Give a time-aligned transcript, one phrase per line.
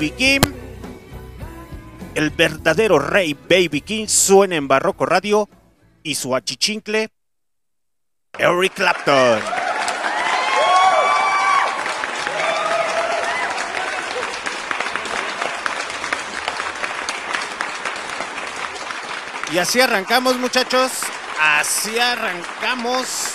[0.00, 0.42] Baby Kim.
[2.14, 5.46] El verdadero rey Baby King suena en Barroco Radio
[6.02, 7.10] y su achichincle
[8.38, 9.42] Eric Clapton.
[19.52, 20.92] Y así arrancamos muchachos,
[21.38, 23.34] así arrancamos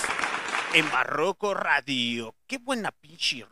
[0.72, 2.34] en Barroco Radio.
[2.48, 3.46] Qué buena pinche.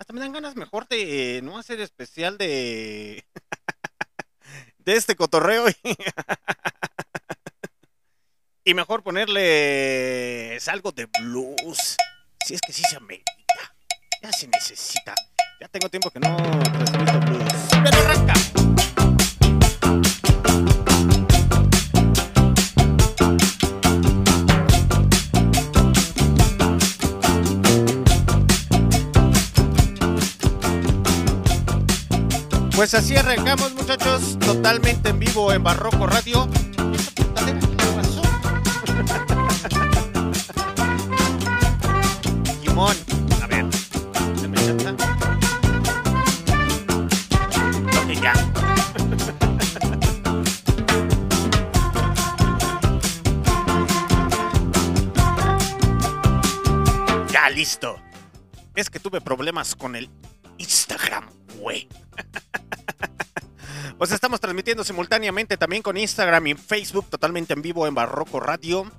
[0.00, 3.22] Hasta me dan ganas mejor de no hacer especial de.
[4.78, 5.66] de este cotorreo.
[8.64, 11.98] y mejor ponerle algo de blues.
[12.46, 13.76] Si es que sí se amerita.
[14.22, 15.14] Ya se necesita.
[15.60, 17.52] Ya tengo tiempo que no transmito blues.
[17.84, 18.59] ¡Pero arranca!
[32.80, 36.48] Pues así arrancamos muchachos, totalmente en vivo en Barroco Radio.
[42.62, 42.96] Simón,
[43.42, 43.66] a ver,
[44.40, 44.94] ¿se me chanta?
[47.98, 48.32] Ok, ya.
[57.30, 58.00] ya, listo.
[58.74, 60.08] Es que tuve problemas con el
[60.56, 61.28] Instagram,
[61.58, 61.86] güey.
[64.00, 68.90] Pues estamos transmitiendo simultáneamente también con Instagram y Facebook totalmente en vivo en Barroco Radio.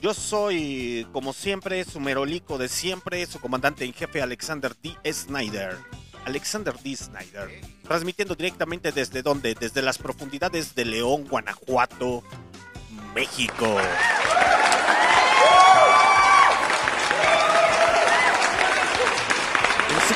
[0.00, 4.96] Yo soy, como siempre, su merolico de siempre, su comandante en jefe Alexander D.
[5.12, 5.76] Snyder.
[6.24, 6.96] Alexander D.
[6.96, 7.60] Snyder.
[7.82, 9.54] Transmitiendo directamente desde donde?
[9.54, 12.24] Desde las profundidades de León, Guanajuato,
[13.14, 13.76] México.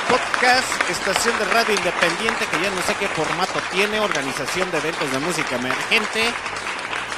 [0.01, 5.11] Podcast, estación de radio independiente que ya no sé qué formato tiene, organización de eventos
[5.11, 6.31] de música emergente,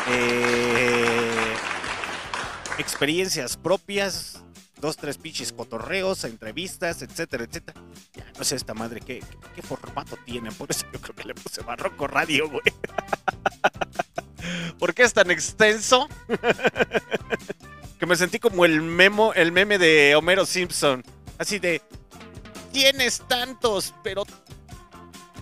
[0.08, 1.54] eh,
[2.78, 4.42] experiencias propias,
[4.80, 7.80] dos, tres pichis cotorreos, entrevistas, etcétera, etcétera.
[8.14, 9.22] Ya no sé esta madre qué,
[9.54, 12.62] qué, formato tiene, por eso yo creo que le puse Barroco Radio, güey.
[14.78, 16.08] ¿Por qué es tan extenso?
[17.98, 21.02] que me sentí como el memo, el meme de Homero Simpson.
[21.38, 21.82] Así de,
[22.76, 24.24] tienes tantos, pero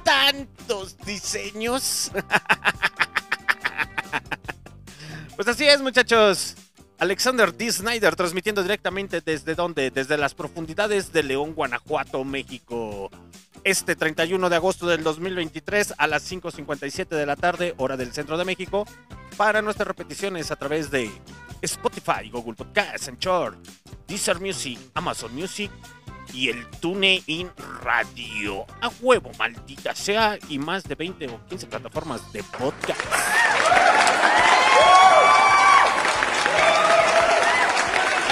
[0.05, 2.13] tantos diseños.
[5.35, 6.55] pues así es, muchachos.
[7.01, 7.73] Alexander D.
[7.73, 9.91] Snyder transmitiendo directamente desde donde?
[9.91, 13.11] Desde las profundidades de León, Guanajuato, México.
[13.65, 18.39] Este 31 de agosto del 2023 a las 5.57 de la tarde, hora del centro
[18.39, 18.87] de México,
[19.37, 21.11] para nuestras repeticiones a través de
[21.63, 23.59] Spotify, Google Podcasts, Anchor,
[24.07, 25.73] Deezer Music, Amazon Music
[26.33, 27.51] y el TuneIn
[27.83, 28.67] Radio.
[28.81, 33.01] A huevo, maldita sea, y más de 20 o 15 plataformas de podcast.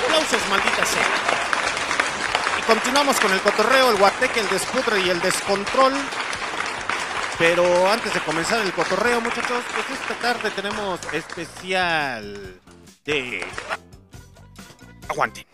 [0.04, 1.06] Aplausos, maldita sea.
[2.58, 5.92] Y continuamos con el cotorreo, el guateque, el despudre y el descontrol.
[7.38, 12.60] Pero antes de comenzar el cotorreo, muchachos, pues esta tarde tenemos especial
[13.04, 13.44] de...
[15.08, 15.44] Aguanten.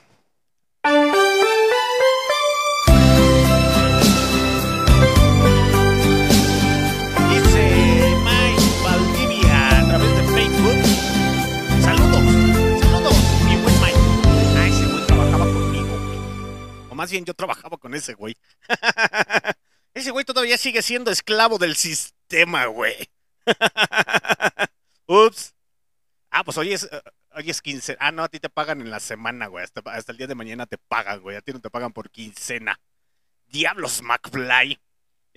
[16.99, 18.37] Más bien yo trabajaba con ese güey.
[19.95, 23.09] ese güey todavía sigue siendo esclavo del sistema, güey.
[25.07, 25.55] Ups.
[26.31, 26.91] Ah, pues hoy es,
[27.31, 27.99] hoy es quincena.
[28.01, 29.63] Ah, no, a ti te pagan en la semana, güey.
[29.63, 31.37] Hasta, hasta, el día de mañana te pagan, güey.
[31.37, 32.81] A ti no te pagan por quincena.
[33.47, 34.81] Diablos, McFly.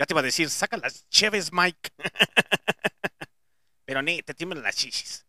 [0.00, 1.90] Ya te iba a decir, saca las cheves, Mike.
[3.84, 5.24] Pero ni, te tiemblan las chichis.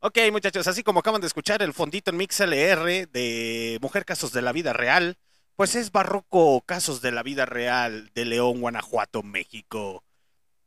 [0.00, 4.42] Ok, muchachos, así como acaban de escuchar el fondito en MixLR de Mujer Casos de
[4.42, 5.18] la Vida Real,
[5.56, 10.04] pues es barroco casos de la vida real de León, Guanajuato, México.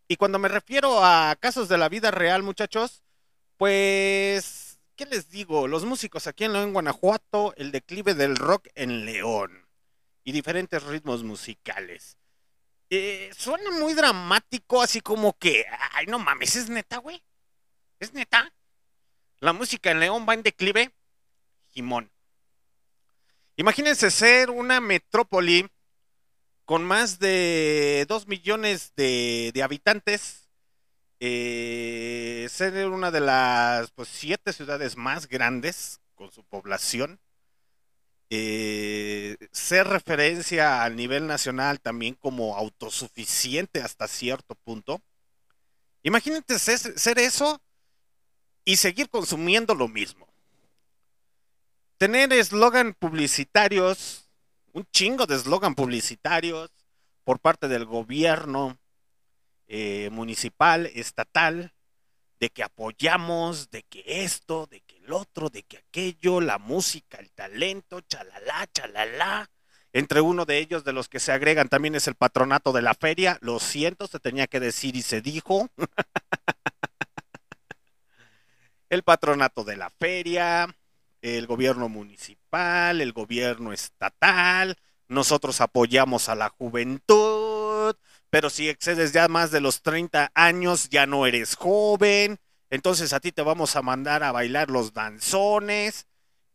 [0.08, 3.04] Y cuando me refiero a casos de la vida real, muchachos,
[3.58, 5.68] pues, ¿qué les digo?
[5.68, 9.68] Los músicos aquí en León, Guanajuato, el declive del rock en León
[10.24, 12.18] y diferentes ritmos musicales.
[12.90, 17.24] Eh, suena muy dramático, así como que, ay, no mames, ¿es neta, güey?
[18.00, 18.52] ¿Es neta?
[19.40, 20.92] La música en León va en declive.
[21.70, 22.12] Jimón.
[23.56, 25.70] Imagínense ser una metrópoli
[26.66, 30.50] con más de 2 millones de, habitantes,
[31.20, 37.20] eh, ser una de las pues, siete ciudades más grandes con su población,
[38.30, 45.02] eh, ser referencia a nivel nacional también como autosuficiente hasta cierto punto.
[46.04, 47.62] Imagínense ser eso
[48.66, 50.30] y seguir consumiendo lo mismo
[52.00, 54.30] tener eslogan publicitarios,
[54.72, 56.72] un chingo de eslogan publicitarios
[57.26, 58.80] por parte del gobierno
[59.68, 61.74] eh, municipal, estatal,
[62.40, 67.18] de que apoyamos, de que esto, de que el otro, de que aquello, la música,
[67.18, 69.52] el talento, chalala, chalala,
[69.92, 72.94] Entre uno de ellos, de los que se agregan, también es el patronato de la
[72.94, 73.38] feria.
[73.42, 75.68] Lo siento, se tenía que decir y se dijo.
[78.90, 80.76] el patronato de la feria,
[81.22, 84.78] el gobierno municipal, el gobierno estatal.
[85.08, 87.96] Nosotros apoyamos a la juventud,
[88.30, 92.40] pero si excedes ya más de los 30 años, ya no eres joven.
[92.70, 96.08] Entonces a ti te vamos a mandar a bailar los danzones.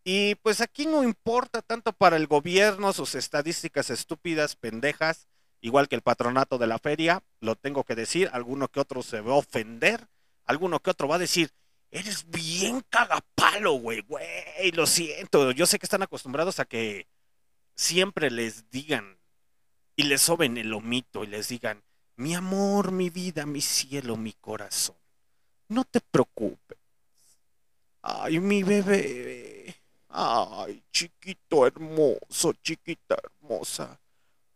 [0.05, 5.29] Y pues aquí no importa tanto para el gobierno sus estadísticas estúpidas, pendejas,
[5.63, 9.23] igual que el patronato de la feria, lo tengo que decir, alguno que otro se
[9.23, 10.07] va a ofender,
[10.45, 11.51] alguno que otro va a decir,
[11.95, 17.07] eres bien cagapalo, güey, güey, lo siento, yo sé que están acostumbrados a que
[17.77, 19.17] siempre les digan
[19.95, 21.85] y les soben el omito y les digan,
[22.17, 24.97] mi amor, mi vida, mi cielo, mi corazón,
[25.69, 26.79] no te preocupes.
[28.03, 29.77] Ay, mi bebé.
[30.09, 34.01] Ay, chiquito hermoso, chiquita hermosa.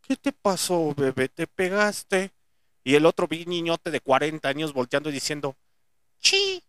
[0.02, 1.28] ¿Qué te pasó, bebé?
[1.28, 2.33] ¿Te pegaste?
[2.83, 5.57] Y el otro vi niñote de 40 años volteando y diciendo,
[6.21, 6.62] ¡Chi!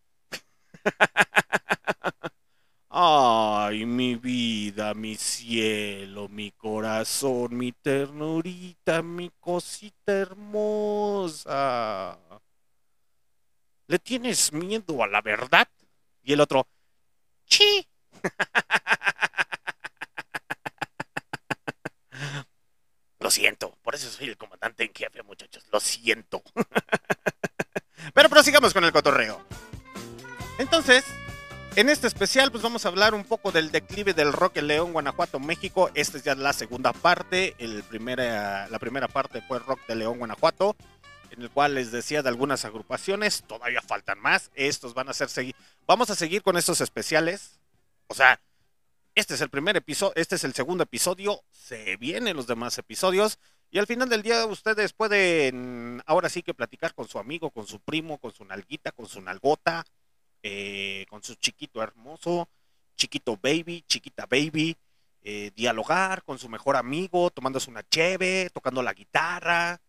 [2.90, 12.20] Ay, mi vida, mi cielo, mi corazón, mi ternurita, mi cosita hermosa.
[13.88, 15.68] ¿Le tienes miedo a la verdad?
[16.24, 16.68] Y el otro,
[17.46, 17.88] ¡Chi!
[23.20, 25.66] Lo siento, por eso soy el comandante en jefe, muchachos.
[25.72, 26.42] Lo siento.
[28.14, 29.46] Pero prosigamos con el cotorreo.
[30.60, 31.06] Entonces,
[31.78, 34.92] en este especial, pues vamos a hablar un poco del declive del rock en León,
[34.92, 35.90] Guanajuato, México.
[35.94, 37.56] Esta es ya la segunda parte.
[37.60, 40.76] El primera, la primera parte fue Rock de León, Guanajuato,
[41.32, 43.44] en el cual les decía de algunas agrupaciones.
[43.48, 44.52] Todavía faltan más.
[44.54, 45.56] Estos van a ser seguir.
[45.88, 47.58] Vamos a seguir con estos especiales.
[48.08, 48.42] O sea,
[49.16, 53.40] este es el primer episodio, este es el segundo episodio, se vienen los demás episodios
[53.72, 57.68] y al final del día ustedes pueden ahora sí que platicar con su amigo, con
[57.68, 59.86] su primo, con su nalguita, con su nalgota,
[60.44, 62.48] eh, con su chiquito hermoso,
[62.96, 64.76] chiquito baby, chiquita baby,
[65.22, 69.82] eh, dialogar con su mejor amigo, tomándose una cheve, tocando la guitarra,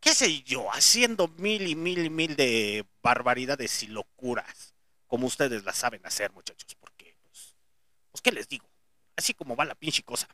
[0.00, 4.74] qué sé yo, haciendo mil y mil y mil de barbaridades y locuras,
[5.06, 7.54] como ustedes las saben hacer muchachos, porque pues,
[8.10, 8.68] pues ¿qué les digo?
[9.16, 10.28] Así como va la pinche cosa.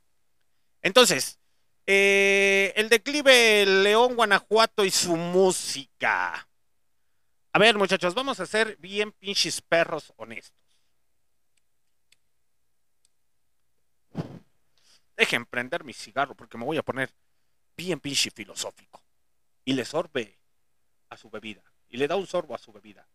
[0.82, 1.38] Entonces,
[1.86, 6.48] eh, el declive León, Guanajuato y su música.
[7.54, 10.58] A ver, muchachos, vamos a ser bien pinches perros honestos.
[15.16, 17.14] Dejen prender mi cigarro porque me voy a poner
[17.76, 19.00] bien pinche filosófico.
[19.64, 20.36] Y le sorbe
[21.10, 21.62] a su bebida.
[21.90, 23.06] Y le da un sorbo a su bebida.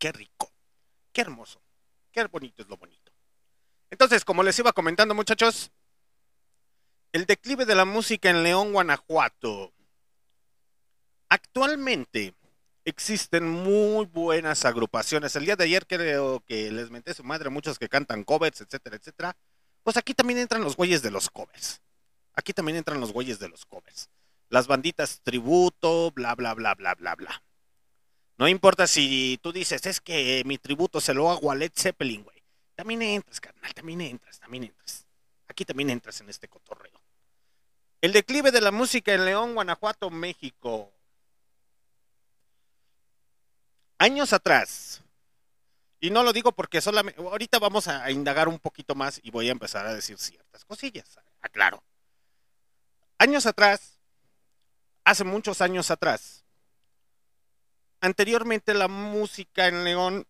[0.00, 0.50] Qué rico.
[1.12, 1.62] Qué hermoso.
[2.10, 3.12] Qué bonito es lo bonito.
[3.88, 5.70] Entonces, como les iba comentando, muchachos,
[7.12, 9.72] el declive de la música en León, Guanajuato.
[11.28, 12.34] Actualmente
[12.84, 15.34] existen muy buenas agrupaciones.
[15.36, 18.96] El día de ayer creo que les menté su madre muchos que cantan covers, etcétera,
[18.96, 19.36] etcétera.
[19.82, 21.80] Pues aquí también entran los güeyes de los covers.
[22.34, 24.08] Aquí también entran los güeyes de los covers.
[24.48, 27.42] Las banditas tributo, bla, bla, bla, bla, bla, bla.
[28.36, 32.24] No importa si tú dices, es que mi tributo se lo hago a Led Zeppelin,
[32.24, 32.42] güey.
[32.74, 35.06] También entras, carnal, también entras, también entras.
[35.46, 36.89] Aquí también entras en este cotorreo.
[38.00, 40.90] El declive de la música en León, Guanajuato, México.
[43.98, 45.02] Años atrás,
[46.00, 49.48] y no lo digo porque solamente, ahorita vamos a indagar un poquito más y voy
[49.48, 51.82] a empezar a decir ciertas cosillas, aclaro.
[53.18, 53.98] Años atrás,
[55.04, 56.46] hace muchos años atrás,
[58.00, 60.26] anteriormente la música en León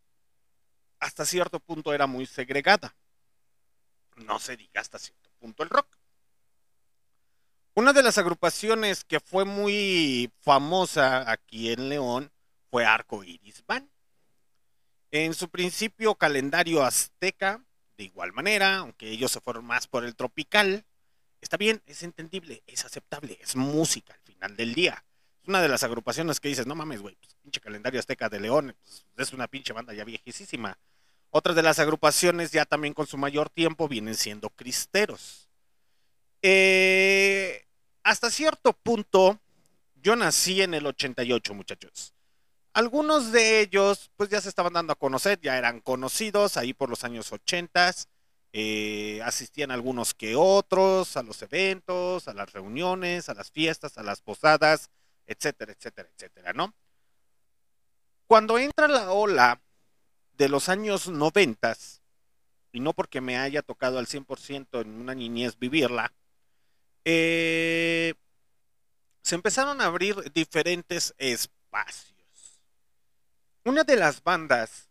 [0.99, 2.97] hasta cierto punto era muy segregada.
[4.17, 6.00] No se diga hasta cierto punto el rock.
[7.75, 12.31] Una de las agrupaciones que fue muy famosa aquí en León
[12.71, 13.89] fue Arco Iris Band.
[15.11, 17.65] En su principio calendario azteca,
[17.97, 20.85] de igual manera, aunque ellos se fueron más por el tropical,
[21.41, 25.05] está bien, es entendible, es aceptable, es música al final del día
[25.47, 28.77] una de las agrupaciones que dices, no mames, güey, pues, pinche calendario azteca de León,
[28.83, 30.79] pues, es una pinche banda ya viejísima.
[31.31, 35.40] Otra de las agrupaciones ya también con su mayor tiempo vienen siendo cristeros.
[36.43, 37.67] Eh,
[38.03, 39.41] hasta cierto punto,
[39.97, 42.15] yo nací en el 88, muchachos.
[42.73, 46.89] Algunos de ellos, pues ya se estaban dando a conocer, ya eran conocidos ahí por
[46.89, 47.93] los años 80.
[48.53, 54.03] Eh, asistían algunos que otros a los eventos, a las reuniones, a las fiestas, a
[54.03, 54.91] las posadas
[55.31, 56.75] etcétera, etcétera, etcétera, ¿no?
[58.27, 59.63] Cuando entra la ola
[60.37, 62.03] de los años noventas,
[62.73, 66.13] y no porque me haya tocado al 100% en una niñez vivirla,
[67.05, 68.15] eh,
[69.23, 72.61] se empezaron a abrir diferentes espacios.
[73.65, 74.89] Una de las bandas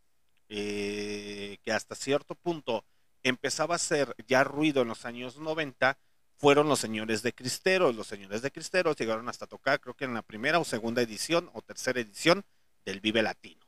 [0.47, 2.85] eh, que hasta cierto punto
[3.23, 5.97] empezaba a hacer ya ruido en los años 90
[6.37, 7.95] fueron los señores de Cristeros.
[7.95, 11.49] Los señores de Cristeros llegaron hasta tocar, creo que en la primera o segunda edición
[11.53, 12.45] o tercera edición
[12.85, 13.65] del Vive Latino.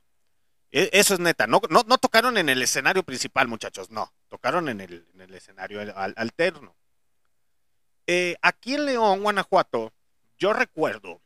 [0.72, 4.80] E, eso es neta, no, no, tocaron en el escenario principal, muchachos, no, tocaron en
[4.80, 5.82] el escenario
[6.16, 6.76] alterno.
[8.08, 9.94] Eh, aquí en León, Guanajuato,
[10.38, 11.22] yo recuerdo,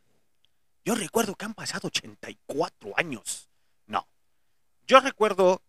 [0.84, 3.50] yo recuerdo que han pasado 84 años.
[3.88, 4.08] No,
[4.88, 5.62] yo recuerdo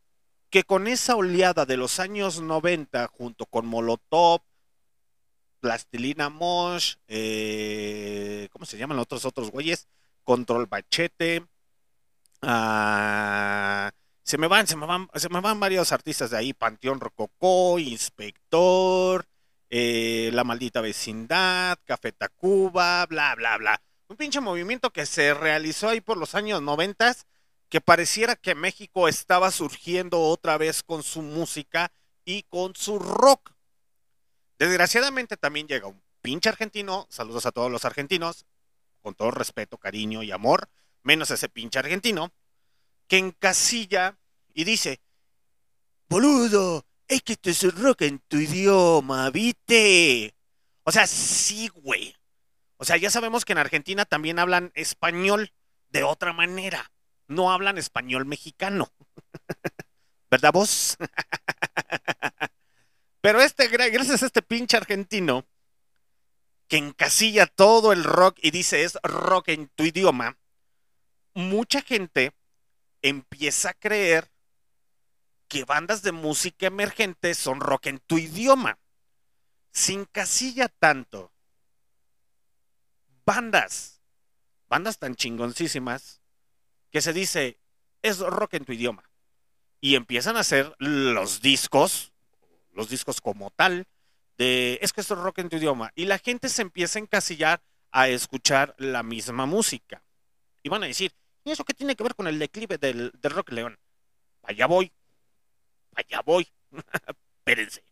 [0.51, 4.43] que con esa oleada de los años 90, junto con Molotov,
[5.61, 9.89] Plastilina Mosh, eh, ¿cómo se llaman los otros otros güeyes?
[10.23, 11.47] Control Bachete.
[12.43, 13.91] Ah,
[14.23, 17.79] se me van, se me van, se me van varios artistas de ahí, Panteón Rococó,
[17.79, 19.27] Inspector,
[19.71, 23.83] eh, La Maldita Vecindad, Café Tacuba, bla, bla, bla.
[24.09, 27.27] Un pinche movimiento que se realizó ahí por los años noventas,
[27.69, 31.93] que pareciera que México estaba surgiendo otra vez con su música
[32.25, 33.53] y con su rock.
[34.59, 38.47] Desgraciadamente también llega un pinche argentino, saludos a todos los argentinos,
[39.01, 40.69] con todo respeto, cariño y amor,
[41.03, 42.33] menos ese pinche argentino,
[43.07, 44.19] que encasilla
[44.55, 45.01] y dice,
[46.09, 50.35] boludo, es que esto es rock en tu idioma, ¿viste?
[50.85, 52.17] O sea, sí, güey.
[52.77, 55.53] O sea, ya sabemos que en Argentina también hablan español
[55.91, 56.93] de otra manera.
[57.29, 58.93] No hablan español mexicano.
[60.31, 60.97] ¿Verdad vos?
[63.21, 65.47] Pero este, gracias a este pinche argentino
[66.69, 70.37] que encasilla todo el rock y dice es rock en tu idioma,
[71.35, 72.33] mucha gente
[73.03, 74.31] empieza a creer
[75.49, 78.79] que bandas de música emergente son rock en tu idioma.
[79.73, 81.33] Sin casilla tanto.
[83.25, 84.01] Bandas,
[84.69, 86.21] bandas tan chingoncísimas
[86.91, 87.61] que se dice
[88.03, 89.11] es rock en tu idioma.
[89.81, 92.13] Y empiezan a hacer los discos
[92.77, 93.89] los discos como tal,
[94.39, 95.91] de es que esto es rock en tu idioma.
[95.97, 100.05] Y la gente se empieza a encasillar a escuchar la misma música.
[100.63, 101.13] Y van a decir,
[101.45, 103.79] ¿y eso qué tiene que ver con el declive del, rock león?
[104.43, 104.93] Allá voy,
[105.97, 106.49] allá voy.
[107.39, 107.83] Espérense.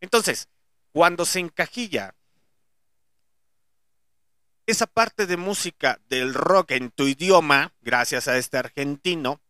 [0.00, 0.48] Entonces,
[0.92, 2.14] cuando se encajilla
[4.66, 9.40] esa parte de música del rock en tu idioma, gracias a este argentino,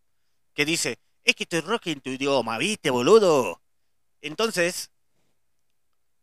[0.55, 3.61] que dice, es que es rock en tu idioma, ¿viste, boludo?
[4.23, 4.91] Entonces,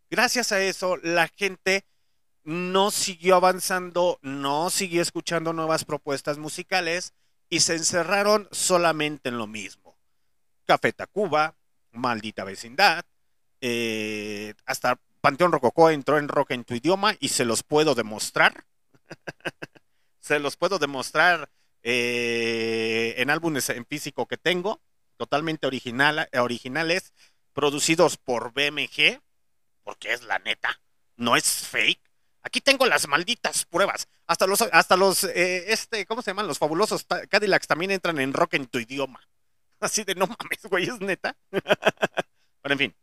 [0.10, 1.86] gracias a eso, la gente
[2.44, 7.14] no siguió avanzando, no siguió escuchando nuevas propuestas musicales
[7.50, 9.87] y se encerraron solamente en lo mismo.
[10.68, 11.56] Café Tacuba,
[11.92, 13.06] Maldita Vecindad,
[13.62, 18.66] eh, hasta Panteón Rococó entró en rock en tu idioma y se los puedo demostrar.
[20.20, 21.50] se los puedo demostrar
[21.84, 24.82] eh, en álbumes en físico que tengo,
[25.16, 27.14] totalmente original, originales
[27.54, 29.22] producidos por BMG,
[29.84, 30.82] porque es la neta,
[31.16, 32.02] no es fake.
[32.44, 34.08] Aquí tengo las malditas pruebas.
[34.28, 36.48] Hasta los, hasta los, eh, este, ¿cómo se llaman?
[36.48, 39.28] Los fabulosos Cadillacs también entran en rock en tu idioma.
[39.80, 41.38] Así de no mames, güey, es neta.
[41.52, 42.96] Pero en fin.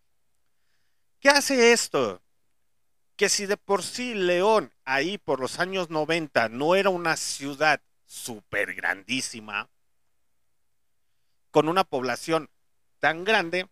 [1.21, 2.23] ¿Qué hace esto?
[3.17, 7.81] Que si de por sí León, ahí por los años 90, no era una ciudad
[8.05, 9.71] súper grandísima,
[11.51, 12.51] con una población
[12.99, 13.69] tan grande,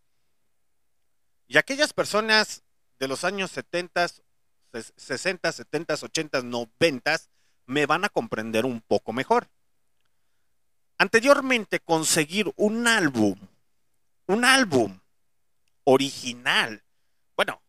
[1.52, 2.62] y aquellas personas
[2.98, 4.06] de los años 70,
[4.96, 7.20] 60, 70, 80, 90
[7.66, 9.50] me van a comprender un poco mejor.
[11.02, 13.34] Anteriormente conseguir un álbum,
[14.28, 15.00] un álbum
[15.82, 16.80] original,
[17.34, 17.60] bueno,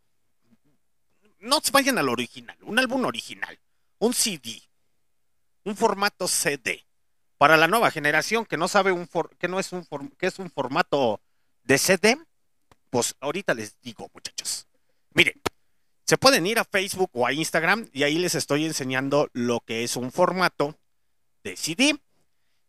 [1.40, 3.60] no vayan al original, un álbum original,
[3.98, 4.62] un CD,
[5.64, 6.86] un formato CD,
[7.40, 9.84] para la nueva generación que no sabe un que no es un
[10.16, 11.20] que es un formato
[11.64, 12.20] de CD,
[12.92, 14.68] pues ahorita les digo, muchachos.
[15.16, 15.42] Miren,
[16.06, 19.84] se pueden ir a Facebook o a Instagram y ahí les estoy enseñando lo que
[19.84, 20.78] es un formato
[21.44, 22.00] de CD.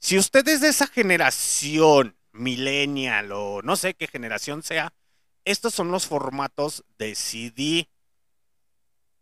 [0.05, 4.93] Si usted es de esa generación millennial o no sé qué generación sea,
[5.47, 7.89] estos son los formatos de CD.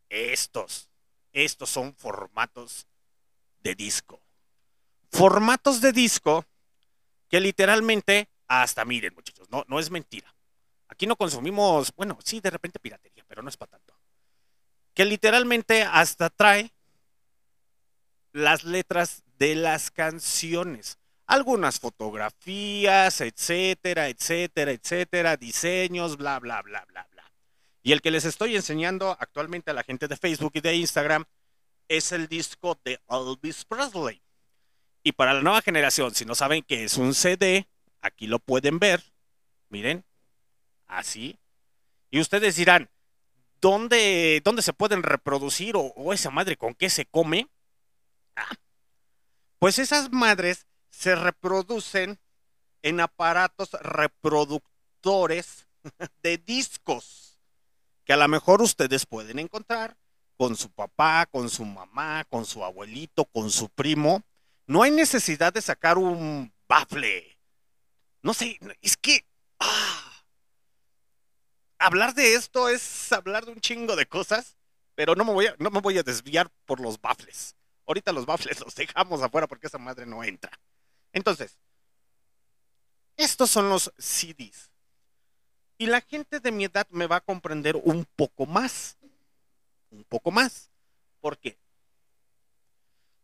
[0.08, 0.90] Estos,
[1.32, 2.88] estos son formatos
[3.60, 4.20] de disco.
[5.12, 6.46] Formatos de disco
[7.28, 10.34] que literalmente, hasta miren muchachos, no, no es mentira.
[10.88, 13.94] Aquí no consumimos, bueno, sí, de repente piratería, pero no es para tanto.
[14.94, 16.71] Que literalmente hasta trae
[18.32, 20.98] las letras de las canciones.
[21.26, 27.32] algunas fotografías, etcétera, etcétera, etcétera, diseños, bla, bla, bla, bla, bla.
[27.82, 31.24] Y el que les estoy enseñando actualmente a la gente de Facebook y de Instagram
[31.88, 34.20] es el disco de Elvis Presley.
[35.02, 37.66] Y para la nueva generación, si no saben que es un CD,
[38.02, 39.02] aquí lo pueden ver.
[39.70, 40.04] Miren,
[40.86, 41.38] así.
[42.10, 42.90] Y ustedes dirán,
[43.60, 47.48] ¿dónde, dónde se pueden reproducir o, o esa madre con qué se come?
[49.58, 52.18] Pues esas madres se reproducen
[52.82, 55.68] en aparatos reproductores
[56.22, 57.38] de discos
[58.04, 59.96] que a lo mejor ustedes pueden encontrar
[60.36, 64.22] con su papá, con su mamá, con su abuelito, con su primo.
[64.66, 67.38] No hay necesidad de sacar un bafle.
[68.22, 69.24] No sé, es que
[69.60, 70.24] ah,
[71.78, 74.56] hablar de esto es hablar de un chingo de cosas,
[74.94, 77.54] pero no me voy a, no me voy a desviar por los bafles.
[77.86, 80.50] Ahorita los bafles los dejamos afuera porque esa madre no entra.
[81.12, 81.58] Entonces,
[83.16, 84.70] estos son los CDs.
[85.78, 88.96] Y la gente de mi edad me va a comprender un poco más.
[89.90, 90.70] Un poco más.
[91.20, 91.58] ¿Por qué?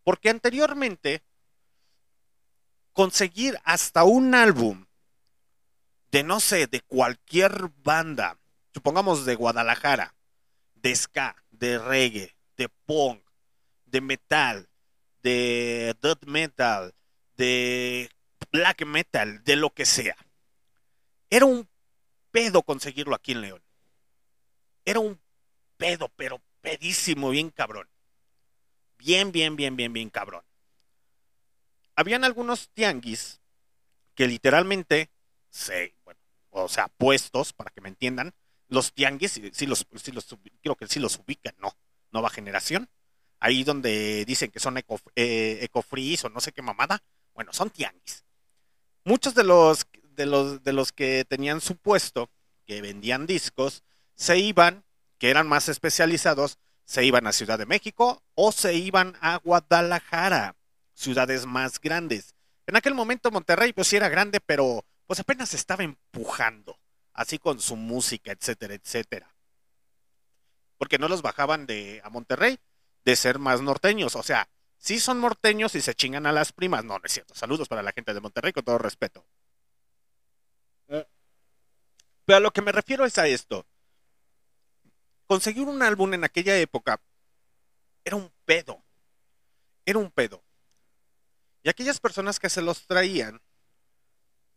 [0.05, 1.23] Porque anteriormente,
[2.93, 4.87] conseguir hasta un álbum
[6.11, 8.39] de, no sé, de cualquier banda,
[8.73, 10.15] supongamos de Guadalajara,
[10.75, 13.23] de ska, de reggae, de punk,
[13.91, 14.69] de metal,
[15.23, 16.95] de death metal,
[17.37, 18.11] de
[18.53, 20.17] black metal, de lo que sea.
[21.31, 21.69] Era un
[22.31, 23.63] pedo conseguirlo aquí en León.
[24.85, 25.21] Era un
[25.77, 27.89] pedo, pero pedísimo, bien cabrón.
[28.99, 30.43] Bien, bien, bien, bien, bien cabrón.
[31.95, 33.41] Habían algunos tianguis
[34.15, 35.11] que literalmente
[35.51, 36.21] se, bueno,
[36.51, 38.35] o sea, puestos, para que me entiendan,
[38.69, 40.27] los tianguis, sí, los, sí los,
[40.63, 41.77] creo que sí los ubican, no,
[42.11, 42.89] nueva generación.
[43.41, 47.03] Ahí donde dicen que son eco, eh, o no sé qué mamada,
[47.35, 48.25] bueno, son tianguis.
[49.05, 52.31] Muchos de los, de los, de los que tenían su puesto,
[52.67, 54.85] que vendían discos, se iban,
[55.19, 60.57] que eran más especializados, se iban a Ciudad de México o se iban a Guadalajara,
[60.95, 62.35] ciudades más grandes.
[62.67, 66.79] En aquel momento Monterrey pues sí era grande, pero pues apenas estaba empujando,
[67.13, 69.35] así con su música, etcétera, etcétera.
[70.77, 72.59] Porque no los bajaban de a Monterrey
[73.09, 76.85] de ser más norteños, o sea, sí son morteños y se chingan a las primas.
[76.85, 77.35] No, no es cierto.
[77.35, 79.25] Saludos para la gente de Monterrey, con todo respeto.
[80.89, 81.07] Eh,
[82.27, 83.67] pero a lo que me refiero es a esto.
[85.27, 87.01] Conseguir un álbum en aquella época
[88.05, 88.85] era un pedo.
[89.87, 90.45] Era un pedo.
[91.63, 93.41] Y aquellas personas que se los traían,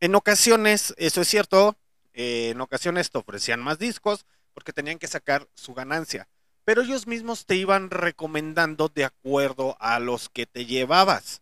[0.01, 1.77] en ocasiones, eso es cierto,
[2.11, 6.27] eh, en ocasiones te ofrecían más discos porque tenían que sacar su ganancia
[6.63, 11.41] pero ellos mismos te iban recomendando de acuerdo a los que te llevabas.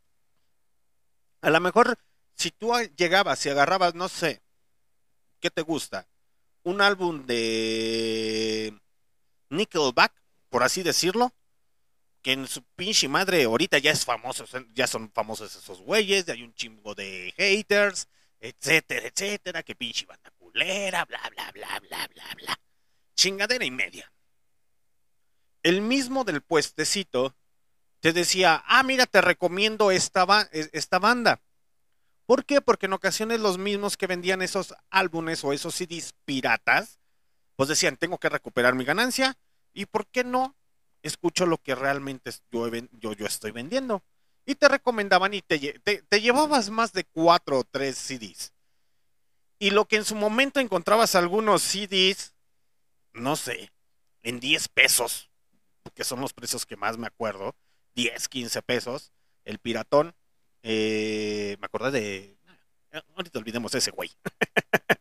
[1.42, 1.98] A lo mejor,
[2.36, 4.42] si tú llegabas y agarrabas, no sé,
[5.40, 6.08] ¿qué te gusta?
[6.64, 8.74] Un álbum de
[9.50, 10.14] Nickelback,
[10.50, 11.34] por así decirlo,
[12.22, 16.44] que en su pinche madre ahorita ya es famoso, ya son famosos esos güeyes, hay
[16.44, 18.08] un chingo de haters,
[18.40, 22.60] etcétera, etcétera, que pinche banda culera, bla, bla, bla, bla, bla, bla.
[23.16, 24.12] Chingadera y media
[25.70, 27.36] el mismo del puestecito
[28.00, 31.42] te decía, ah, mira, te recomiendo esta, esta banda.
[32.26, 32.62] ¿Por qué?
[32.62, 37.00] Porque en ocasiones los mismos que vendían esos álbumes o esos CDs piratas,
[37.56, 39.38] pues decían, tengo que recuperar mi ganancia
[39.74, 40.56] y ¿por qué no?
[41.02, 44.04] Escucho lo que realmente yo, estoy vendiendo.
[44.46, 48.54] Y te recomendaban y te, te, te llevabas más de cuatro o tres CDs.
[49.60, 52.34] Y lo que en su momento encontrabas algunos CDs,
[53.14, 53.72] no sé,
[54.24, 55.29] en 10 pesos,
[55.92, 57.56] que son los precios que más me acuerdo,
[57.96, 59.12] 10, 15 pesos,
[59.46, 60.16] el piratón,
[60.64, 62.38] eh, me acordé de...
[62.92, 64.12] Eh, ahorita olvidemos ese güey.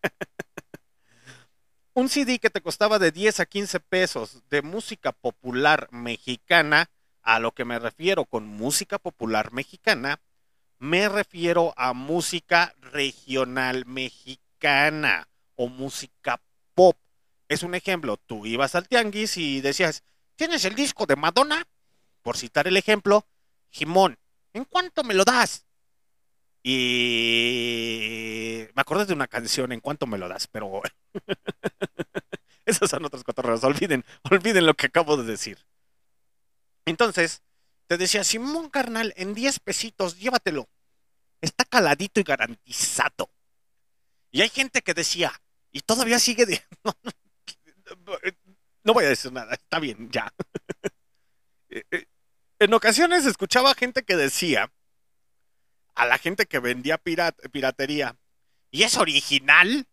[1.95, 6.91] Un CD que te costaba de 10 a 15 pesos de música popular mexicana,
[7.23, 10.21] a lo que me refiero con música popular mexicana,
[10.79, 16.41] me refiero a música regional mexicana o música
[16.75, 16.97] pop.
[17.49, 20.05] Es un ejemplo, tú ibas al tianguis y decías,
[20.39, 21.67] ¿Tienes el disco de Madonna?
[22.23, 23.27] Por citar el ejemplo,
[23.71, 24.17] Jimón,
[24.53, 25.67] ¿en cuánto me lo das?
[26.63, 30.47] Y me acordé de una canción, ¿en cuánto me lo das?
[30.47, 30.81] Pero
[32.65, 35.59] esas son otras cotorreos, olviden, olviden lo que acabo de decir.
[36.85, 37.43] Entonces,
[37.89, 40.69] te decía, Simón carnal, en 10 pesitos, llévatelo.
[41.41, 43.29] Está caladito y garantizado.
[44.31, 45.33] Y hay gente que decía,
[45.73, 46.63] y todavía sigue de...
[48.89, 50.33] No voy a decir nada, está bien, ya.
[51.71, 52.07] Eh, eh,
[52.61, 54.73] en ocasiones escuchaba gente que decía,
[55.95, 58.17] a la gente que vendía piratería.
[58.71, 59.87] ¿Y es original?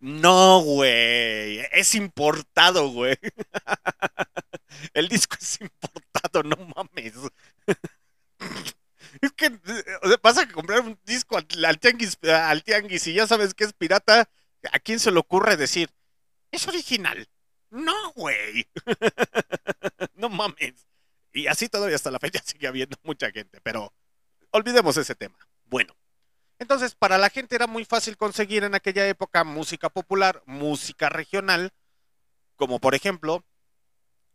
[0.00, 1.60] No, güey.
[1.72, 3.16] Es importado, güey.
[4.92, 7.14] El disco es importado, no mames.
[9.22, 9.58] Es que
[10.22, 14.28] vas a comprar un disco al, tianguis, al tianguis y ya sabes que es pirata.
[14.70, 15.88] ¿A quién se le ocurre decir?
[16.50, 17.26] Es original.
[17.70, 18.68] No, güey.
[20.16, 20.86] No mames.
[21.32, 23.94] Y así todavía hasta la fecha sigue habiendo mucha gente, pero
[24.50, 25.38] olvidemos ese tema.
[25.64, 25.96] Bueno,
[26.58, 31.72] entonces para la gente era muy fácil conseguir en aquella época música popular, música regional,
[32.56, 33.44] como por ejemplo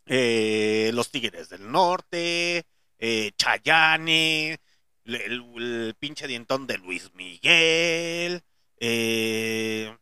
[0.07, 2.65] eh, Los Tigres del Norte,
[2.97, 4.59] eh, Chayane,
[5.03, 8.43] el, pinche dientón de Luis Miguel.
[8.79, 9.95] Eh,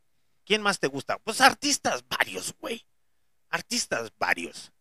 [0.46, 1.18] ¿Quién más te gusta?
[1.20, 2.86] Pues artistas varios, güey.
[3.54, 4.74] Artistas varios.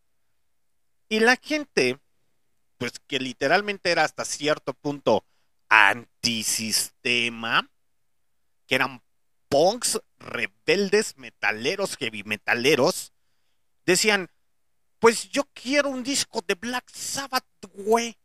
[1.10, 1.98] Y la gente,
[2.78, 5.26] pues que literalmente era hasta cierto punto
[5.68, 7.70] antisistema,
[8.66, 9.02] que eran
[9.50, 13.12] punks, rebeldes, metaleros, heavy metaleros,
[13.84, 14.30] decían,
[15.00, 18.16] pues yo quiero un disco de Black Sabbath, güey.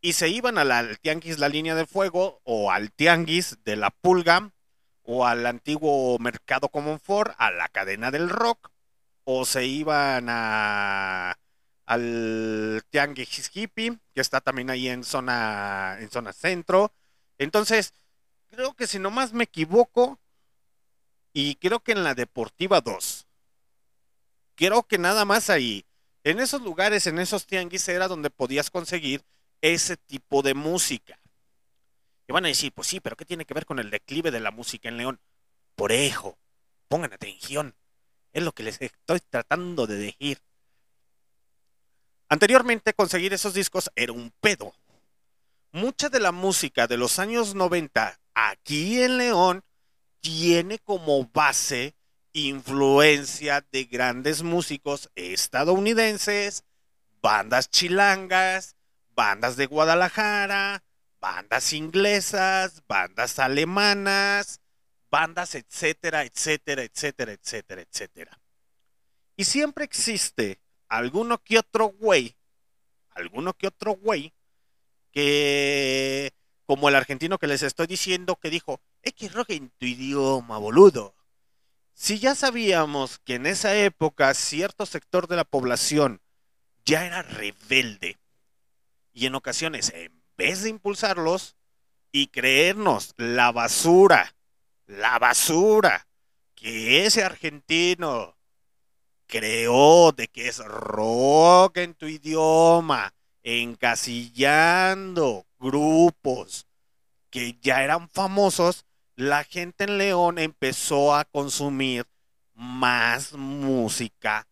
[0.00, 4.52] Y se iban al tianguis La Línea de Fuego o al tianguis de La Pulga
[5.02, 8.71] o al antiguo Mercado Ford, a la cadena del rock,
[9.24, 11.38] o se iban a
[11.86, 16.92] al tianguis hippie, que está también ahí en zona, en zona centro.
[17.38, 17.92] Entonces,
[18.48, 20.18] creo que si no más me equivoco,
[21.32, 23.26] y creo que en la Deportiva 2,
[24.54, 25.84] creo que nada más ahí.
[26.24, 29.24] En esos lugares, en esos tianguis era donde podías conseguir
[29.60, 31.18] ese tipo de música.
[32.28, 34.40] Y van a decir, pues sí, pero ¿qué tiene que ver con el declive de
[34.40, 35.20] la música en León?
[35.74, 36.38] Por eso,
[36.88, 37.74] pongan atención.
[38.32, 40.38] Es lo que les estoy tratando de decir.
[42.28, 44.72] Anteriormente conseguir esos discos era un pedo.
[45.70, 49.64] Mucha de la música de los años 90 aquí en León
[50.20, 51.94] tiene como base
[52.32, 56.64] influencia de grandes músicos estadounidenses,
[57.20, 58.76] bandas chilangas,
[59.14, 60.82] bandas de Guadalajara,
[61.20, 64.61] bandas inglesas, bandas alemanas,
[65.12, 68.40] bandas, etcétera, etcétera, etcétera, etcétera, etcétera.
[69.36, 72.34] Y siempre existe alguno que otro güey,
[73.10, 74.32] alguno que otro güey,
[75.12, 76.32] que,
[76.64, 81.14] como el argentino que les estoy diciendo, que dijo, que rock en tu idioma, boludo.
[81.92, 86.22] Si ya sabíamos que en esa época cierto sector de la población
[86.86, 88.18] ya era rebelde
[89.12, 91.54] y en ocasiones en vez de impulsarlos
[92.12, 94.34] y creernos la basura,
[94.86, 96.06] la basura
[96.54, 98.36] que ese argentino
[99.26, 106.66] creó de que es rock en tu idioma, encasillando grupos
[107.30, 108.84] que ya eran famosos,
[109.16, 112.06] la gente en León empezó a consumir
[112.54, 114.46] más música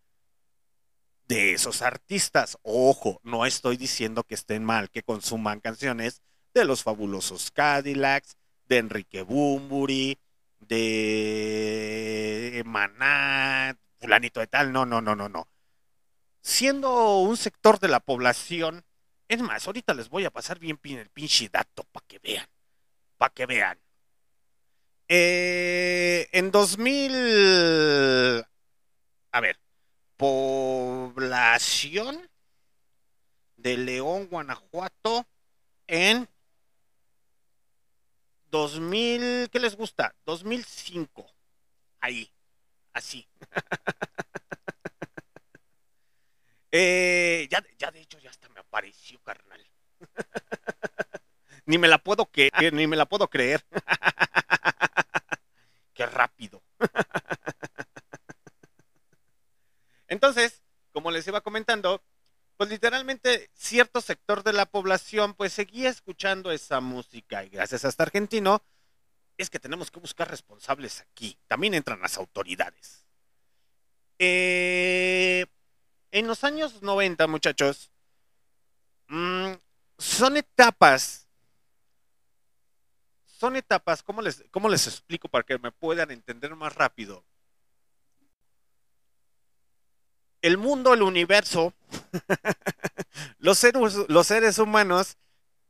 [1.29, 2.59] de esos artistas.
[2.63, 6.23] Ojo, no estoy diciendo que estén mal que consuman canciones
[6.55, 8.37] de los fabulosos Cadillacs,
[8.71, 10.19] de Enrique Bumburi,
[10.61, 14.73] de Maná, fulanito de tal.
[14.73, 15.49] No, no, no, no, no.
[16.41, 18.85] Siendo un sector de la población,
[19.29, 22.47] es más, ahorita les voy a pasar bien el pinche dato para que vean,
[23.19, 23.79] para que vean.
[25.09, 28.45] Eh, en 2000,
[29.33, 29.59] a ver,
[30.17, 32.31] población
[33.57, 35.27] de León, Guanajuato,
[35.89, 36.29] en
[38.51, 40.15] 2000, ¿qué les gusta?
[40.25, 41.27] 2005,
[42.01, 42.33] ahí,
[42.93, 43.29] así.
[46.73, 49.65] eh, ya, ya de hecho ya hasta me apareció, carnal.
[51.67, 53.65] ni me la puedo creer, ni me la puedo creer.
[55.95, 56.63] Qué rápido.
[60.09, 62.03] Entonces, como les iba comentando,
[62.61, 67.89] pues literalmente cierto sector de la población pues seguía escuchando esa música y gracias a
[67.89, 68.63] este argentino
[69.39, 71.39] es que tenemos que buscar responsables aquí.
[71.47, 73.07] También entran las autoridades.
[74.19, 75.47] Eh,
[76.11, 77.91] en los años 90, muchachos,
[79.09, 79.53] mm,
[79.97, 81.29] son etapas
[83.25, 87.25] son etapas, ¿cómo les, ¿cómo les explico para que me puedan entender más rápido?
[90.43, 91.73] El mundo, el universo,
[93.39, 95.17] los, seres, humanos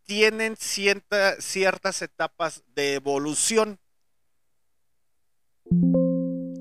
[0.05, 3.79] tienen ciertas etapas de evolución.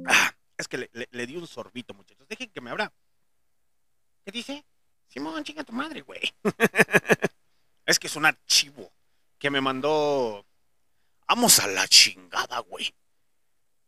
[0.05, 2.27] Ah, es que le, le, di un sorbito, muchachos.
[2.27, 2.91] Dejen que me abra.
[4.25, 4.65] ¿Qué dice?
[5.07, 6.21] Simón, chinga tu madre, güey.
[7.85, 8.91] es que es un archivo
[9.39, 10.45] que me mandó.
[11.27, 12.93] Vamos a la chingada, güey.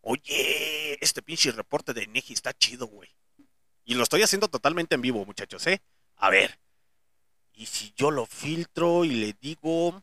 [0.01, 3.09] Oye, este pinche reporte de Neji está chido, güey.
[3.91, 5.81] Y lo estoy haciendo totalmente en vivo, muchachos, ¿eh?
[6.15, 6.57] A ver.
[7.51, 10.01] Y si yo lo filtro y le digo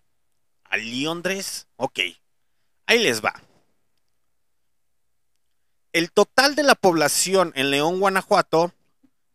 [0.64, 2.01] a Liondres, ok.
[2.85, 3.42] Ahí les va.
[5.94, 8.74] El total de la población en León, Guanajuato,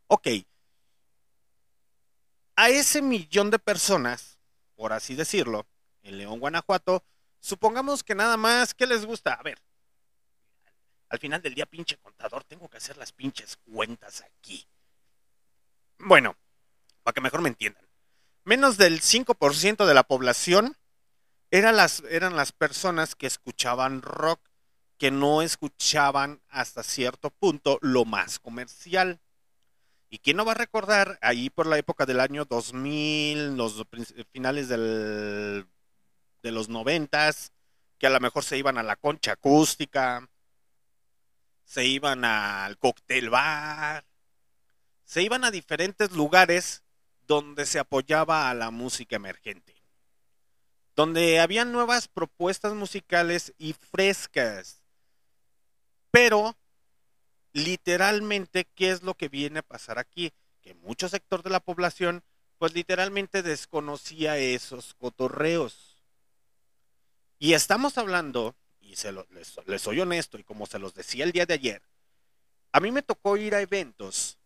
[0.08, 0.29] Ok.
[2.56, 4.39] A ese millón de personas,
[4.76, 5.68] por así decirlo,
[6.04, 7.04] en León, Guanajuato,
[7.39, 9.34] supongamos que nada más, ¿qué les gusta?
[9.34, 9.62] A ver,
[11.10, 14.68] al final del día, pinche contador, tengo que hacer las pinches cuentas aquí.
[15.98, 16.36] Bueno,
[17.04, 17.86] para que mejor me entiendan.
[18.44, 20.78] Menos del 5% de la población
[21.52, 24.39] eran las, eran las personas que escuchaban rock,
[24.98, 29.20] que no escuchaban hasta cierto punto lo más comercial.
[30.15, 33.84] ¿Y quién no va a recordar ahí por la época del año 2000, los
[34.32, 35.67] finales del,
[36.41, 37.51] de los noventas,
[37.97, 40.25] que a lo mejor se iban a la concha acústica,
[41.65, 44.06] se iban al cóctel bar,
[45.04, 46.86] se iban a diferentes lugares
[47.28, 49.75] donde se apoyaba a la música emergente,
[50.95, 54.82] donde había nuevas propuestas musicales y frescas.
[56.10, 56.56] Pero,
[57.56, 60.34] literalmente, ¿qué es lo que viene a pasar aquí?
[60.62, 62.22] Que mucho sector de la población,
[62.58, 66.04] pues literalmente desconocía esos cotorreos.
[67.39, 71.46] Y estamos hablando, y se les soy honesto, y como se los decía el día
[71.46, 71.82] de ayer,
[72.74, 74.38] a mí me tocó ir a eventos,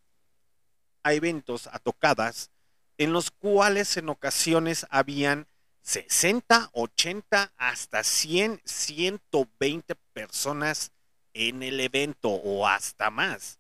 [1.02, 2.52] a eventos, a tocadas,
[3.00, 5.48] en los cuales en ocasiones habían
[5.82, 10.92] 60, 80, hasta 100, 120 personas
[11.34, 13.60] en el evento o hasta más.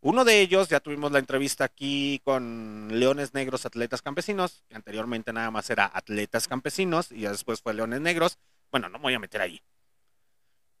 [0.00, 5.32] Uno de ellos, ya tuvimos la entrevista aquí con Leones Negros Atletas Campesinos, que anteriormente
[5.32, 8.38] nada más era Atletas Campesinos y después fue Leones Negros.
[8.70, 9.62] Bueno, no me voy a meter ahí.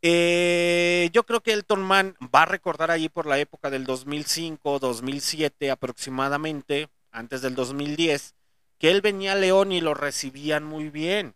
[0.06, 4.78] Eh, yo creo que Elton Man va a recordar ahí por la época del 2005,
[4.78, 8.34] 2007 aproximadamente, antes del 2010,
[8.78, 11.34] que él venía a León y lo recibían muy bien.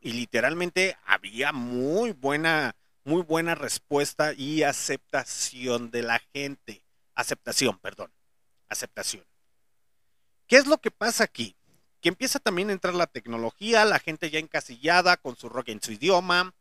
[0.00, 2.74] Y literalmente había muy buena,
[3.08, 6.84] muy buena respuesta y aceptación de la gente.
[7.14, 8.12] Aceptación, perdón.
[8.68, 9.24] Aceptación.
[10.46, 11.56] ¿Qué es lo que pasa aquí?
[12.02, 15.82] Que empieza también a entrar la tecnología, la gente ya encasillada con su rock en
[15.82, 16.54] su idioma,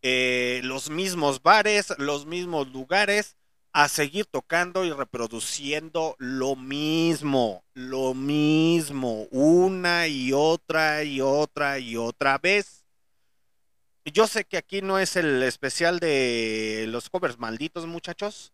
[0.00, 3.36] eh, los mismos bares, los mismos lugares,
[3.74, 11.98] a seguir tocando y reproduciendo lo mismo, lo mismo, una y otra y otra y
[11.98, 12.83] otra vez.
[14.04, 18.52] Yo sé que aquí no es el especial de los covers malditos, muchachos,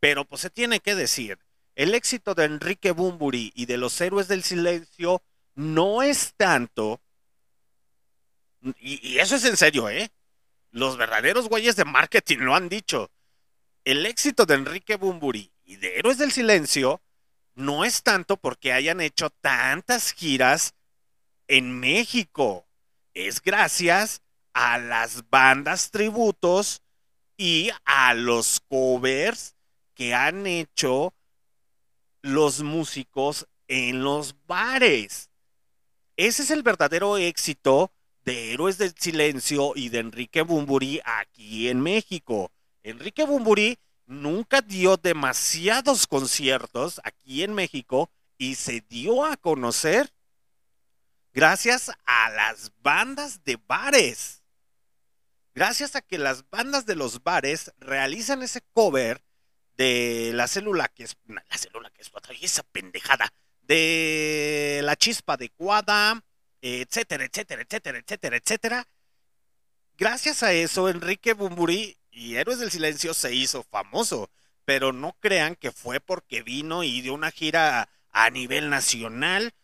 [0.00, 1.38] pero pues se tiene que decir,
[1.74, 5.22] el éxito de Enrique Bumburi y de los héroes del silencio
[5.54, 7.00] no es tanto,
[8.80, 10.10] y, y eso es en serio, ¿eh?
[10.72, 13.10] Los verdaderos güeyes de marketing lo han dicho
[13.86, 17.00] el éxito de Enrique Bumburi y de Héroes del Silencio
[17.54, 20.74] no es tanto porque hayan hecho tantas giras
[21.46, 22.66] en México.
[23.14, 24.22] Es gracias
[24.56, 26.80] a las bandas tributos
[27.36, 29.54] y a los covers
[29.94, 31.12] que han hecho
[32.22, 35.28] los músicos en los bares.
[36.16, 37.92] Ese es el verdadero éxito
[38.24, 42.50] de Héroes del Silencio y de Enrique Bumburi aquí en México.
[42.82, 50.10] Enrique Bumburi nunca dio demasiados conciertos aquí en México y se dio a conocer
[51.34, 54.35] gracias a las bandas de bares.
[55.56, 59.24] Gracias a que las bandas de los bares realizan ese cover
[59.78, 62.10] de la célula que es la célula que es
[62.42, 66.22] esa pendejada de la chispa adecuada,
[66.60, 68.88] etcétera, etcétera, etcétera, etcétera, etcétera.
[69.96, 74.28] Gracias a eso, Enrique Bumburi y Héroes del Silencio se hizo famoso,
[74.66, 79.54] pero no crean que fue porque vino y dio una gira a nivel nacional.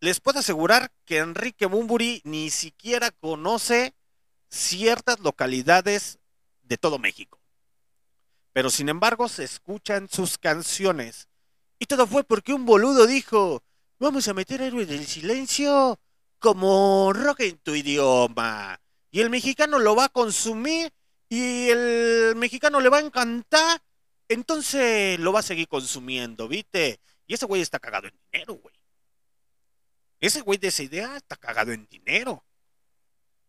[0.00, 3.94] Les puedo asegurar que Enrique Bumburi ni siquiera conoce
[4.50, 6.18] ciertas localidades
[6.62, 7.40] de todo México.
[8.52, 11.28] Pero sin embargo se escuchan sus canciones.
[11.78, 13.62] Y todo fue porque un boludo dijo,
[13.98, 16.00] vamos a meter Héroes del Silencio
[16.38, 18.80] como rock en tu idioma.
[19.10, 20.92] Y el mexicano lo va a consumir
[21.28, 23.82] y el mexicano le va a encantar,
[24.28, 27.00] entonces lo va a seguir consumiendo, ¿viste?
[27.26, 28.74] Y ese güey está cagado en dinero, güey.
[30.20, 32.44] Ese güey de esa idea está cagado en dinero.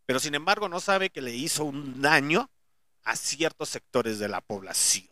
[0.10, 2.49] Pero sin embargo no sabe que le hizo un daño
[3.03, 5.05] a ciertos sectores de la población.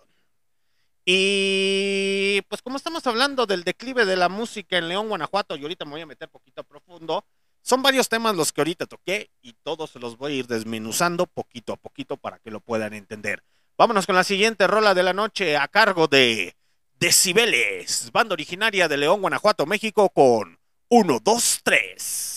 [1.06, 5.86] Y pues como estamos hablando del declive de la música en León, Guanajuato, y ahorita
[5.86, 7.24] me voy a meter poquito profundo,
[7.62, 11.74] son varios temas los que ahorita toqué y todos los voy a ir desmenuzando poquito
[11.74, 13.44] a poquito para que lo puedan entender.
[13.78, 16.56] Vámonos con la siguiente rola de la noche a cargo de
[17.00, 20.58] Decibeles, banda originaria de León, Guanajuato, México, con
[20.90, 22.37] 1, 2, 3.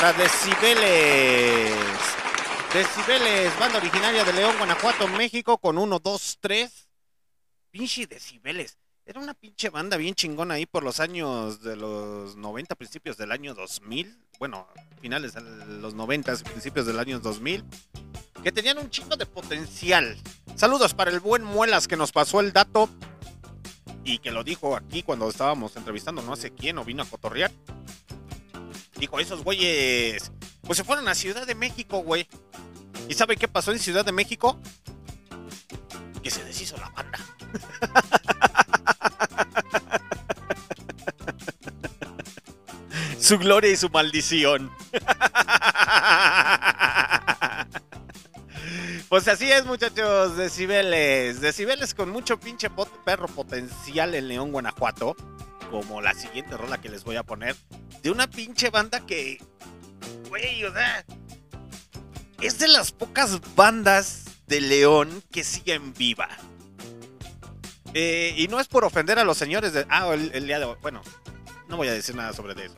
[0.00, 1.76] Decibeles.
[2.72, 6.88] Decibeles, banda originaria de León, Guanajuato, México, con 1, 2, 3.
[7.70, 8.78] Pinche Decibeles.
[9.04, 13.30] Era una pinche banda bien chingona ahí por los años de los 90, principios del
[13.30, 14.18] año 2000.
[14.38, 14.66] Bueno,
[15.02, 17.62] finales de los 90, principios del año 2000.
[18.42, 20.16] Que tenían un chingo de potencial.
[20.56, 22.88] Saludos para el buen Muelas que nos pasó el dato.
[24.02, 27.52] Y que lo dijo aquí cuando estábamos entrevistando no sé quién o vino a cotorrear.
[29.00, 30.30] Dijo, esos güeyes
[30.62, 32.28] pues se fueron a Ciudad de México, güey.
[33.08, 34.60] ¿Y sabe qué pasó en Ciudad de México?
[36.22, 37.18] Que se deshizo la banda.
[43.18, 44.70] su gloria y su maldición.
[49.08, 51.40] Pues así es, muchachos, decibeles.
[51.40, 52.70] Decibeles con mucho pinche
[53.04, 55.16] perro potencial en León, Guanajuato.
[55.68, 57.56] Como la siguiente rola que les voy a poner.
[58.02, 59.38] De una pinche banda que.
[60.28, 61.04] Güey, o sea.
[62.40, 66.28] Es de las pocas bandas de León que siguen viva.
[67.92, 69.86] Eh, y no es por ofender a los señores de.
[69.88, 70.76] Ah, el, día de hoy.
[70.80, 71.02] Bueno,
[71.68, 72.76] no voy a decir nada sobre eso.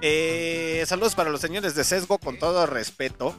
[0.00, 3.34] Eh, saludos para los señores de Sesgo, con todo respeto.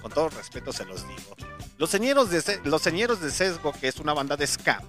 [0.00, 1.36] Con todo respeto se los digo.
[1.78, 4.82] Los señeros de, los señeros de Sesgo, que es una banda de ska,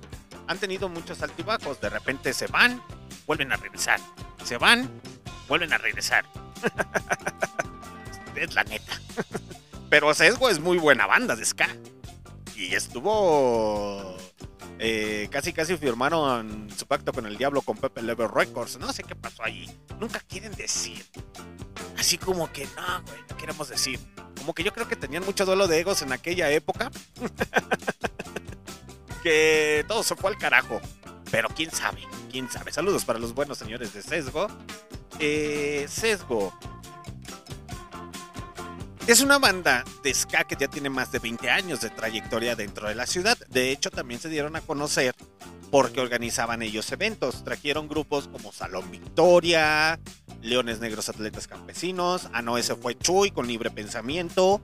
[0.47, 1.79] han tenido muchos altibajos.
[1.79, 2.81] De repente se van,
[3.25, 3.99] vuelven a regresar.
[4.43, 4.89] Se van,
[5.53, 6.25] vuelven a regresar.
[8.35, 8.99] es la neta.
[9.91, 11.67] Pero Sesgo es muy buena banda de ska.
[12.55, 14.17] Y estuvo
[14.79, 18.79] eh, casi casi firmaron su pacto con el diablo con Pepe Level Records.
[18.79, 19.69] No sé qué pasó ahí.
[19.99, 21.05] Nunca quieren decir.
[21.99, 23.99] Así como que no, güey, no queremos decir.
[24.35, 26.89] Como que yo creo que tenían mucho duelo de egos en aquella época.
[29.23, 30.79] que todo se fue al carajo.
[31.31, 32.71] Pero quién sabe, quién sabe.
[32.71, 34.47] Saludos para los buenos señores de Sesgo.
[35.19, 36.53] Eh, Sesgo
[39.07, 42.87] es una banda de ska que ya tiene más de 20 años de trayectoria dentro
[42.87, 43.37] de la ciudad.
[43.49, 45.13] De hecho, también se dieron a conocer
[45.71, 47.43] porque organizaban ellos eventos.
[47.43, 49.99] Trajeron grupos como Salón Victoria,
[50.41, 54.61] Leones Negros Atletas Campesinos, ah ese fue Chuy con Libre Pensamiento,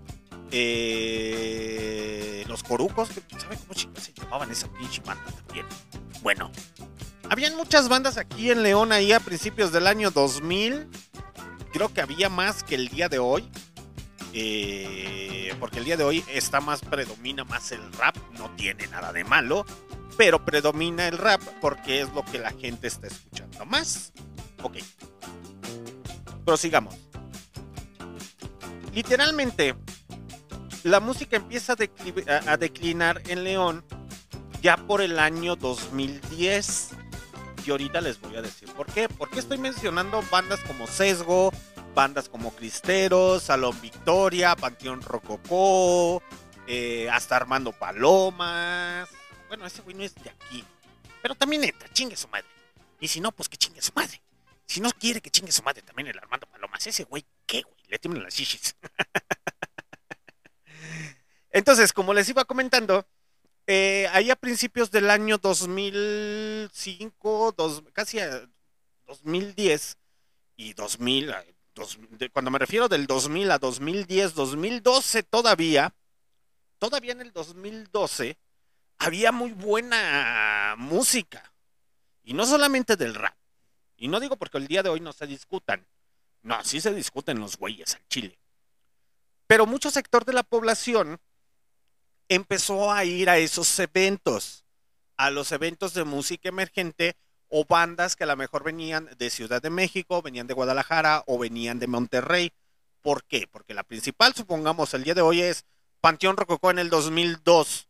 [0.51, 5.65] eh, Los Corucos, que ¿saben cómo se llamaban esa pinche banda también?
[6.21, 6.51] Bueno,
[7.29, 10.87] habían muchas bandas aquí en León ahí a principios del año 2000.
[11.71, 13.49] Creo que había más que el día de hoy.
[14.33, 19.11] Eh, porque el día de hoy está más, predomina más el rap, no tiene nada
[19.11, 19.65] de malo,
[20.17, 24.13] pero predomina el rap porque es lo que la gente está escuchando más.
[24.61, 24.77] Ok.
[26.45, 26.95] Prosigamos.
[28.93, 29.75] Literalmente,
[30.83, 33.83] la música empieza a, a declinar en León
[34.61, 36.91] ya por el año 2010.
[37.65, 39.09] Y ahorita les voy a decir por qué.
[39.09, 41.51] Porque estoy mencionando bandas como Sesgo,
[41.93, 46.23] bandas como Cristeros, Salón Victoria, Panteón Rococó,
[46.67, 49.09] eh, hasta Armando Palomas.
[49.47, 50.63] Bueno, ese güey no es de aquí.
[51.21, 52.47] Pero también entra, chingue su madre.
[52.99, 54.21] Y si no, pues que chingue su madre.
[54.65, 57.75] Si no quiere que chingue su madre también el Armando Palomas, ese güey, ¿qué güey?
[57.87, 58.75] Le tiemblan las shishis.
[61.51, 63.07] Entonces, como les iba comentando,
[63.67, 67.55] eh, ahí a principios del año 2005,
[67.93, 68.49] casi a
[69.07, 69.97] 2010
[70.55, 71.33] y 2000,
[72.33, 75.93] cuando me refiero del 2000 a 2010, 2012 todavía,
[76.77, 78.37] todavía en el 2012,
[78.97, 81.53] había muy buena música.
[82.23, 83.35] Y no solamente del rap.
[83.97, 85.87] Y no digo porque el día de hoy no se discutan.
[86.41, 88.39] No, sí se discuten los güeyes al Chile.
[89.47, 91.19] Pero mucho sector de la población
[92.29, 94.63] empezó a ir a esos eventos,
[95.17, 97.17] a los eventos de música emergente
[97.49, 101.39] o bandas que a lo mejor venían de Ciudad de México, venían de Guadalajara o
[101.39, 102.53] venían de Monterrey.
[103.01, 103.47] ¿Por qué?
[103.51, 105.65] Porque la principal, supongamos, el día de hoy es
[105.99, 107.87] Panteón Rococó en el 2002,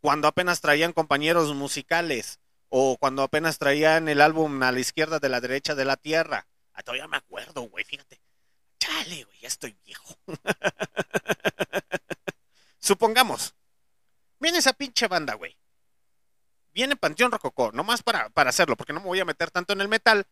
[0.00, 5.28] cuando apenas traían compañeros musicales o cuando apenas traían el álbum a la izquierda de
[5.30, 6.46] la derecha de la tierra.
[6.74, 8.20] Ah, todavía me acuerdo, güey, fíjate.
[8.78, 10.14] Chale, güey, ya estoy viejo.
[12.84, 13.54] supongamos,
[14.38, 15.56] viene esa pinche banda, güey
[16.74, 19.80] viene Panteón Rococó, nomás para, para hacerlo, porque no me voy a meter tanto en
[19.80, 20.26] el metal,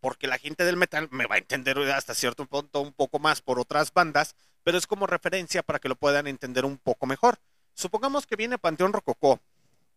[0.00, 3.42] porque la gente del metal me va a entender hasta cierto punto un poco más
[3.42, 7.38] por otras bandas, pero es como referencia para que lo puedan entender un poco mejor.
[7.74, 9.40] Supongamos que viene Panteón Rococó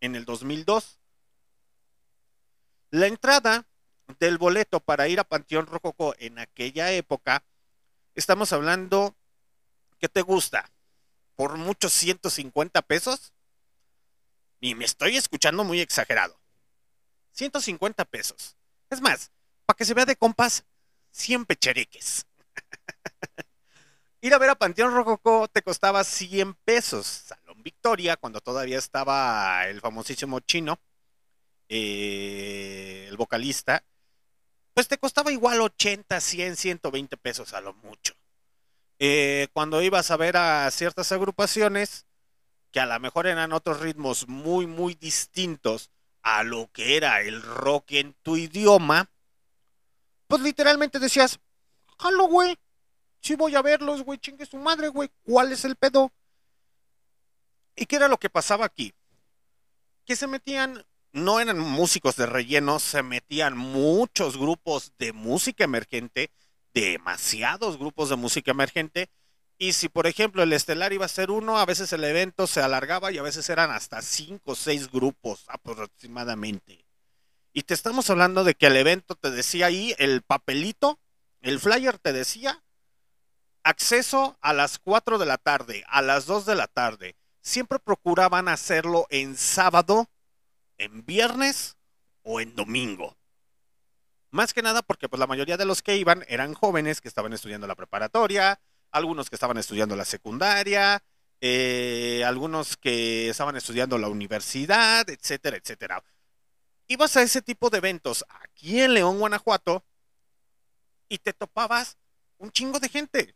[0.02, 1.00] en el 2002.
[2.90, 3.66] La entrada
[4.20, 7.44] del boleto para ir a Panteón Rococó en aquella época,
[8.16, 9.16] estamos hablando,
[10.00, 10.70] ¿qué te gusta?
[11.36, 13.34] Por muchos 150 pesos.
[14.60, 16.40] Y me estoy escuchando muy exagerado.
[17.32, 18.56] 150 pesos.
[18.90, 19.32] Es más,
[19.66, 20.66] para que se vea de compas,
[21.12, 22.26] 100 pecheriques.
[24.22, 27.06] Ir a ver a Panteón Rococó te costaba 100 pesos.
[27.06, 30.80] Salón Victoria, cuando todavía estaba el famosísimo chino,
[31.68, 33.84] eh, el vocalista,
[34.74, 38.16] pues te costaba igual 80, 100, 120 pesos a lo mucho.
[39.06, 42.06] Eh, cuando ibas a ver a ciertas agrupaciones,
[42.72, 45.92] que a lo mejor eran otros ritmos muy, muy distintos
[46.22, 49.12] a lo que era el rock en tu idioma,
[50.28, 51.42] pues literalmente decías,
[52.00, 52.58] jalo, güey,
[53.20, 56.14] si voy a verlos, güey, chingue su madre, güey, ¿cuál es el pedo?
[57.76, 58.94] ¿Y qué era lo que pasaba aquí?
[60.06, 60.82] Que se metían,
[61.12, 66.32] no eran músicos de relleno, se metían muchos grupos de música emergente,
[66.74, 69.10] demasiados grupos de música emergente,
[69.60, 72.62] Y si, por ejemplo, el estelar iba a ser uno, a veces el evento se
[72.62, 76.86] alargaba y a veces eran hasta cinco o seis grupos aproximadamente.
[77.54, 81.00] Y te estamos hablando de que el evento te decía ahí, el papelito,
[81.40, 82.64] el flyer te decía,
[83.64, 87.16] acceso a las 4 de la tarde, a las 2 de la tarde.
[87.42, 90.10] Siempre procuraban hacerlo en sábado,
[90.78, 91.78] en viernes
[92.24, 93.16] o en domingo.
[94.34, 97.34] Más que nada porque pues la mayoría de los que iban eran jóvenes que estaban
[97.34, 98.60] estudiando la preparatoria,
[98.90, 101.04] algunos que estaban estudiando la secundaria,
[101.40, 106.04] eh, algunos que estaban estudiando la universidad, etcétera, etcétera.
[106.88, 109.86] Ibas a ese tipo de eventos aquí en León, Guanajuato,
[111.10, 112.00] y te topabas
[112.40, 113.36] un chingo de gente.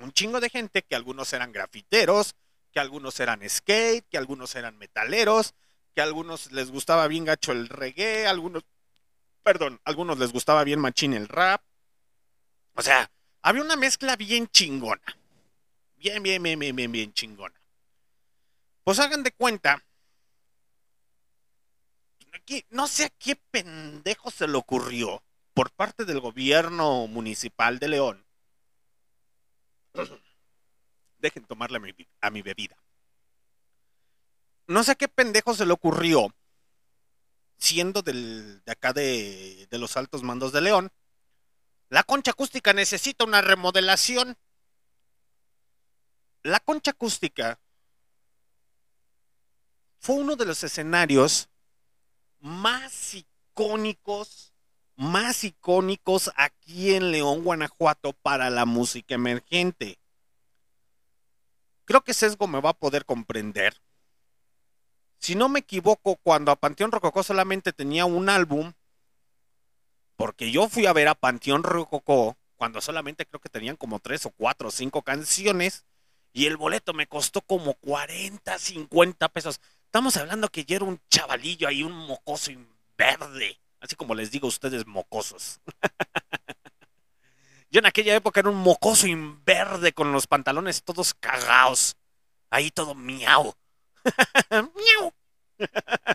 [0.00, 2.34] Un chingo de gente que algunos eran grafiteros,
[2.72, 5.54] que algunos eran skate, que algunos eran metaleros,
[5.94, 8.64] que algunos les gustaba bien gacho el reggae, algunos,
[9.48, 11.62] perdón, algunos les gustaba bien machín el rap.
[12.74, 15.18] O sea, había una mezcla bien chingona.
[15.96, 17.58] Bien, bien, bien, bien, bien, bien chingona.
[18.84, 19.82] Pues hagan de cuenta.
[22.68, 25.22] no sé a qué pendejo se le ocurrió
[25.54, 28.26] por parte del gobierno municipal de León.
[31.20, 31.78] Dejen tomarle
[32.20, 32.76] a mi, bebida.
[34.66, 36.34] No sé a qué pendejo se le ocurrió,
[37.58, 40.90] siendo del, de acá de, de los altos mandos de León,
[41.90, 44.36] la concha acústica necesita una remodelación.
[46.42, 47.60] La concha acústica
[49.98, 51.48] fue uno de los escenarios
[52.40, 54.54] más icónicos,
[54.96, 59.98] más icónicos aquí en León, Guanajuato, para la música emergente.
[61.84, 63.80] Creo que Sesgo me va a poder comprender.
[65.18, 68.72] Si no me equivoco, cuando a Panteón Rococó solamente tenía un álbum,
[70.16, 74.26] porque yo fui a ver a Panteón Rococó cuando solamente creo que tenían como tres
[74.26, 75.84] o cuatro o cinco canciones
[76.32, 79.60] y el boleto me costó como 40, 50 pesos.
[79.84, 82.50] Estamos hablando que yo era un chavalillo ahí, un mocoso
[82.96, 85.60] verde, así como les digo a ustedes mocosos.
[87.70, 89.06] yo en aquella época era un mocoso
[89.44, 91.96] verde con los pantalones todos cagados,
[92.50, 93.54] ahí todo miau.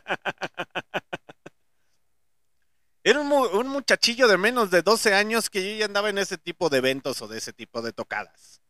[3.06, 6.70] Era un, muchachillo de menos de 12 años que yo ya andaba en ese tipo
[6.70, 8.62] de eventos o de ese tipo de tocadas.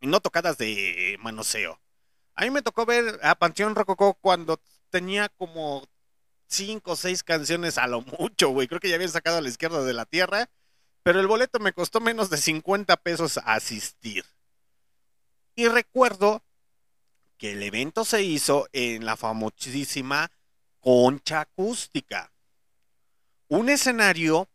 [0.00, 1.78] Y no tocadas de manoseo.
[2.34, 5.86] A mí me tocó ver a Panteón Rococó cuando tenía como
[6.46, 8.66] 5 o 6 canciones a lo mucho, güey.
[8.66, 10.48] Creo que ya habían sacado a la izquierda de la tierra.
[11.02, 14.24] Pero el boleto me costó menos de 50 pesos asistir.
[15.54, 16.42] Y recuerdo
[17.42, 20.30] que el evento se hizo en la famosísima
[20.78, 22.32] Concha Acústica
[23.48, 24.48] un escenario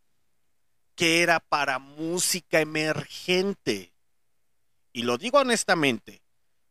[0.95, 3.91] que era para música emergente.
[4.93, 6.21] Y lo digo honestamente,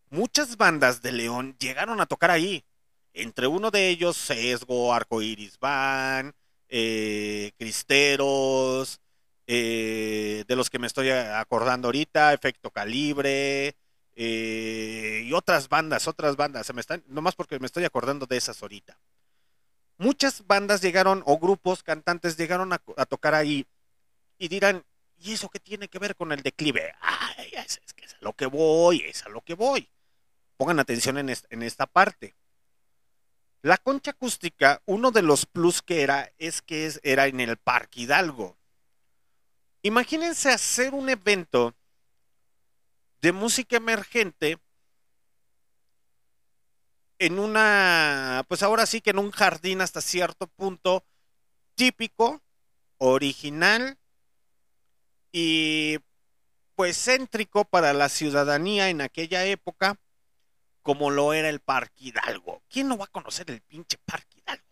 [0.09, 2.65] muchas bandas de León llegaron a tocar ahí.
[3.13, 6.35] Entre uno de ellos, Sesgo, Arcoiris Van,
[6.71, 9.03] eh, Cristeros,
[9.47, 13.77] eh, de los que me estoy acordando ahorita, Efecto Calibre,
[14.17, 16.67] eh, y otras bandas, otras bandas.
[16.67, 18.99] Se me están, nomás porque me estoy acordando de esas ahorita
[19.99, 23.67] muchas bandas llegaron o grupos cantantes llegaron a, tocar ahí
[24.39, 24.85] y dirán,
[25.19, 26.95] ¿y eso qué tiene que ver con el declive?
[27.01, 29.89] Ay, es, que es a lo que voy, es a lo que voy.
[30.57, 32.35] Pongan atención en, en esta parte.
[33.63, 38.03] La concha acústica, uno de los plus que era, es que era en el Parque
[38.03, 38.57] Hidalgo.
[39.83, 41.75] Imagínense hacer un evento
[43.27, 44.61] de música emergente
[47.19, 51.05] en una, pues ahora sí que en un jardín hasta cierto punto
[51.75, 52.41] típico,
[52.99, 53.99] original
[55.33, 55.99] y
[56.77, 59.99] pues céntrico para la ciudadanía en aquella época,
[60.83, 62.63] como lo era el Parque Hidalgo.
[62.69, 64.63] ¿Quién no va a conocer el pinche Parque Hidalgo?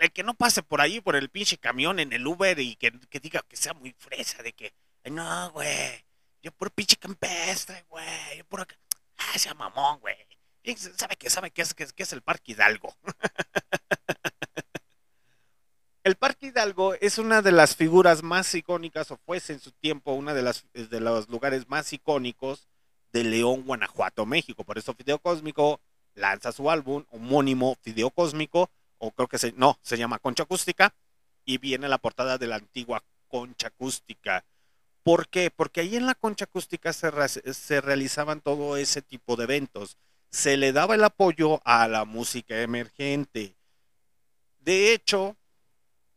[0.00, 2.90] El que no pase por ahí, por el pinche camión en el Uber y que,
[3.22, 6.03] diga que sea muy fresa, de que, no, güey,
[6.44, 10.16] yo por pinche campestre, güey, yo por ah, sea mamón, güey
[10.74, 12.94] sabe que sabe qué es, qué es el Parque Hidalgo.
[16.04, 20.12] el Parque Hidalgo es una de las figuras más icónicas, o fuese en su tiempo
[20.12, 22.68] una de, las, de los lugares más icónicos
[23.12, 24.64] de León, Guanajuato, México.
[24.64, 25.80] Por eso Fideo Cósmico
[26.14, 30.94] lanza su álbum homónimo Fideo Cósmico, o creo que se, no, se llama Concha Acústica,
[31.44, 34.44] y viene la portada de la antigua Concha Acústica.
[35.04, 35.50] ¿Por qué?
[35.50, 39.96] Porque ahí en la Concha Acústica se, realizaban todo ese tipo de eventos
[40.34, 43.56] se le daba el apoyo a la música emergente.
[44.58, 45.36] De hecho,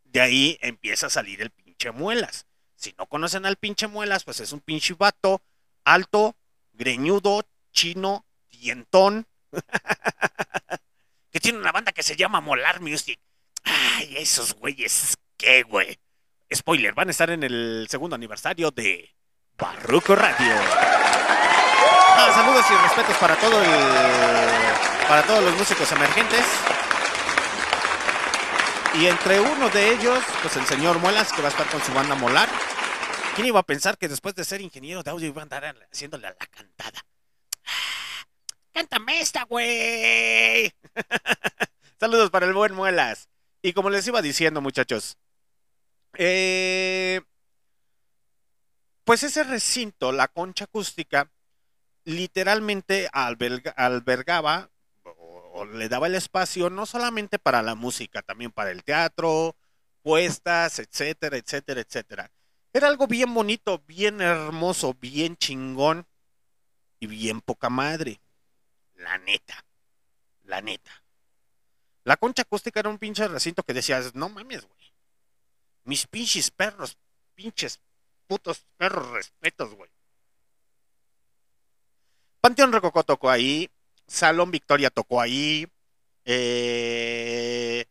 [0.06, 2.48] de ahí empieza a salir el pinche muelas.
[2.76, 5.44] Si no conocen al pinche muelas, pues es un pinche vato
[5.84, 6.36] alto,
[6.74, 9.28] greñudo, chino, dientón,
[11.32, 13.20] que tiene una banda que se llama Molar Music.
[13.64, 16.00] Ay, esos güeyes, ¿qué, güey?
[16.54, 19.14] Spoiler, van a estar en el segundo aniversario de
[19.58, 20.54] Barroco Radio.
[22.20, 23.36] Ah, saludos y respetos para
[25.08, 26.46] para todos los músicos emergentes.
[28.96, 31.94] Y entre uno de ellos, pues el señor Muelas, que va a estar con su
[31.94, 32.50] banda Molar.
[33.36, 36.24] ¿Quién iba a pensar que después de ser ingeniero de audio iba a andar haciéndole
[36.24, 37.06] la cantada?
[37.66, 38.26] Ah,
[38.72, 40.74] ¡Cántame esta, güey!
[42.00, 43.30] Saludos para el buen Muelas.
[43.62, 45.18] Y como les iba diciendo, muchachos,
[46.18, 47.22] eh,
[49.04, 51.32] pues ese recinto, la concha acústica,
[52.04, 54.70] literalmente albergaba
[55.04, 59.56] o, le daba el espacio no solamente para la música, también para el teatro,
[60.02, 62.32] puestas, etcétera, etcétera, etcétera.
[62.74, 66.06] Era algo bien bonito, bien hermoso, bien chingón
[67.00, 68.20] y bien poca madre.
[68.96, 69.66] La neta,
[70.44, 71.04] la neta.
[72.04, 74.77] La concha acústica era un pinche recinto que decías, no mames, güey.
[75.88, 76.98] Mis pinches perros,
[77.34, 77.80] pinches
[78.28, 79.90] putos perros respetos, güey.
[82.42, 83.70] Panteón Rococó tocó ahí,
[84.06, 85.66] Salón Victoria tocó ahí.
[86.26, 87.86] Eh,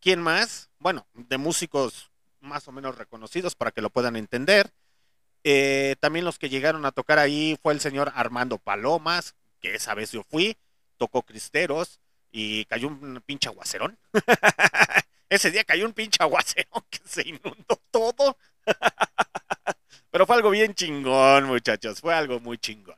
[0.00, 0.70] ¿Quién más?
[0.78, 4.72] Bueno, de músicos más o menos reconocidos para que lo puedan entender.
[5.42, 9.92] Eh, también los que llegaron a tocar ahí fue el señor Armando Palomas, que esa
[9.92, 10.56] vez yo fui,
[10.96, 12.00] tocó Cristeros
[12.32, 13.98] y cayó un pinche aguacerón.
[15.34, 18.36] Ese día cayó un pinche aguacerón que se inundó todo.
[20.10, 22.96] Pero fue algo bien chingón, muchachos, fue algo muy chingón.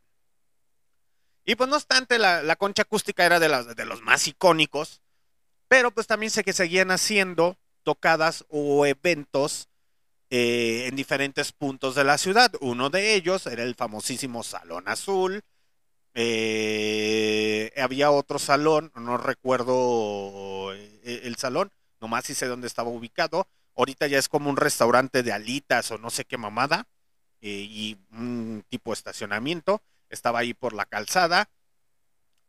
[1.47, 5.01] Y pues no obstante, la, concha acústica era de, las, de los más icónicos,
[5.69, 9.69] pero pues también sé que seguían haciendo tocadas o eventos
[10.29, 12.53] eh, en diferentes puntos de la ciudad.
[12.61, 15.43] Uno de ellos era el famosísimo Salón Azul.
[16.15, 21.71] Eh, había otro salón, no recuerdo eh, el salón,
[22.07, 23.49] nomás sí sé dónde estaba ubicado.
[23.75, 26.87] Ahorita ya es como un restaurante de alitas o no sé qué mamada
[27.41, 31.51] y un tipo de estacionamiento estaba ahí por la calzada.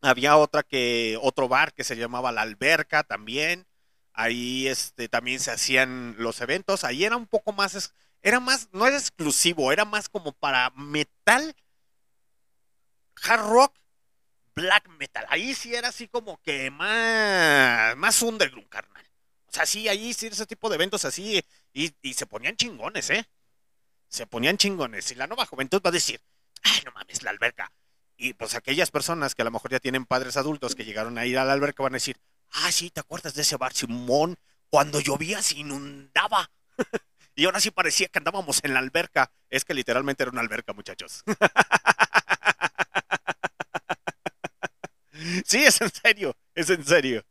[0.02, 3.66] Había otra que, otro bar que se llamaba La Alberca también.
[4.14, 6.84] Ahí este, también se hacían los eventos.
[6.84, 11.56] Ahí era un poco más, era más, no era exclusivo, era más como para metal,
[13.24, 13.74] hard rock,
[14.56, 15.26] black metal.
[15.30, 19.07] Ahí sí era así como que más, más underground, carnal.
[19.50, 21.44] O sea, sí, ahí sí, ese tipo de eventos así,
[21.74, 23.26] y, y se ponían chingones, ¿eh?
[24.10, 25.12] Se ponían chingones.
[25.12, 26.22] Y la nueva juventud va a decir,
[26.64, 27.72] ay, no mames, la alberca.
[28.18, 31.26] Y pues aquellas personas que a lo mejor ya tienen padres adultos que llegaron a
[31.26, 32.18] ir a la alberca van a decir,
[32.52, 34.38] ah, sí, ¿te acuerdas de ese bar Simón?
[34.70, 36.52] Cuando llovía se inundaba.
[37.36, 39.32] y ahora sí parecía que andábamos en la alberca.
[39.50, 41.24] Es que literalmente era una alberca, muchachos.
[45.46, 47.24] sí, es en serio, es en serio.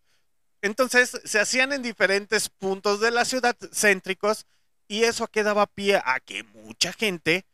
[0.67, 4.47] Entonces se hacían en diferentes puntos de la ciudad céntricos
[4.89, 7.47] y eso quedaba pie a que mucha gente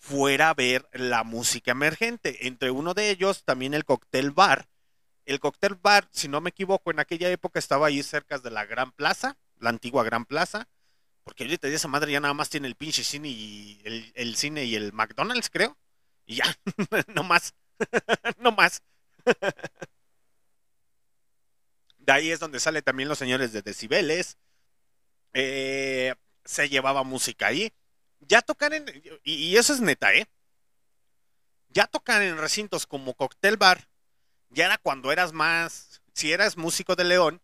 [0.00, 2.48] fuera a ver la música emergente.
[2.48, 4.68] Entre uno de ellos, también el Cocktail Bar.
[5.24, 8.66] El Cocktail Bar, si no me equivoco, en aquella época estaba ahí cerca de la
[8.66, 10.68] Gran Plaza, la antigua Gran Plaza,
[11.22, 13.80] porque ahorita esa madre ya nada más tiene el pinche cine y
[14.14, 15.76] el, cine y el McDonald's, creo.
[16.26, 16.58] Y ya,
[17.14, 17.54] no más,
[18.38, 18.82] no más.
[22.08, 24.38] De ahí es donde sale también los señores de decibeles.
[25.34, 27.70] Eh, se llevaba música ahí
[28.20, 28.86] ya tocar en,
[29.24, 30.26] y, eso es neta, ¿eh?
[31.68, 33.90] Ya tocar en recintos como Cocktail Bar,
[34.48, 37.42] ya era cuando eras más, si eras músico de León,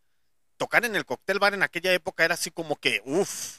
[0.56, 3.58] tocar en el Cocktail Bar en aquella época era así como que, uff,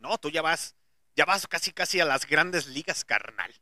[0.00, 0.76] no, tú ya vas,
[1.16, 3.54] ya vas casi casi a las grandes ligas, carnal.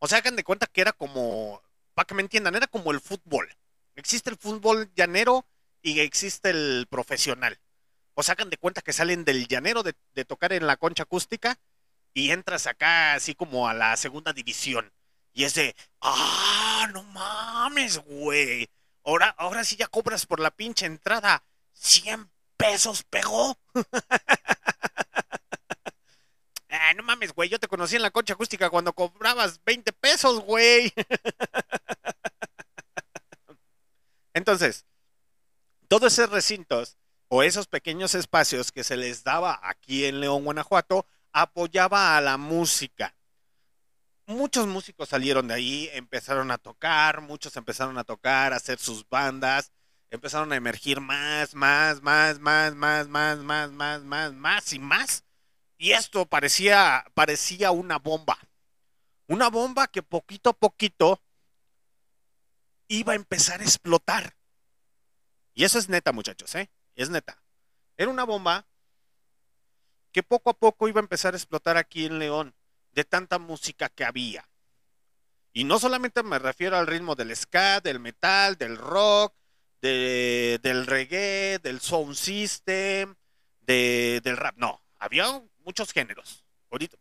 [0.00, 1.62] O sea, hagan de cuenta que era como,
[1.94, 3.56] para que me entiendan, era como el fútbol.
[3.94, 5.46] Existe el fútbol llanero
[5.82, 7.58] y existe el profesional.
[8.14, 11.04] O sea, hagan de cuenta que salen del llanero de, de tocar en la concha
[11.04, 11.58] acústica
[12.14, 14.92] y entras acá así como a la segunda división.
[15.32, 18.68] Y es de, ah, no mames, güey.
[19.04, 21.44] Ahora, ahora sí ya cobras por la pinche entrada.
[21.72, 23.58] 100 pesos pegó.
[26.68, 27.48] ah, no mames, güey.
[27.48, 30.92] Yo te conocí en la concha acústica cuando cobrabas 20 pesos, güey.
[34.34, 34.86] Entonces,
[35.92, 36.96] todos esos recintos
[37.28, 42.38] o esos pequeños espacios que se les daba aquí en León, Guanajuato, apoyaba a la
[42.38, 43.14] música.
[44.24, 49.06] Muchos músicos salieron de ahí, empezaron a tocar, muchos empezaron a tocar, a hacer sus
[49.06, 49.70] bandas,
[50.08, 55.24] empezaron a emergir más, más, más, más, más, más, más, más, más, más y más.
[55.76, 58.38] Y esto parecía, parecía una bomba.
[59.26, 61.20] Una bomba que poquito a poquito
[62.88, 64.34] iba a empezar a explotar.
[65.54, 66.70] Y eso es neta, muchachos, ¿eh?
[66.94, 67.42] Es neta.
[67.96, 68.66] Era una bomba
[70.12, 72.54] que poco a poco iba a empezar a explotar aquí en León,
[72.92, 74.48] de tanta música que había.
[75.52, 79.34] Y no solamente me refiero al ritmo del ska, del metal, del rock,
[79.80, 83.14] de, del reggae, del sound system,
[83.60, 84.56] de, del rap.
[84.56, 86.44] No, había muchos géneros.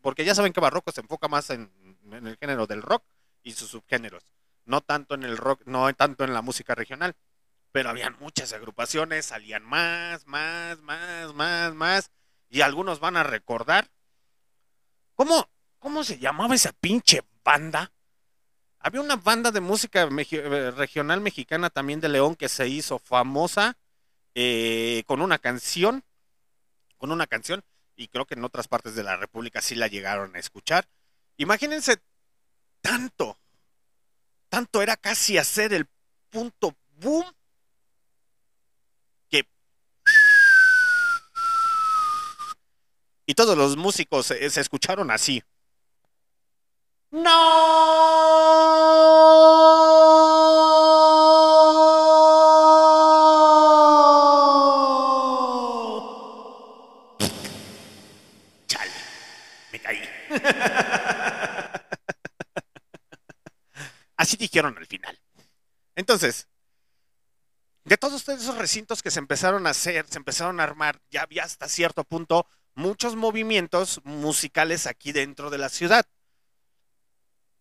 [0.01, 1.71] porque ya saben que Barroco se enfoca más en,
[2.11, 3.03] en, el género del rock
[3.43, 4.23] y sus subgéneros.
[4.65, 7.15] No tanto en el rock, no tanto en la música regional.
[7.71, 12.11] Pero habían muchas agrupaciones, salían más, más, más, más, más.
[12.49, 13.89] Y algunos van a recordar.
[15.15, 15.49] ¿Cómo,
[15.79, 17.91] cómo se llamaba esa pinche banda?
[18.79, 23.77] Había una banda de música eh, regional mexicana también de León que se hizo famosa
[24.33, 26.03] eh, con una canción,
[26.97, 27.63] con una canción,
[27.95, 30.87] y creo que en otras partes de la República sí la llegaron a escuchar.
[31.37, 32.01] Imagínense
[32.81, 33.37] tanto,
[34.49, 35.87] tanto era casi hacer el
[36.29, 37.25] punto boom
[39.29, 39.47] que...
[43.31, 45.41] Y todos los músicos se, se escucharon así.
[47.11, 47.21] ¡No!
[58.67, 58.91] Chale,
[59.71, 60.01] me caí.
[64.17, 65.17] Así dijeron al final.
[65.95, 66.49] Entonces,
[67.85, 71.45] de todos esos recintos que se empezaron a hacer, se empezaron a armar, ya había
[71.45, 72.45] hasta cierto punto
[72.75, 76.05] muchos movimientos musicales aquí dentro de la ciudad.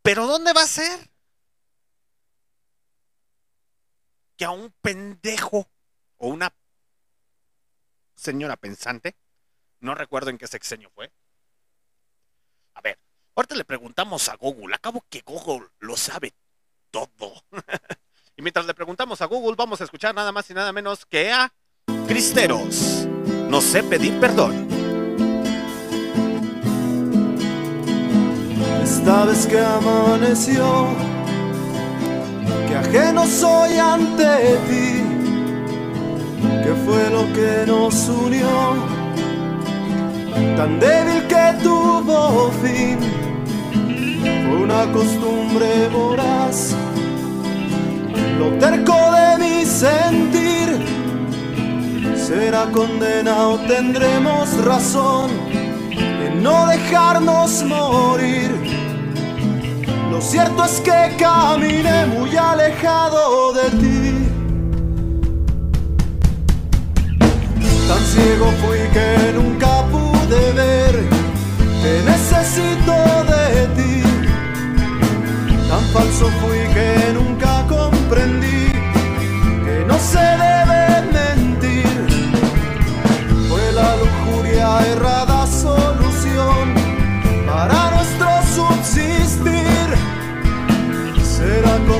[0.02, 1.10] Pero ¿dónde va a ser?
[4.36, 5.68] Que a un pendejo
[6.16, 6.52] o una
[8.14, 9.16] señora pensante,
[9.80, 11.10] no recuerdo en qué sexenio fue.
[12.74, 12.98] A ver,
[13.34, 16.34] ahorita le preguntamos a Google, acabo que Google lo sabe
[16.90, 17.44] todo.
[18.36, 21.30] y mientras le preguntamos a Google, vamos a escuchar nada más y nada menos que
[21.32, 21.52] a
[22.06, 23.06] Cristeros.
[23.48, 24.69] No sé pedir perdón.
[29.00, 30.88] Esta vez que amaneció,
[32.68, 35.02] que ajeno soy ante ti,
[36.62, 38.76] que fue lo que nos unió,
[40.54, 42.98] tan débil que tuvo fin,
[44.22, 46.76] fue una costumbre voraz,
[48.38, 50.68] lo terco de mi sentir,
[52.16, 55.30] será condena o tendremos razón
[56.42, 58.50] no dejarnos morir
[60.10, 64.26] lo cierto es que caminé muy alejado de ti.
[67.88, 70.94] Tan ciego fui que nunca pude ver
[71.82, 72.96] que necesito
[73.32, 74.02] de ti.
[75.68, 78.72] Tan falso fui que nunca comprendí
[79.64, 80.82] que no se debe
[81.18, 81.96] mentir.
[83.48, 86.74] Fue la lujuria errada solución
[87.46, 87.89] para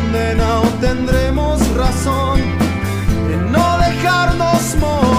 [0.00, 2.40] condena o tendremos razón
[3.32, 5.09] en no dejarnos morir.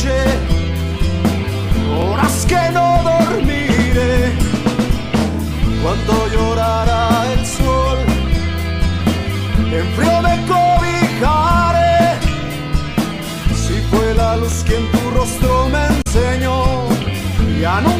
[0.00, 0.24] Noche,
[1.98, 4.32] horas que no dormiré,
[5.82, 7.98] cuando llorará el sol,
[9.72, 12.18] en frío me cobijaré,
[13.54, 16.88] si fue la luz quien tu rostro me enseñó,
[17.60, 17.99] ya nunca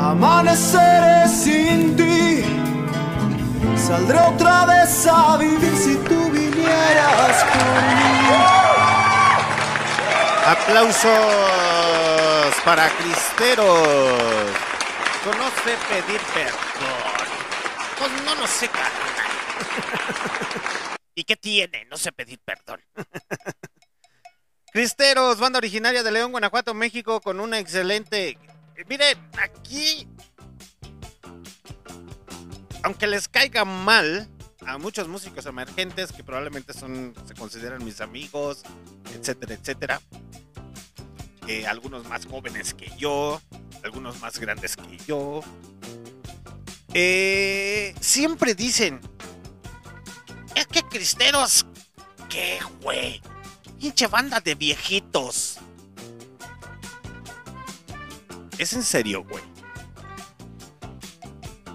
[0.00, 2.42] Amaneceré sin ti.
[3.76, 8.34] Saldré otra vez a vivir si tú vinieras mí.
[10.44, 11.12] Aplausos
[12.64, 14.50] para Cristeros.
[15.22, 17.28] Conoce pedir perdón.
[17.96, 18.90] Pues no, no sé, carnal.
[21.14, 21.84] ¿Y qué tiene?
[21.88, 22.51] No sé pedir perdón.
[24.72, 28.38] Cristeros, banda originaria de León, Guanajuato, México, con una excelente.
[28.88, 30.08] Miren, aquí.
[32.82, 34.30] Aunque les caiga mal
[34.66, 38.62] a muchos músicos emergentes que probablemente son, se consideran mis amigos,
[39.14, 40.00] etcétera, etcétera.
[41.48, 43.42] Eh, algunos más jóvenes que yo,
[43.84, 45.42] algunos más grandes que yo.
[46.94, 49.00] Eh, siempre dicen,
[50.54, 51.66] es que Cristeros,
[52.30, 53.20] ¿qué, güey?
[53.82, 55.58] Pinche banda de viejitos.
[58.56, 59.42] ¿Es en serio, güey?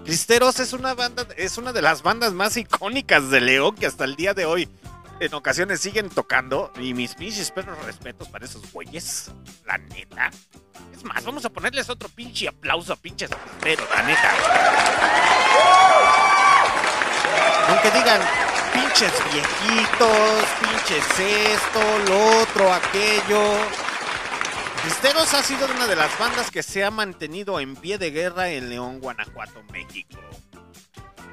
[0.06, 4.06] Cristeros es una banda, es una de las bandas más icónicas de León que hasta
[4.06, 4.70] el día de hoy
[5.20, 6.72] en ocasiones siguen tocando.
[6.80, 9.30] Y mis pinches perros respetos para esos güeyes.
[9.66, 10.30] La neta.
[10.94, 14.34] Es más, vamos a ponerles otro pinche aplauso a pinches Cristeros, la neta.
[17.68, 18.22] Aunque digan,
[18.82, 23.56] pinches viejitos, pinches esto, lo otro, aquello.
[24.82, 28.50] Cristeros ha sido una de las bandas que se ha mantenido en pie de guerra
[28.50, 30.18] en León, Guanajuato, México.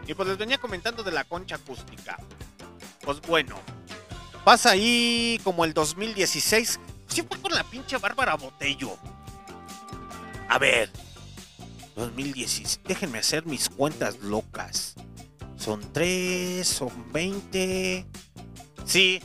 [0.08, 2.18] Y pues les venía comentando de la concha acústica.
[3.02, 3.60] Pues bueno,
[4.44, 6.80] pasa ahí como el 2016.
[7.08, 8.98] Siempre con la pinche Bárbara Botello.
[10.50, 10.92] A ver,
[11.96, 12.82] 2016.
[12.84, 14.96] Déjenme hacer mis cuentas locas.
[15.58, 18.06] Son 3, son 20.
[18.86, 19.22] Sí,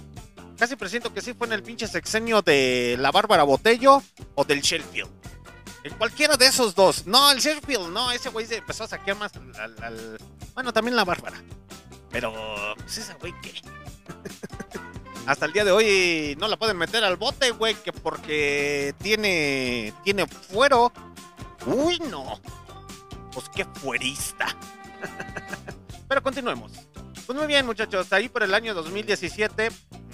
[0.58, 4.02] casi presiento que sí fue en el pinche sexenio de la Bárbara Botello
[4.34, 5.10] o del Sheffield.
[5.82, 7.06] En cualquiera de esos dos.
[7.06, 9.32] No, el Sheffield, no, ese güey se empezó a saquear más
[10.54, 11.42] Bueno, también la Bárbara.
[12.10, 12.34] Pero,
[12.76, 13.54] pues esa güey que.
[15.26, 19.94] Hasta el día de hoy no la pueden meter al bote, güey, que porque tiene.
[20.04, 20.92] tiene fuero.
[21.66, 22.40] Uy, no.
[23.32, 24.46] Pues qué fuerista.
[26.10, 26.72] Pero continuemos.
[27.24, 28.12] Pues muy bien, muchachos.
[28.12, 29.68] Ahí por el año 2017,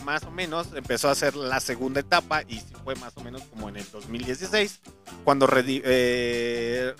[0.05, 3.71] más o menos, empezó a hacer la segunda etapa y fue más o menos como
[3.71, 4.83] en el 2016,
[5.25, 6.95] cuando eh,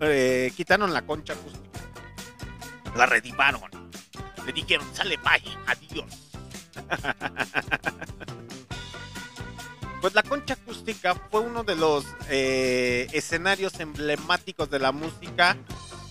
[0.00, 1.80] eh, quitaron la concha acústica.
[2.96, 3.60] La redivaron.
[4.46, 6.30] Le dijeron, sale, bye, adiós.
[10.00, 15.58] Pues la concha acústica fue uno de los eh, escenarios emblemáticos de la música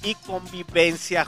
[0.04, 1.26] y convivencia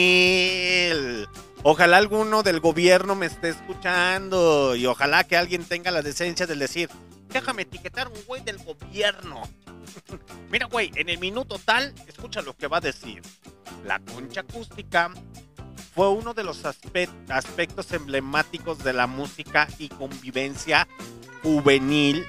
[0.00, 1.28] juvenil.
[1.62, 6.54] Ojalá alguno del gobierno me esté escuchando y ojalá que alguien tenga la decencia de
[6.56, 6.88] decir,
[7.28, 9.42] déjame etiquetar un güey del gobierno.
[10.50, 13.22] Mira, güey, en el minuto tal, escucha lo que va a decir.
[13.84, 15.10] La concha acústica
[15.94, 20.88] fue uno de los aspe- aspectos emblemáticos de la música y convivencia
[21.42, 22.24] juvenil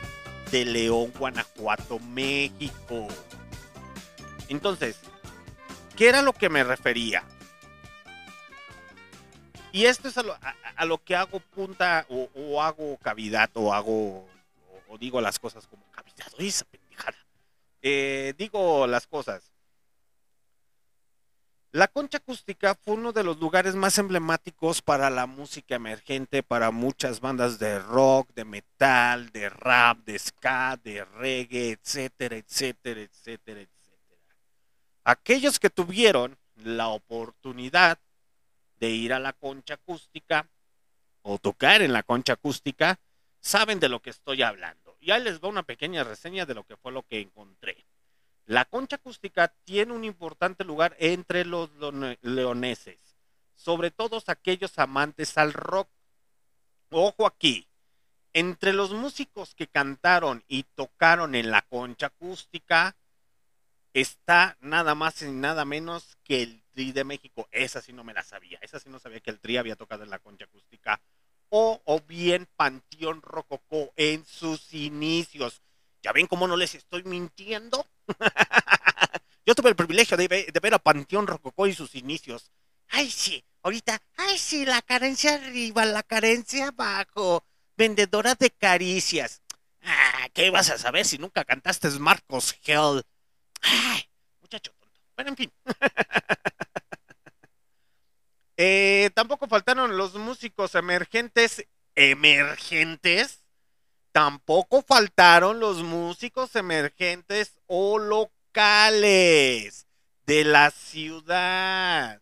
[0.52, 3.08] de León, Guanajuato, México.
[4.50, 4.98] Entonces,
[6.02, 7.24] ¿qué era lo que me refería?
[9.72, 14.28] Y esto es a lo, a- lo que hago punta o, hago cavidad o hago
[14.90, 16.26] o digo las cosas como cavidad.
[16.40, 17.18] Oye, esa pendejada.
[17.84, 19.52] Eh, digo las cosas.
[21.72, 26.72] La concha acústica fue uno de los lugares más emblemáticos para la música emergente, para
[26.72, 33.62] muchas bandas de rock, de metal, de rap, de ska, de reggae, etcétera, etcétera, etcétera,
[33.62, 33.81] etcétera.
[35.12, 38.00] Aquellos que tuvieron la oportunidad
[38.80, 40.48] de ir a la concha acústica
[41.22, 42.98] o tocar en la concha acústica,
[43.42, 44.96] saben de lo que estoy hablando.
[45.02, 47.86] Y ahí les va una pequeña reseña de lo que fue lo que encontré.
[48.46, 52.98] La concha acústica tiene un importante lugar entre los leone- leoneses,
[53.54, 55.90] sobre todo aquellos amantes al rock.
[56.90, 57.68] Ojo aquí,
[58.32, 62.96] entre los músicos que cantaron y tocaron en la concha acústica
[63.94, 67.48] está nada más y nada menos que el Tri de México.
[67.52, 70.04] Esa sí no me la sabía, esa sí no sabía que el Tri había tocado
[70.04, 71.02] en la concha acústica.
[71.50, 75.62] O, o bien Panteón Rococó en sus inicios.
[76.02, 77.86] ¿Ya ven cómo no les estoy mintiendo?
[79.46, 82.52] Yo tuve el privilegio de, ve- de ver a Panteón Rococó y sus inicios.
[82.90, 87.44] Ay, sí, ahorita, ay, sí, la carencia arriba, la carencia abajo.
[87.78, 89.42] Vendedora de caricias.
[89.82, 93.04] Ah, ¿qué vas a saber si nunca cantaste Marcos Hell?
[94.42, 95.02] Muchacho tonto.
[95.16, 95.52] Pero en fin.
[98.64, 103.42] Eh, tampoco faltaron los músicos emergentes, emergentes,
[104.12, 109.88] Tampoco faltaron los músicos emergentes o locales
[110.26, 112.22] de la ciudad,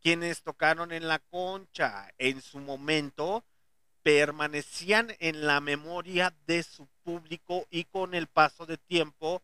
[0.00, 2.10] quienes tocaron en la concha.
[2.16, 3.44] En su momento
[4.02, 9.42] permanecían en la memoria de su público y con el paso de tiempo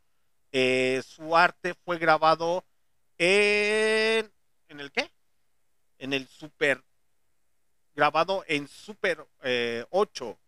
[0.53, 2.64] eh, su arte fue grabado
[3.18, 4.30] en...
[4.68, 5.11] ¿En el qué?
[5.98, 6.82] En el Super...
[7.94, 10.38] Grabado en Super eh, 8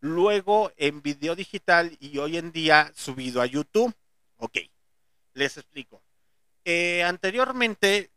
[0.00, 3.94] luego en video digital y hoy en día subido a YouTube.
[4.36, 4.58] Ok,
[5.34, 6.02] les explico.
[6.64, 8.10] Eh, anteriormente,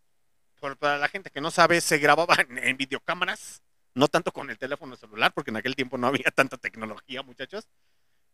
[0.59, 3.61] por, para la gente que no sabe, se grababa en, en, videocámaras,
[3.93, 7.67] no tanto con el teléfono celular, porque en aquel tiempo no había tanta tecnología, muchachos.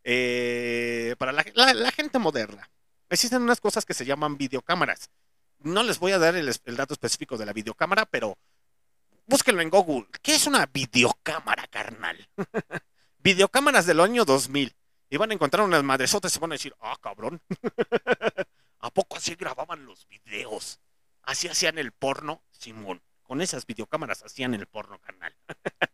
[0.03, 2.69] Eh, para la, la, la, gente moderna,
[3.09, 5.09] existen unas cosas que se llaman videocámaras.
[5.59, 8.37] No les voy a dar el, dato específico de la videocámara, pero
[9.25, 10.07] búsquenlo en Google.
[10.21, 12.29] ¿Qué es una videocámara, carnal?
[13.19, 14.75] videocámaras del año 2000.
[15.09, 17.41] Y van a encontrar unas madresotas y se van a decir, ah, cabrón.
[18.79, 20.79] ¿A poco así grababan los videos?
[21.23, 23.01] Así hacían el porno, Simón.
[23.23, 25.35] Con esas videocámaras hacían el porno, carnal.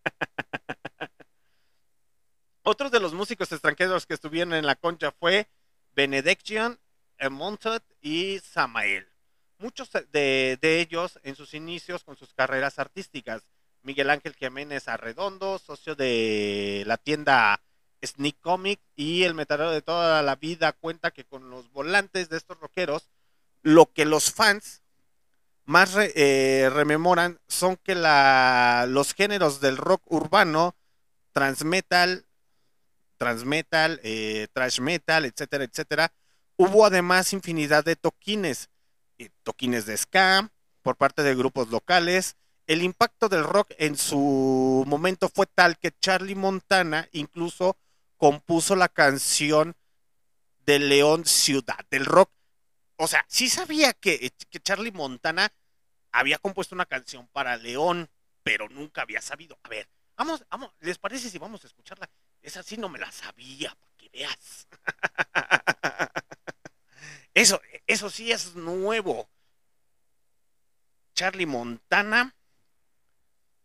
[2.64, 5.48] Otros de los músicos extranjeros que estuvieron en la concha fue
[5.96, 6.80] Benediction,
[7.30, 9.08] Montet y Samael.
[9.58, 13.44] Muchos de, ellos en sus inicios con sus carreras artísticas.
[13.84, 17.62] Miguel Ángel Jiménez Arredondo, socio de la tienda
[18.04, 22.38] Sneak Comic y el metalero de toda la vida cuenta que con los volantes de
[22.38, 23.10] estos rockeros,
[23.62, 24.82] lo que los fans
[25.66, 30.76] más eh, rememoran son que los géneros del rock urbano,
[31.32, 32.26] transmetal,
[33.18, 36.14] transmetal, eh, trash metal, etcétera, etcétera,
[36.58, 38.70] hubo además infinidad de toquines,
[39.18, 40.52] eh, toquines de ska
[40.82, 42.36] por parte de grupos locales,
[42.68, 47.78] el impacto del rock en su momento fue tal que Charlie Montana incluso
[48.18, 49.76] compuso la canción
[50.66, 52.32] de León Ciudad, del rock.
[52.98, 55.52] O sea, sí sabía que, que Charlie Montana
[56.12, 58.10] había compuesto una canción para León,
[58.42, 59.60] pero nunca había sabido.
[59.64, 62.10] A ver, vamos, vamos, ¿les parece si vamos a escucharla?
[62.42, 64.68] Esa sí no me la sabía, para que veas.
[67.36, 69.30] Eso, eso sí es nuevo.
[71.14, 72.36] Charlie Montana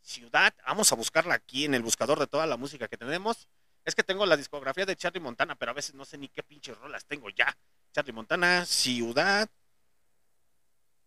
[0.03, 0.55] ciudad.
[0.67, 3.49] Vamos a buscarla aquí en el buscador de toda la música que tenemos.
[3.85, 6.43] Es que tengo la discografía de Charlie Montana, pero a veces no sé ni qué
[6.43, 7.57] pinches rolas tengo ya.
[7.93, 9.49] Charlie Montana, ciudad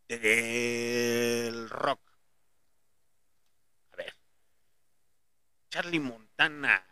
[0.08, 2.02] del rock.
[3.92, 4.16] A ver.
[5.70, 6.84] Charlie Montana.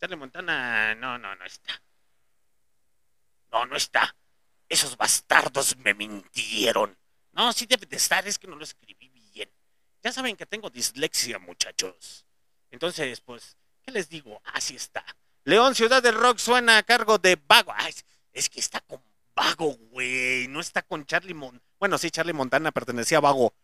[0.00, 1.80] Charlie Montana, no, no, no está.
[3.52, 4.14] No, no está.
[4.72, 6.96] Esos bastardos me mintieron.
[7.32, 9.12] No, sí debe de estar, es que no lo escribí
[10.02, 12.26] ya saben que tengo dislexia, muchachos.
[12.70, 14.42] Entonces, pues, ¿qué les digo?
[14.44, 15.04] Así está.
[15.44, 17.72] León, Ciudad del Rock suena a cargo de Vago.
[17.76, 17.94] Ay,
[18.32, 19.00] es que está con
[19.34, 20.48] Vago, güey.
[20.48, 21.62] No está con Charlie Montana.
[21.78, 23.54] Bueno, sí, Charlie Montana pertenecía a Vago.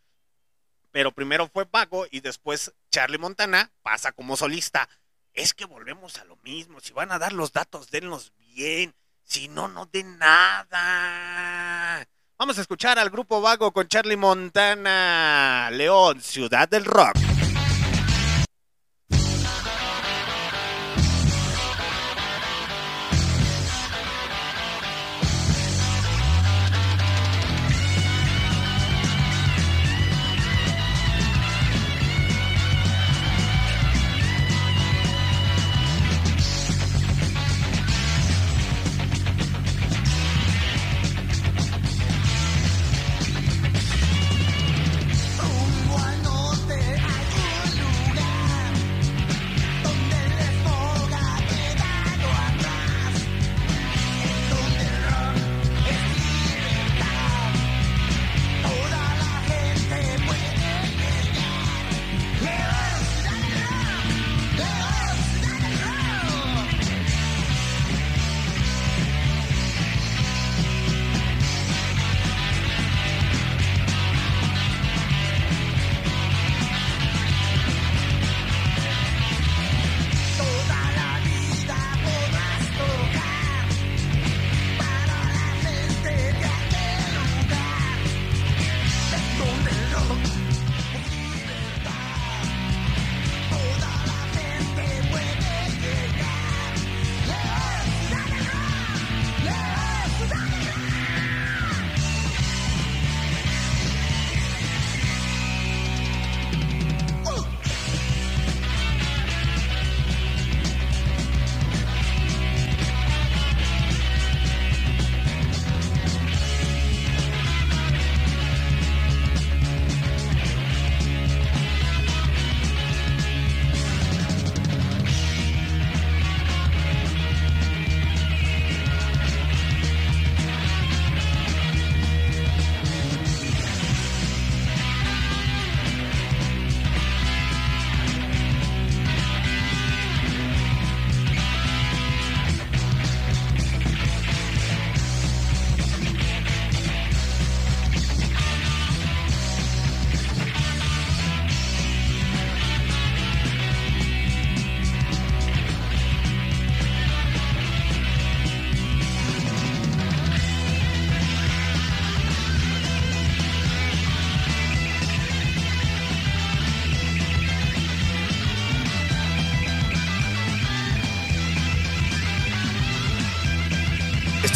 [0.93, 4.89] Pero primero fue Vago y después Charlie Montana pasa como solista.
[5.33, 6.79] Es que volvemos a lo mismo.
[6.81, 8.95] Si van a dar los datos, denlos bien.
[9.29, 12.03] Si no, no den nada.
[12.39, 17.38] Vamos a escuchar al grupo Vago con Charlie Montana, León, Ciudad del Rock.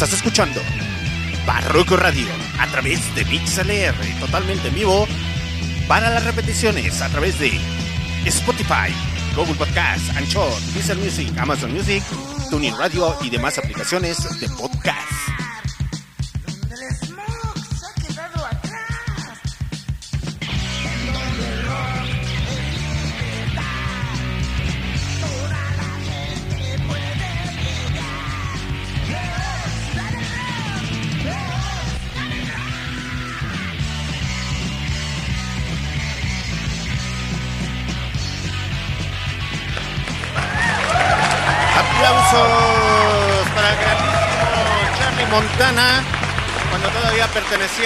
[0.03, 0.59] Estás escuchando
[1.47, 2.27] Barroco Radio
[2.59, 5.07] a través de MixLR, totalmente en vivo.
[5.87, 7.57] Para las repeticiones a través de
[8.25, 8.93] Spotify,
[9.33, 12.03] Google Podcast, Anchor, Deezer Music, Amazon Music,
[12.49, 15.52] Tuning Radio y demás aplicaciones de podcast.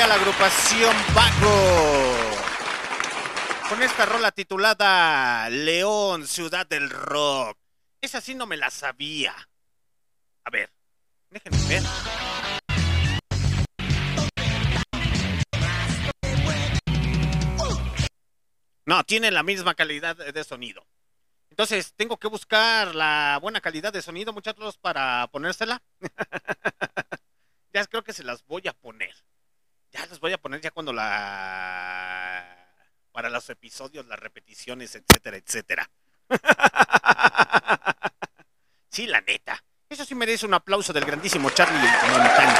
[0.02, 2.14] A la agrupación Paco.
[3.70, 7.58] Con esta rola titulada León, Ciudad del Rock.
[8.00, 9.34] Esa sí no me la sabía.
[10.44, 10.72] A ver,
[11.32, 11.84] déjenme ver.
[18.86, 20.86] No, tiene la misma calidad de sonido.
[21.50, 25.82] Entonces, tengo que buscar la buena calidad de sonido, muchachos, para ponérsela.
[27.74, 29.16] ya creo que se las voy a poner.
[29.98, 32.46] Ya las voy a poner ya cuando la...
[33.12, 35.90] Para los episodios, las repeticiones, etcétera, etcétera.
[38.92, 39.64] sí, la neta.
[39.90, 42.60] Eso sí merece un aplauso del grandísimo Charlie Montana.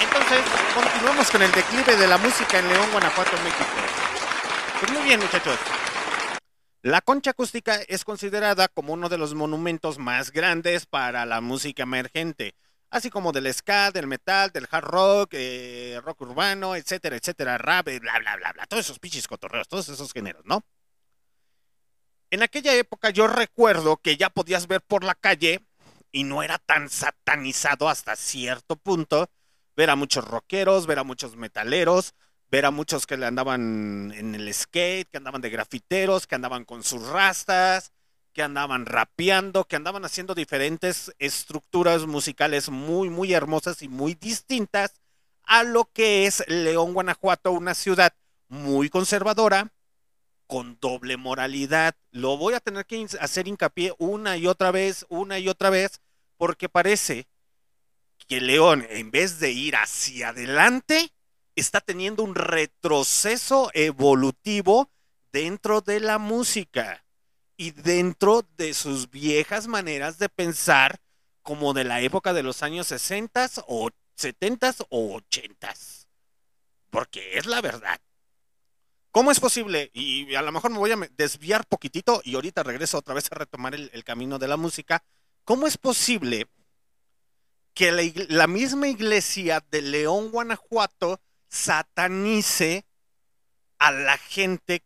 [0.00, 3.64] Entonces, continuamos con el declive de la música en León, Guanajuato, México.
[4.78, 5.58] Pues muy bien, muchachos.
[6.82, 11.82] La concha acústica es considerada como uno de los monumentos más grandes para la música
[11.82, 12.54] emergente,
[12.88, 17.88] así como del ska, del metal, del hard rock, eh, rock urbano, etcétera, etcétera, rap,
[17.88, 20.64] eh, bla, bla, bla, bla, todos esos pichis cotorreos, todos esos géneros, ¿no?
[22.30, 25.60] En aquella época yo recuerdo que ya podías ver por la calle
[26.12, 29.28] y no era tan satanizado hasta cierto punto
[29.76, 32.14] ver a muchos rockeros, ver a muchos metaleros,
[32.50, 36.82] ver a muchos que andaban en el skate, que andaban de grafiteros, que andaban con
[36.82, 37.92] sus rastas,
[38.32, 45.00] que andaban rapeando, que andaban haciendo diferentes estructuras musicales muy, muy hermosas y muy distintas
[45.44, 48.12] a lo que es León, Guanajuato, una ciudad
[48.48, 49.72] muy conservadora,
[50.46, 51.94] con doble moralidad.
[52.10, 56.00] Lo voy a tener que hacer hincapié una y otra vez, una y otra vez,
[56.36, 57.28] porque parece
[58.26, 61.12] que León, en vez de ir hacia adelante,
[61.56, 64.90] está teniendo un retroceso evolutivo
[65.32, 67.04] dentro de la música
[67.56, 71.00] y dentro de sus viejas maneras de pensar
[71.42, 75.74] como de la época de los años 60 o 70 o 80
[76.90, 78.00] porque es la verdad.
[79.12, 79.90] ¿Cómo es posible?
[79.92, 83.36] Y a lo mejor me voy a desviar poquitito y ahorita regreso otra vez a
[83.36, 85.02] retomar el, camino de la música.
[85.44, 86.46] ¿Cómo es posible
[87.74, 87.90] que
[88.28, 91.20] la misma iglesia de León, Guanajuato,
[91.50, 92.86] satanice
[93.78, 94.84] a la gente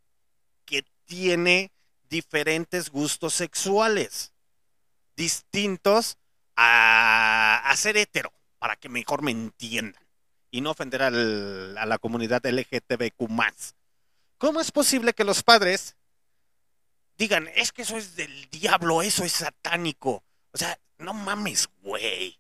[0.65, 1.71] que tiene
[2.09, 4.33] diferentes gustos sexuales,
[5.17, 6.19] distintos
[6.57, 10.03] a, ser hetero, para que mejor me entiendan
[10.51, 13.29] y no ofender a la comunidad LGTBQ.
[14.39, 15.97] ¿Cómo es posible que los padres
[17.17, 20.25] digan, es que eso es del diablo, eso es satánico?
[20.53, 22.39] O sea, no mames, güey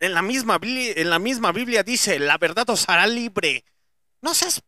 [0.00, 3.64] en la misma Biblia, dice, la verdad os hará libre.
[4.22, 4.62] No seas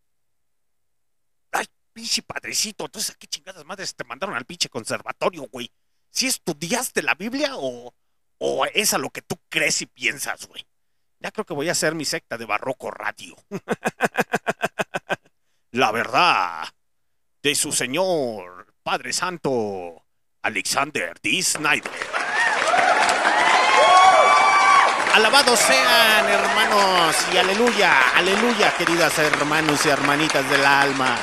[1.51, 5.71] Ay, pinche padrecito, entonces a qué chingadas madres te mandaron al pinche conservatorio, güey.
[6.11, 7.95] ¿Si estudiaste la Biblia o,
[8.39, 10.67] o es a lo que tú crees y piensas, güey?
[11.21, 13.37] Ya creo que voy a hacer mi secta de barroco radio.
[15.71, 16.69] la verdad
[17.43, 20.05] de su señor Padre Santo
[20.43, 21.43] Alexander D.
[21.43, 22.22] Snyder.
[25.15, 31.19] Alabados sean, hermanos, y aleluya, aleluya, queridas hermanos y hermanitas del alma.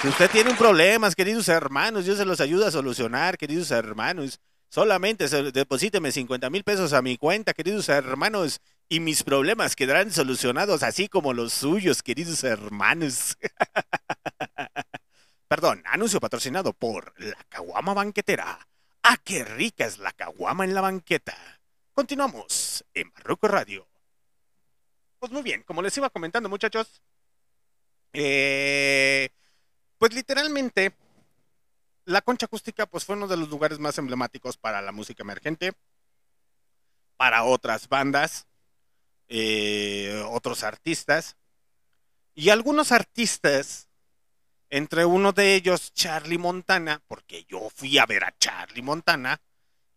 [0.00, 4.38] Si usted tiene un problema, queridos hermanos, yo se los ayudo a solucionar, queridos hermanos.
[4.68, 10.84] Solamente deposíteme 50 mil pesos a mi cuenta, queridos hermanos, y mis problemas quedarán solucionados
[10.84, 13.36] así como los suyos, queridos hermanos.
[15.48, 18.56] Perdón, anuncio patrocinado por la Caguama Banquetera.
[19.02, 21.34] ¡Ah, qué rica es la caguama en la banqueta!
[21.94, 23.88] Continuamos en Barroco Radio.
[25.18, 27.02] Pues muy bien, como les iba comentando, muchachos,
[28.12, 29.30] eh,
[29.98, 30.94] pues literalmente
[32.04, 35.72] la concha acústica pues fue uno de los lugares más emblemáticos para la música emergente,
[37.16, 38.46] para otras bandas,
[39.28, 41.36] eh, otros artistas
[42.34, 43.88] y algunos artistas
[44.70, 49.40] Entre uno de ellos, Charlie Montana, porque yo fui a ver a Charlie Montana,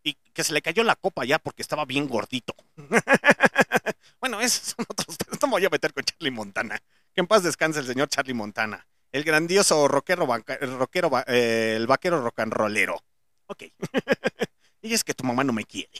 [0.02, 2.54] y que se le cayó la copa ya porque estaba bien gordito.
[4.20, 5.16] bueno, esos son otros.
[5.40, 6.82] No me voy a meter con Charlie Montana.
[7.14, 8.86] Que en paz descanse el señor Charlie Montana.
[9.12, 13.02] El grandioso rockero, rockero, eh, el vaquero rock and rollero.
[13.46, 13.64] Ok.
[14.82, 15.90] y es que tu mamá no me quiere.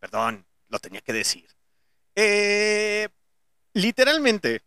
[0.00, 1.46] Perdón, lo tenía que decir.
[2.16, 3.08] Eh,
[3.74, 4.62] literalmente,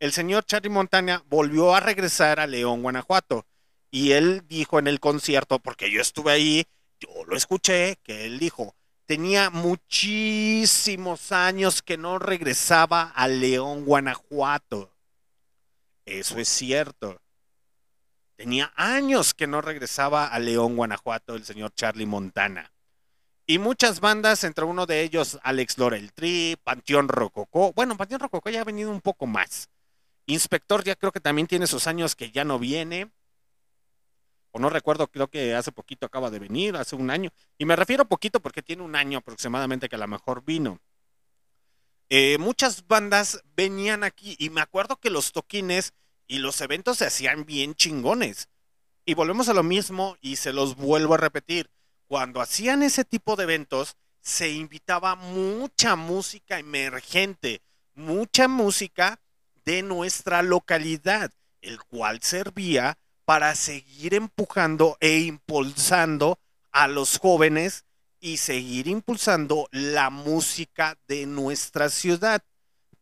[0.00, 3.46] el señor Charlie Montana volvió a regresar a León, Guanajuato.
[3.90, 6.66] Y él dijo en el concierto, porque yo estuve ahí,
[7.00, 8.74] yo lo escuché, que él dijo,
[9.06, 14.94] tenía muchísimos años que no regresaba a León, Guanajuato.
[16.04, 17.20] Eso es cierto.
[18.36, 22.72] Tenía años que no regresaba a León, Guanajuato, el señor Charlie Montana.
[23.46, 27.72] Y muchas bandas, entre uno de ellos Alex Lorel Tri, Panteón Rococó.
[27.72, 29.70] Bueno, Panteón Rococó ya ha venido un poco más.
[30.26, 33.10] Inspector ya creo que también tiene sus años que ya no viene.
[34.50, 37.30] O no recuerdo, creo que hace poquito acaba de venir, hace un año.
[37.58, 40.80] Y me refiero poquito porque tiene un año aproximadamente que a lo mejor vino.
[42.10, 45.92] Eh, muchas bandas venían aquí y me acuerdo que los toquines
[46.26, 48.48] y los eventos se hacían bien chingones.
[49.04, 51.70] Y volvemos a lo mismo y se los vuelvo a repetir.
[52.06, 57.62] Cuando hacían ese tipo de eventos, se invitaba mucha música emergente,
[57.94, 59.20] mucha música
[59.64, 61.30] de nuestra localidad,
[61.60, 66.38] el cual servía para seguir empujando e impulsando
[66.72, 67.84] a los jóvenes
[68.20, 72.42] y seguir impulsando la música de nuestra ciudad.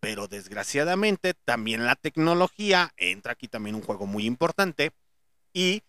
[0.00, 4.90] Pero desgraciadamente también la tecnología entra aquí también un juego muy importante
[5.52, 5.84] y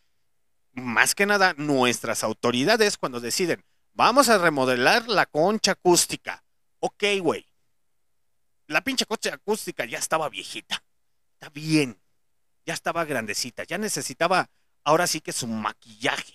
[0.72, 6.44] más que nada nuestras autoridades cuando deciden vamos a remodelar la concha acústica.
[6.80, 7.48] Ok, güey.
[8.68, 10.84] La pinche concha acústica ya estaba viejita.
[11.34, 12.00] Está bien.
[12.68, 13.64] Ya estaba grandecita.
[13.64, 14.50] Ya necesitaba
[14.84, 16.34] ahora sí que su maquillaje.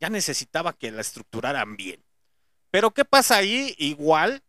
[0.00, 2.02] Ya necesitaba que la estructuraran bien.
[2.70, 3.74] Pero ¿qué pasa ahí?
[3.78, 4.42] Igual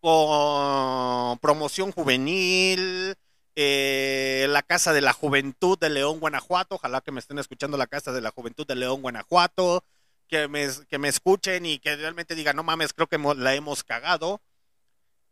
[0.00, 3.14] con promoción juvenil,
[3.54, 6.74] eh, la Casa de la Juventud de León, Guanajuato.
[6.74, 9.84] Ojalá que me estén escuchando la Casa de la Juventud de León, Guanajuato.
[10.26, 13.84] Que me, que me escuchen y que realmente digan, no mames, creo que la hemos
[13.84, 14.40] cagado.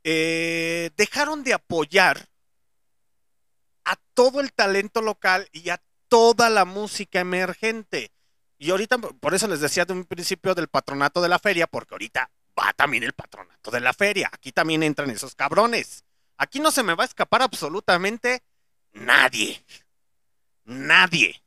[0.05, 2.30] Eh, dejaron de apoyar
[3.91, 8.13] a todo el talento local y a toda la música emergente.
[8.57, 11.95] Y ahorita, por eso les decía de un principio del patronato de la feria, porque
[11.95, 14.31] ahorita va también el patronato de la feria.
[14.33, 16.05] Aquí también entran esos cabrones.
[16.37, 18.43] Aquí no se me va a escapar absolutamente
[18.93, 19.65] nadie.
[20.65, 21.43] Nadie.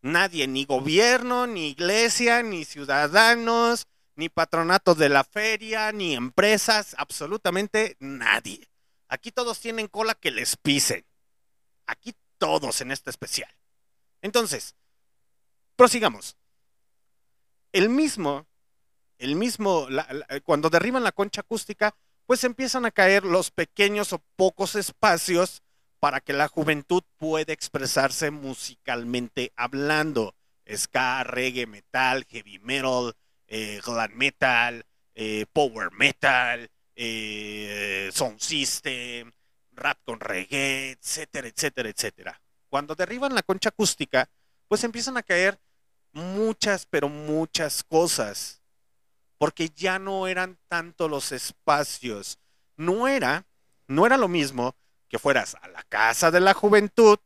[0.00, 7.96] Nadie, ni gobierno, ni iglesia, ni ciudadanos, ni patronato de la feria, ni empresas, absolutamente
[7.98, 8.68] nadie.
[9.08, 11.04] Aquí todos tienen cola que les pisen.
[11.92, 13.50] Aquí todos en este especial.
[14.22, 14.74] Entonces,
[15.76, 16.36] prosigamos.
[17.72, 18.46] El mismo,
[19.18, 20.06] el mismo, la-
[20.44, 21.94] cuando derriban la concha acústica,
[22.26, 25.62] pues empiezan a caer los pequeños o pocos espacios
[26.00, 30.34] para que la juventud pueda expresarse musicalmente hablando.
[30.66, 33.14] Ska, reggae, metal, heavy metal,
[33.48, 39.32] eh, glam metal, eh, power metal, eh, sound system,
[39.72, 42.42] rap con reggae, etcétera, etcétera, etcétera.
[42.68, 44.28] Cuando derriban la concha acústica,
[44.68, 45.60] pues empiezan a caer
[46.12, 48.62] muchas, pero muchas cosas,
[49.38, 52.38] porque ya no eran tanto los espacios.
[52.76, 53.46] No era,
[53.86, 54.76] no era lo mismo
[55.08, 57.18] que fueras a la Casa de la Juventud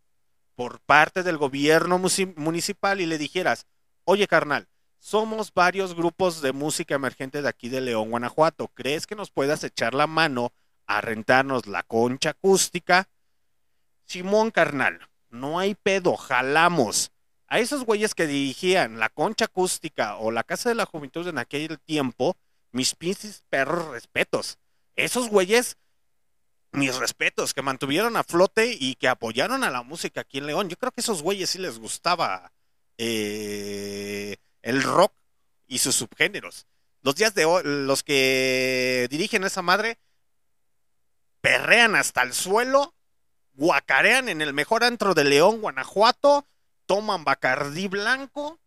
[0.56, 2.00] por parte del gobierno
[2.36, 3.66] municipal y le dijeras,
[4.04, 4.66] oye carnal,
[4.98, 8.68] somos varios grupos de música emergente de aquí de León, Guanajuato.
[8.74, 10.52] ¿Crees que nos puedas echar la mano
[10.86, 13.08] a rentarnos la concha acústica?
[14.04, 17.10] Simón, carnal, no hay pedo, jalamos.
[17.48, 21.38] A esos güeyes que dirigían la concha acústica o la Casa de la Juventud en
[21.38, 22.36] aquel tiempo,
[22.72, 24.58] mis pinches perros respetos.
[24.96, 25.76] Esos güeyes,
[26.72, 30.68] mis respetos, que mantuvieron a flote y que apoyaron a la música aquí en León.
[30.68, 32.52] Yo creo que a esos güeyes sí les gustaba
[32.98, 35.12] eh, el rock
[35.66, 36.66] y sus subgéneros.
[37.02, 39.98] Los días de hoy, los que dirigen esa madre,
[41.46, 42.96] perrean hasta el suelo,
[43.52, 46.48] guacarean en el mejor antro de León, Guanajuato,
[46.86, 48.58] toman bacardí blanco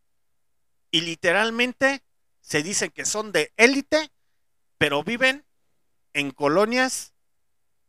[0.90, 2.06] y literalmente
[2.40, 4.14] se dicen que son de élite,
[4.78, 5.46] pero viven
[6.14, 7.14] en colonias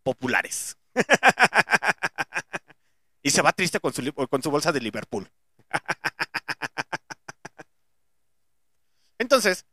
[0.02, 0.76] populares.
[3.22, 5.30] y se va triste con su, li- con su bolsa de Liverpool.
[9.18, 9.66] Entonces,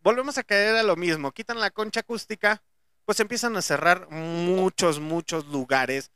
[0.00, 1.32] volvemos a caer a lo mismo.
[1.32, 2.62] Quitan la concha acústica,
[3.04, 6.12] pues empiezan a cerrar muchos, muchos lugares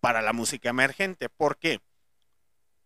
[0.00, 1.28] para la música emergente.
[1.28, 1.80] ¿Por qué?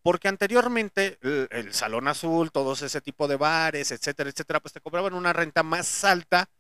[0.03, 5.15] Porque anteriormente el, Salón Azul, todos ese tipo de bares, etcétera, etcétera, pues te cobraban
[5.15, 6.51] una renta más alta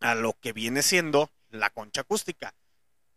[0.00, 2.54] a lo que viene siendo la concha acústica,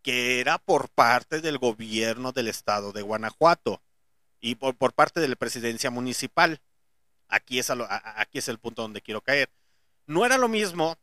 [0.01, 3.81] que era por parte del gobierno del estado de Guanajuato
[4.41, 6.61] y por, por parte de la presidencia municipal.
[7.29, 9.49] Aquí es, a lo- aquí es el punto donde quiero caer.
[10.05, 10.97] No era lo mismo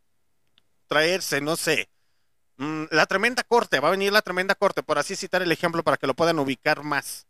[0.86, 1.89] traerse, no sé,
[2.56, 5.82] mm, la tremenda corte, va a venir la tremenda corte, por así citar el ejemplo
[5.85, 7.27] para que lo puedan ubicar más.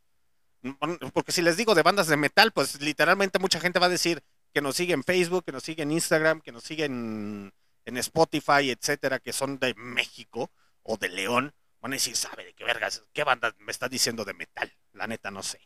[0.63, 3.91] Mm, Porque si les digo de bandas de metal, pues literalmente mucha gente va a
[3.91, 4.23] decir
[4.53, 7.53] que nos sigue en Facebook, que nos sigue en Instagram, que nos sigue en,
[7.87, 10.51] Spotify, etcétera, que son de México
[10.83, 11.55] o de León.
[11.81, 13.05] Van a decir, ¿sabe de qué vergas?
[13.13, 14.73] ¿Qué banda me está diciendo de metal?
[14.93, 15.61] La neta, no sé.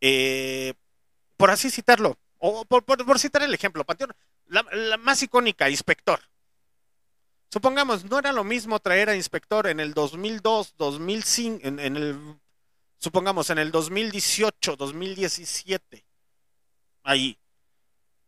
[0.00, 0.74] Eh,
[1.36, 4.14] por así citarlo, o por, por- citar el ejemplo, Panteón,
[4.46, 6.20] la más icónica, Inspector.
[7.54, 12.40] Supongamos, no era lo mismo traer a Inspector en el 2002, 2005, en, el,
[12.98, 16.04] supongamos, en el 2018, 2017,
[17.04, 17.38] ahí,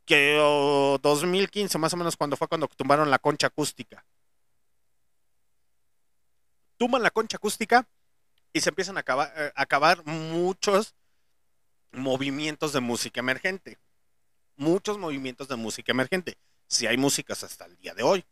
[0.04, 4.04] que o 2015, más o menos cuando fue cuando tumbaron la concha acústica.
[6.76, 7.84] Tumban la concha acústica
[8.52, 10.94] y se empiezan a acabar, eh, a acabar muchos
[11.90, 13.76] movimientos de música emergente.
[14.54, 16.38] Muchos movimientos de música emergente.
[16.68, 18.24] Si hay músicas hasta el día de hoy,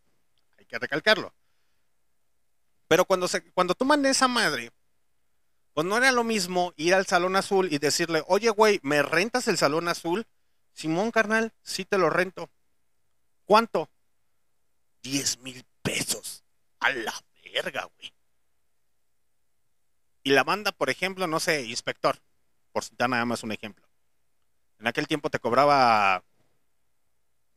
[0.65, 1.33] que recalcarlo.
[2.87, 4.71] Pero cuando, se, cuando toman esa madre,
[5.73, 9.47] pues no era lo mismo ir al Salón Azul y decirle, oye, güey, ¿me rentas
[9.47, 10.25] el Salón Azul?
[10.71, 12.49] Simón, carnal, sí te lo rento.
[13.45, 13.89] ¿Cuánto?
[15.03, 16.43] 10 mil pesos.
[16.79, 17.13] A la
[17.43, 18.13] verga, güey.
[20.23, 22.19] Y la banda, por ejemplo, no sé, Inspector,
[22.71, 23.87] por citar nada más un ejemplo.
[24.79, 26.23] En aquel tiempo te cobraba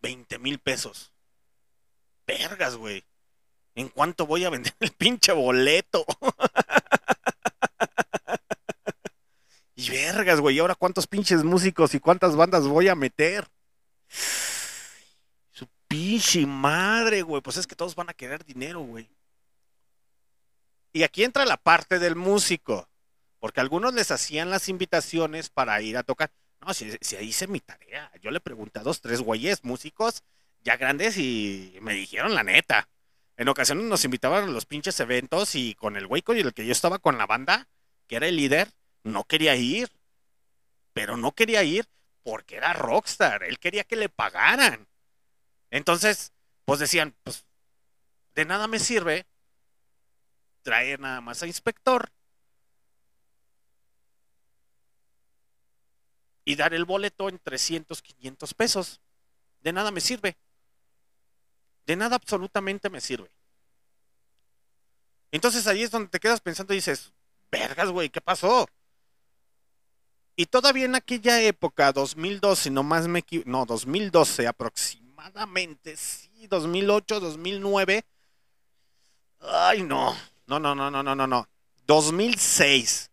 [0.01, 1.13] 20 mil pesos.
[2.29, 3.03] Vergas, güey.
[3.75, 6.05] ¿En cuánto voy a vender el pinche boleto?
[9.75, 10.57] y vergas, güey.
[10.57, 13.49] ¿Y ahora cuántos pinches músicos y cuántas bandas voy a meter?
[15.51, 17.41] Su pinche madre, güey.
[17.41, 19.09] Pues es que todos van a querer dinero, güey.
[20.93, 22.91] Y aquí entra la parte del músico.
[23.39, 26.31] Porque algunos les hacían las invitaciones para ir a tocar.
[26.61, 28.13] No, si, si ahí hice mi tarea.
[28.21, 30.25] Yo le pregunté a dos, tres güeyes músicos
[30.63, 32.89] ya grandes y me dijeron la neta.
[33.37, 36.67] En ocasiones nos invitaban a los pinches eventos y con el güey con el que
[36.67, 37.69] yo estaba con la banda,
[38.07, 38.73] que era el líder,
[39.05, 39.91] no quería ir.
[40.93, 41.87] Pero no quería ir
[42.25, 43.45] porque era rockstar.
[43.45, 44.89] Él quería que le pagaran.
[45.71, 46.33] Entonces,
[46.65, 47.47] pues decían, pues
[48.35, 49.27] de nada me sirve
[50.63, 52.11] traer nada más a inspector
[56.45, 59.01] y dar el boleto en 300, 500 pesos.
[59.61, 60.37] De nada me sirve.
[61.89, 63.31] De nada absolutamente me sirve.
[65.33, 67.15] Entonces ahí es donde te quedas pensando y dices,
[67.51, 68.69] vergas, güey, ¿qué pasó?
[70.37, 78.05] Y todavía en aquella época, 2012, no más me no, 2012 aproximadamente, sí, 2008, 2009.
[79.41, 80.15] Ay, no.
[80.47, 81.49] No, no, no, no, no, no, no.
[81.87, 83.11] 2006.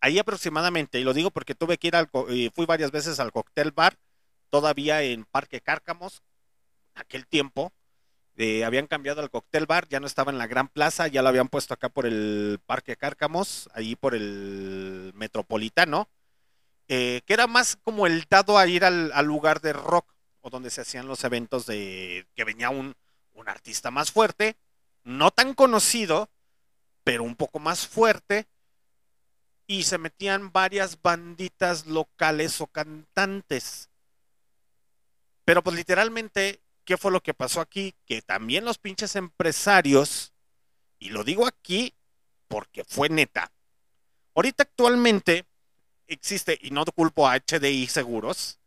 [0.00, 3.30] Ahí aproximadamente, y lo digo porque tuve que ir al, y fui varias veces al
[3.30, 3.98] cóctel bar,
[4.48, 6.22] todavía en Parque Cárcamos,
[6.94, 7.74] aquel tiempo.
[8.36, 11.28] Eh, habían cambiado al cóctel bar, ya no estaba en la Gran Plaza, ya lo
[11.28, 16.08] habían puesto acá por el Parque Cárcamos, ahí por el Metropolitano,
[16.88, 20.50] eh, que era más como el dado a ir al, al lugar de rock, o
[20.50, 22.94] donde se hacían los eventos de que venía un,
[23.34, 24.56] un artista más fuerte,
[25.02, 26.28] no tan conocido,
[27.04, 28.46] pero un poco más fuerte,
[29.66, 33.90] y se metían varias banditas locales o cantantes.
[35.44, 37.94] Pero pues literalmente, ¿qué fue lo que pasó aquí?
[38.06, 40.32] Que también los pinches empresarios,
[40.98, 41.94] y lo digo aquí
[42.48, 43.52] porque fue neta,
[44.34, 45.46] ahorita actualmente
[46.06, 48.58] existe, y no culpo a HDI Seguros,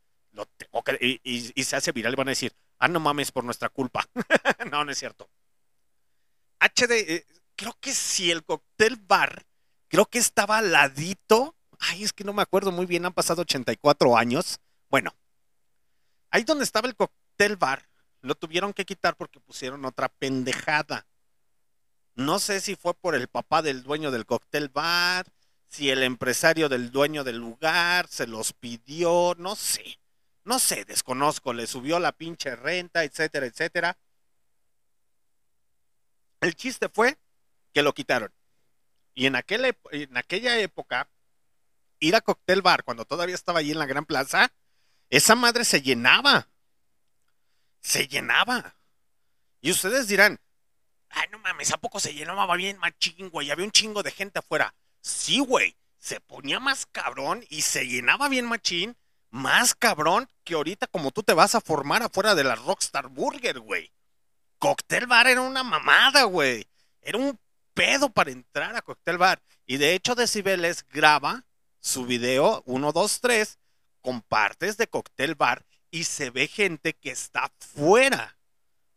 [1.02, 3.70] y, y- y se hace viral y van a decir, ah, no mames, por nuestra
[3.70, 4.06] culpa.
[4.72, 5.30] no, no es cierto.
[6.60, 7.26] HD, eh,
[7.56, 9.46] creo que sí, el cóctel bar,
[9.88, 11.56] creo que estaba al ladito.
[11.80, 14.60] Ay, es que no me acuerdo muy bien, han pasado 84 años.
[14.90, 15.12] Bueno,
[16.32, 17.89] ahí donde estaba el cóctel bar,
[18.22, 21.08] lo tuvieron que quitar porque pusieron otra pendejada.
[22.16, 25.26] No sé si fue por el papá del dueño del cóctel bar,
[25.68, 30.00] si el empresario del dueño del lugar se los pidió, no sé.
[30.44, 33.98] No sé, desconozco, le subió la pinche renta, etcétera, etcétera.
[36.42, 37.18] El chiste fue
[37.74, 38.34] que lo quitaron.
[39.14, 41.10] Y en, en aquella época,
[42.00, 44.52] ir a cóctel bar, cuando todavía estaba allí en la Gran Plaza,
[45.10, 46.48] esa madre se llenaba.
[47.82, 48.76] Se llenaba.
[49.62, 50.40] Y ustedes dirán,
[51.10, 53.52] ay, no mames, ¿a poco se llenaba bien machín, güey?
[53.52, 54.74] Había un chingo de gente afuera.
[55.02, 55.76] Sí, güey.
[55.98, 58.96] Se ponía más cabrón y se llenaba bien machín.
[59.32, 63.60] Más cabrón que ahorita como tú te vas a formar afuera de la Rockstar Burger,
[63.60, 63.92] güey.
[64.60, 66.68] Cocktail Bar era una mamada, güey.
[67.02, 67.40] Era un
[67.74, 69.42] pedo para entrar a Cocktail Bar.
[69.66, 71.46] Y de hecho Decibeles graba
[71.80, 73.60] su video 1, 2, 3
[74.02, 78.38] con partes de Cocktail Bar y se ve gente que está fuera,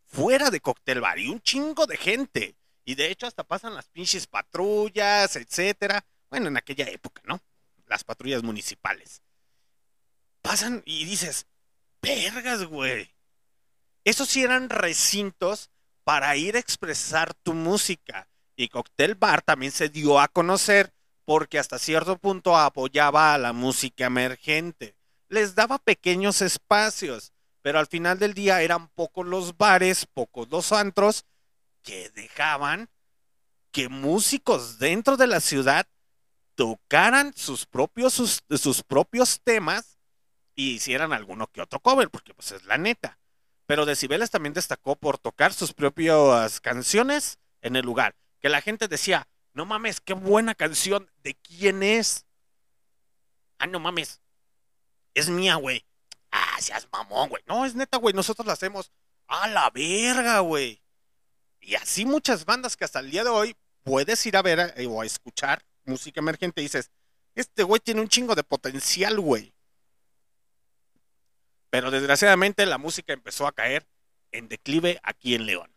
[0.06, 2.56] fuera de Cocktail Bar y un chingo de gente.
[2.84, 6.04] Y de hecho hasta pasan las pinches patrullas, etcétera.
[6.30, 7.40] Bueno, en aquella época, ¿no?
[7.86, 9.22] Las patrullas municipales.
[10.40, 11.46] Pasan y dices,
[12.00, 13.14] vergas, güey.
[14.04, 15.70] Esos sí eran recintos
[16.04, 18.28] para ir a expresar tu música.
[18.56, 20.92] Y Cocktail Bar también se dio a conocer
[21.24, 24.96] porque hasta cierto punto apoyaba a la música emergente.
[25.32, 27.32] Les daba pequeños espacios,
[27.62, 31.24] pero al final del día eran pocos los bares, pocos los antros
[31.82, 32.90] que dejaban
[33.70, 35.88] que músicos dentro de la ciudad
[36.54, 39.96] tocaran sus propios, sus, sus propios temas
[40.54, 43.18] y hicieran alguno que otro cover, porque pues es la neta.
[43.64, 48.16] Pero Decibeles también destacó por tocar sus propias canciones en el lugar.
[48.38, 52.26] Que la gente decía, no mames, qué buena canción, ¿de quién es?
[53.56, 54.21] Ah, no mames,
[55.14, 55.84] es mía, güey.
[56.30, 57.42] Ah, seas mamón, güey.
[57.46, 58.90] No, es neta, güey, nosotros la hacemos.
[59.26, 60.82] A la verga, güey.
[61.60, 64.86] Y así muchas bandas que hasta el día de hoy puedes ir a ver eh,
[64.86, 66.90] o a escuchar música emergente y dices,
[67.34, 69.54] este güey tiene un chingo de potencial, güey.
[71.70, 73.86] Pero desgraciadamente la música empezó a caer
[74.32, 75.74] en declive aquí en León.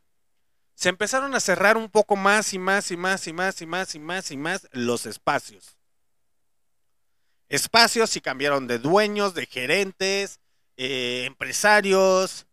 [0.74, 3.96] Se empezaron a cerrar un poco más y más y más y más y más
[3.96, 5.78] y más y más los espacios.
[7.50, 10.40] Espacios y cambiaron de dueños, de gerentes,
[10.78, 12.48] eh, empresarios,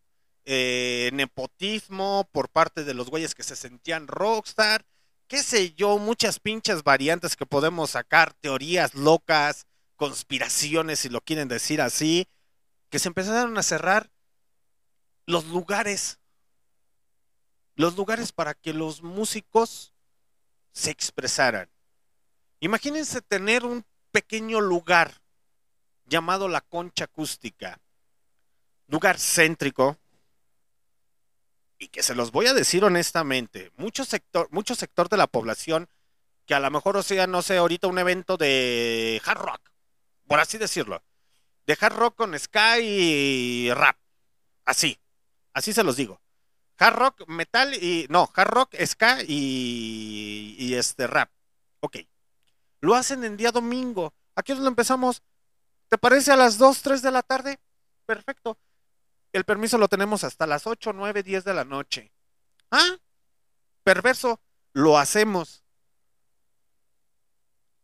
[0.44, 4.84] eh, nepotismo por parte de los güeyes que se sentían rockstar,
[5.28, 9.66] qué sé yo, muchas pinches variantes que podemos sacar, teorías locas,
[9.96, 12.28] conspiraciones, si lo quieren decir así,
[12.90, 14.10] que se empezaron a cerrar
[15.26, 16.18] los lugares,
[17.76, 19.94] los lugares para que los músicos
[20.72, 21.70] se expresaran.
[22.60, 25.14] Imagínense tener un pequeño lugar
[26.06, 27.80] llamado la concha acústica,
[28.86, 29.98] lugar céntrico,
[31.78, 35.88] y que se los voy a decir honestamente, mucho sector, mucho sector de la población
[36.46, 39.70] que a lo mejor, o sea, no sé, ahorita un evento de hard rock,
[40.28, 41.02] por así decirlo,
[41.66, 43.96] de hard rock con sky y rap,
[44.64, 44.98] así,
[45.54, 46.20] así se los digo.
[46.78, 51.30] Hard rock, metal y, no, hard rock, ska y, y este rap.
[51.80, 51.98] Ok.
[52.82, 54.12] Lo hacen en día domingo.
[54.34, 55.22] Aquí lo empezamos.
[55.88, 57.60] ¿Te parece a las 2, 3 de la tarde?
[58.04, 58.58] Perfecto.
[59.32, 62.12] El permiso lo tenemos hasta las 8, 9, 10 de la noche.
[62.70, 62.98] Ah,
[63.84, 64.40] perverso,
[64.72, 65.62] lo hacemos.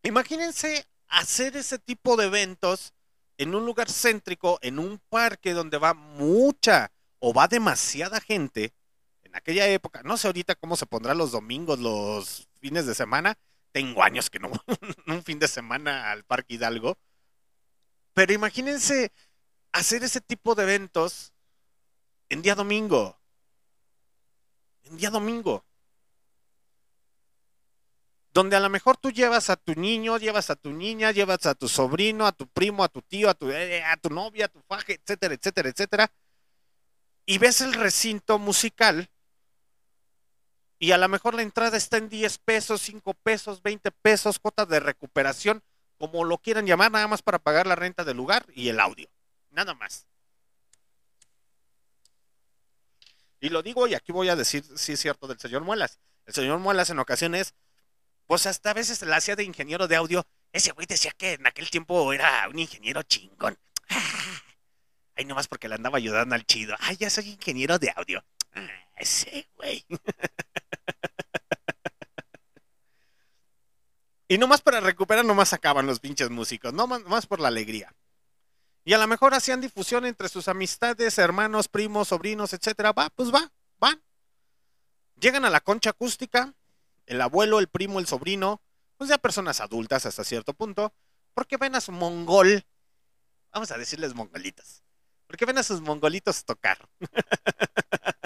[0.03, 2.93] Imagínense hacer ese tipo de eventos
[3.39, 8.75] en un lugar céntrico, en un parque donde va mucha o va demasiada gente.
[9.23, 13.39] En aquella época, no sé ahorita cómo se pondrá los domingos, los fines de semana.
[13.73, 14.51] Tengo años que no
[15.07, 16.99] un fin de semana al Parque Hidalgo.
[18.15, 19.13] Pero imagínense
[19.73, 21.33] hacer ese tipo de eventos
[22.29, 23.19] en día domingo.
[24.85, 25.65] En día domingo.
[28.33, 31.55] Donde a lo mejor tú llevas a tu niño, llevas a tu niña, llevas a
[31.55, 34.49] tu sobrino, a tu primo, a tu tío, a tu, eh, a tu novia, a
[34.49, 36.13] tu faje, etcétera, etcétera, etcétera.
[37.27, 39.11] Y ves el recinto musical
[40.79, 44.65] y a lo mejor la entrada está en 10 pesos, 5 pesos, 20 pesos, cuota
[44.65, 45.63] de recuperación,
[45.99, 49.09] como lo quieran llamar, nada más para pagar la renta del lugar y el audio.
[49.51, 50.07] Nada más.
[53.41, 55.99] Y lo digo, y aquí voy a decir si es cierto del señor Muelas.
[56.27, 57.55] El señor Muelas en ocasiones,
[58.27, 60.27] pues hasta a veces la hacía de ingeniero de audio.
[60.53, 63.59] Ese güey decía que en aquel tiempo era un ingeniero chingón.
[65.17, 66.77] Ay, nomás porque le andaba ayudando al chido.
[66.79, 68.23] Ay, ya soy ingeniero de audio.
[68.59, 69.85] Ah, ese güey.
[74.29, 76.73] y nomás para recuperar, nomás sacaban los pinches músicos.
[76.73, 77.95] No más por la alegría.
[78.85, 82.93] Y a lo mejor hacían difusión entre sus amistades, hermanos, primos, sobrinos, etcétera.
[82.93, 84.03] Va, pues va, van.
[85.21, 86.55] Llegan a la concha acústica,
[87.07, 88.63] el abuelo, el primo, el sobrino,
[88.97, 90.93] pues ya personas adultas hasta cierto punto,
[91.35, 92.65] porque ven a su mongol,
[93.53, 94.83] vamos a decirles mongolitos,
[95.27, 96.89] porque ven a sus mongolitos tocar.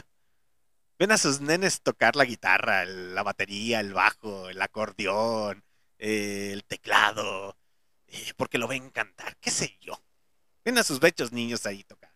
[1.03, 5.65] ven a sus nenes tocar la guitarra, la batería, el bajo, el acordeón,
[5.99, 7.59] eh, el teclado,
[8.07, 10.01] eh, porque lo ven cantar, qué sé yo.
[10.65, 12.13] Ven a sus bechos niños ahí tocar.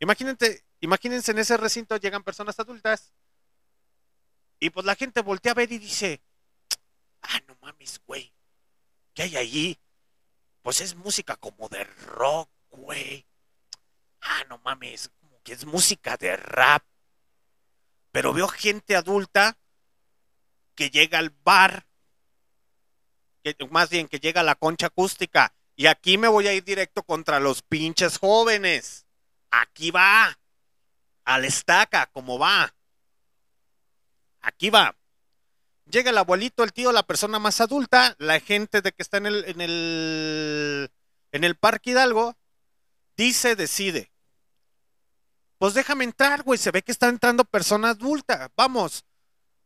[0.00, 3.12] Imagínense, imagínense en ese recinto llegan personas adultas
[4.58, 6.22] y pues la gente voltea a ver y dice,
[7.22, 8.34] ah, no mames, güey.
[9.14, 9.78] ¿Qué hay allí?
[10.60, 13.24] Pues es música como de rock, güey.
[14.22, 16.82] Ah, no mames, como que es música de rap.
[18.14, 19.58] Pero veo gente adulta
[20.76, 21.84] que llega al bar,
[23.70, 25.52] más bien que llega a la concha acústica.
[25.74, 29.04] Y aquí me voy a ir directo contra los pinches jóvenes.
[29.50, 30.38] Aquí va.
[31.24, 32.72] Al estaca, como va.
[34.42, 34.96] Aquí va.
[35.86, 39.26] Llega el abuelito, el tío, la persona más adulta, la gente de que está en
[39.26, 40.92] el, en el,
[41.32, 42.36] en el Parque Hidalgo,
[43.16, 44.13] dice, decide.
[45.64, 46.58] Pues déjame entrar, güey.
[46.58, 48.52] Se ve que está entrando persona adulta.
[48.54, 49.06] Vamos.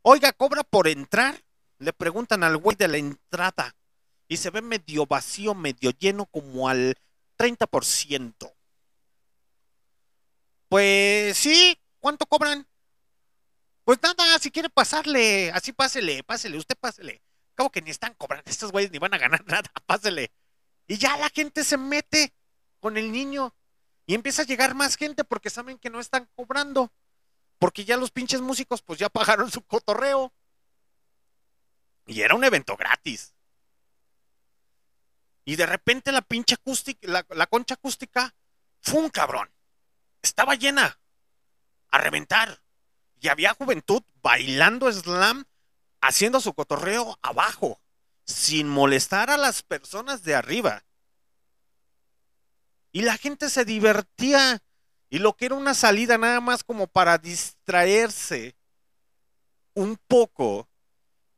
[0.02, 1.42] Oiga, ¿cobra por entrar?
[1.78, 3.74] Le preguntan al güey de la entrada.
[4.28, 6.94] Y se ve medio vacío, medio lleno, como al
[7.36, 8.54] 30%.
[10.68, 12.64] Pues sí, ¿cuánto cobran?
[13.82, 17.20] Pues nada, si quiere pasarle, así pásele, pásele, usted pásele.
[17.54, 20.30] Acabo que ni están cobrando, estos güeyes ni van a ganar nada, pásele.
[20.86, 22.32] Y ya la gente se mete
[22.78, 23.52] con el niño
[24.08, 26.90] y empieza a llegar más gente porque saben que no están cobrando.
[27.58, 30.32] Porque ya los pinches músicos pues ya pagaron su cotorreo.
[32.06, 33.34] Y era un evento gratis.
[35.44, 38.34] Y de repente la pinche acústica, la, la concha acústica,
[38.80, 39.50] fue un cabrón.
[40.22, 40.98] Estaba llena.
[41.90, 42.62] A reventar.
[43.20, 45.44] Y había juventud bailando slam,
[46.00, 47.78] haciendo su cotorreo abajo,
[48.24, 50.86] sin molestar a las personas de arriba.
[52.92, 54.62] Y la gente se divertía.
[55.10, 58.56] Y lo que era una salida nada más como para distraerse
[59.74, 60.68] un poco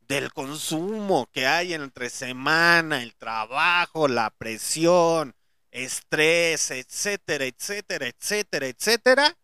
[0.07, 5.33] del consumo que hay entre semana, el trabajo, la presión,
[5.71, 9.37] estrés, etcétera, etcétera, etcétera, etcétera,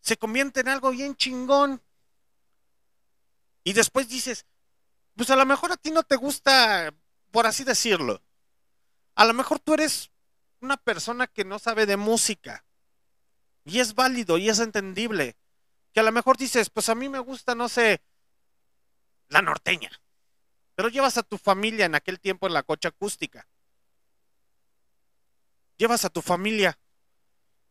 [0.00, 1.80] se convierte en algo bien chingón.
[3.62, 4.46] Y después dices,
[5.14, 6.92] pues a lo mejor a ti no te gusta,
[7.30, 8.20] por así decirlo.
[9.14, 10.10] A lo mejor tú eres
[10.64, 12.64] una persona que no sabe de música.
[13.64, 15.36] Y es válido y es entendible.
[15.92, 18.02] Que a lo mejor dices, pues a mí me gusta, no sé,
[19.28, 19.90] la norteña.
[20.74, 23.46] Pero llevas a tu familia en aquel tiempo en la cocha acústica.
[25.76, 26.78] Llevas a tu familia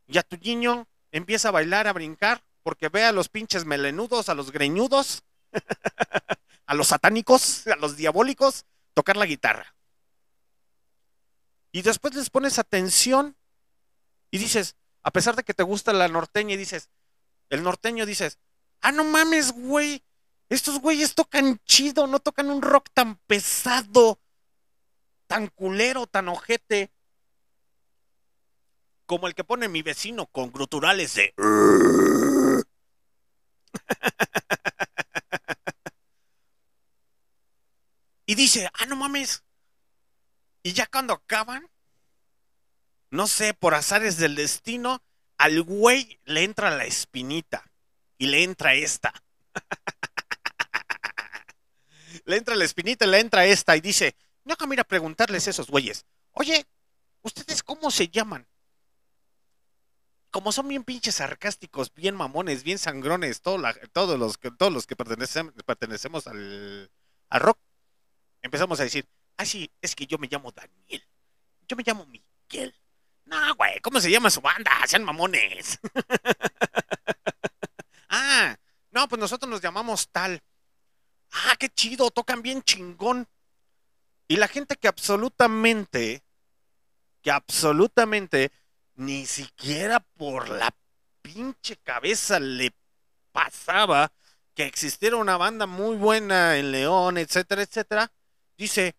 [0.07, 4.29] y a tu niño empieza a bailar, a brincar, porque ve a los pinches melenudos,
[4.29, 5.23] a los greñudos,
[6.65, 9.75] a los satánicos, a los diabólicos, tocar la guitarra.
[11.73, 13.35] Y después les pones atención
[14.29, 16.91] y dices, a pesar de que te gusta la norteña y dices,
[17.49, 18.37] el norteño dices,
[18.81, 20.03] ah, no mames, güey,
[20.49, 24.19] estos güeyes tocan chido, no tocan un rock tan pesado,
[25.25, 26.91] tan culero, tan ojete,
[29.07, 31.33] como el que pone mi vecino con gruturales de...
[38.27, 39.43] y dice, ah, no mames.
[40.63, 41.69] Y ya cuando acaban,
[43.09, 45.03] no sé, por azares del destino,
[45.37, 47.69] al güey le entra la espinita
[48.17, 49.13] y le entra esta.
[52.25, 54.15] le entra la espinita y le entra esta y dice,
[54.45, 56.65] no, mira, preguntarles a esos güeyes, oye,
[57.21, 58.47] ¿ustedes cómo se llaman?
[60.31, 63.59] Como son bien pinches sarcásticos, bien mamones, bien sangrones, todos
[64.17, 66.89] los que, todos los que pertenecemos, pertenecemos al,
[67.29, 67.59] al rock,
[68.41, 69.05] empezamos a decir,
[69.37, 71.03] ah, sí, es que yo me llamo Daniel,
[71.67, 72.73] yo me llamo Miguel.
[73.25, 74.71] No, güey, ¿cómo se llama su banda?
[74.85, 75.79] Sean mamones.
[78.09, 78.55] ah,
[78.91, 80.41] no, pues nosotros nos llamamos tal.
[81.31, 83.27] Ah, qué chido, tocan bien chingón.
[84.27, 86.23] Y la gente que absolutamente,
[87.21, 88.51] que absolutamente
[88.95, 90.75] ni siquiera por la
[91.21, 92.73] pinche cabeza le
[93.31, 94.11] pasaba
[94.53, 98.11] que existiera una banda muy buena en León, etcétera, etcétera,
[98.57, 98.95] dice,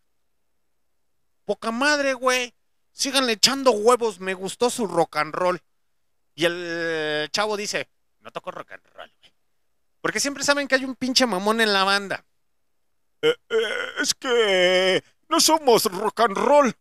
[1.45, 2.55] poca madre, güey,
[2.93, 5.61] síganle echando huevos, me gustó su rock and roll.
[6.35, 7.89] Y el chavo dice,
[8.21, 9.33] no toco rock and roll, güey.
[10.01, 12.25] Porque siempre saben que hay un pinche mamón en la banda.
[13.23, 16.75] "Eh, eh, es que no somos rock and roll,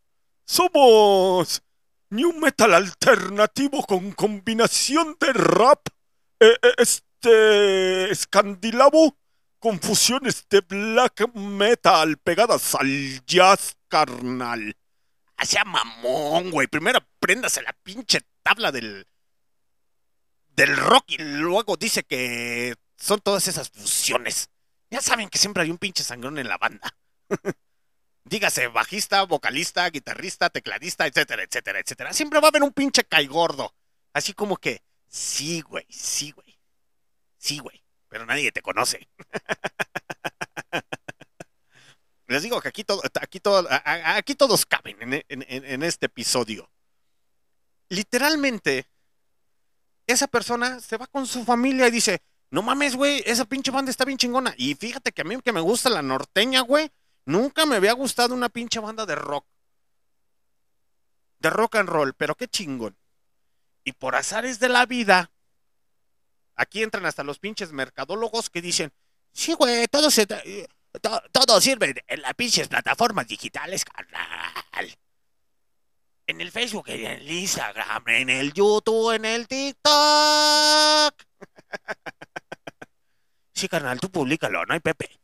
[0.46, 1.62] somos
[2.10, 5.88] new metal alternativo con combinación de rap,
[6.40, 9.18] eh, este escandilavo,
[9.60, 14.76] con fusiones de black metal pegadas al jazz carnal.
[15.38, 16.68] Hacia mamón, güey.
[16.68, 19.06] Primero préndase la pinche tabla del
[20.56, 24.50] del rock y luego dice que son todas esas fusiones.
[24.90, 26.96] Ya saben que siempre hay un pinche sangrón en la banda.
[28.26, 32.14] Dígase bajista, vocalista, guitarrista, tecladista, etcétera, etcétera, etcétera.
[32.14, 33.76] Siempre va a haber un pinche caigordo.
[34.12, 36.58] Así como que, sí, güey, sí, güey.
[37.38, 37.84] Sí, güey.
[38.10, 39.08] Pero nadie te conoce.
[42.34, 43.40] Les digo que aquí, todo, aquí,
[44.06, 46.68] aquí todos caben en, en- en- en este episodio.
[47.90, 48.88] Literalmente,
[50.08, 53.92] esa persona se va con su familia y dice, no mames, güey, esa pinche banda
[53.92, 54.56] está bien chingona.
[54.58, 56.90] Y fíjate que a mí que me gusta la norteña, güey,
[57.26, 59.46] nunca me había gustado una pinche banda de rock.
[61.38, 62.98] De rock and roll, pero qué chingón.
[63.84, 65.30] Y por azares de la vida,
[66.56, 68.92] aquí entran hasta los pinches mercadólogos que dicen,
[69.34, 70.68] sí, güey, todo, se, eh,
[71.02, 74.98] to- todo sirve en las pinches plataformas digitales, carnal.
[76.26, 81.16] En el Facebook, en el Instagram, en el YouTube, en el TikTok.
[83.56, 85.20] Sí, carnal, tú públicalo, no hay Pepe.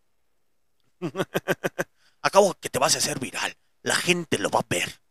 [2.22, 3.56] Acabo que te vas a hacer viral.
[3.82, 5.02] La gente lo va a ver.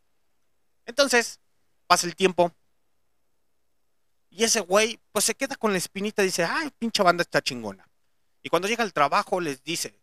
[0.87, 1.41] Entonces,
[1.87, 2.55] pasa el tiempo.
[4.31, 7.43] Y ese güey, pues se queda con la espinita y dice, ay, pinche banda está
[7.43, 7.89] chingona.
[8.43, 9.99] Y cuando llega al trabajo les dice,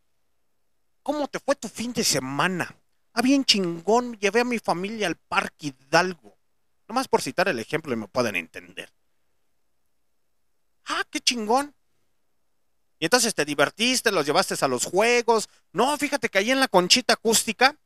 [1.06, 2.76] ¿cómo te fue tu fin de semana?
[3.14, 6.36] Ah, bien chingón, llevé a mi familia al Parque Hidalgo.
[6.88, 8.92] Nomás por citar el ejemplo y me pueden entender.
[10.86, 11.76] Ah, qué chingón.
[12.98, 15.48] Y entonces te divertiste, los llevaste a los juegos.
[15.72, 17.78] No, fíjate que ahí en la conchita acústica.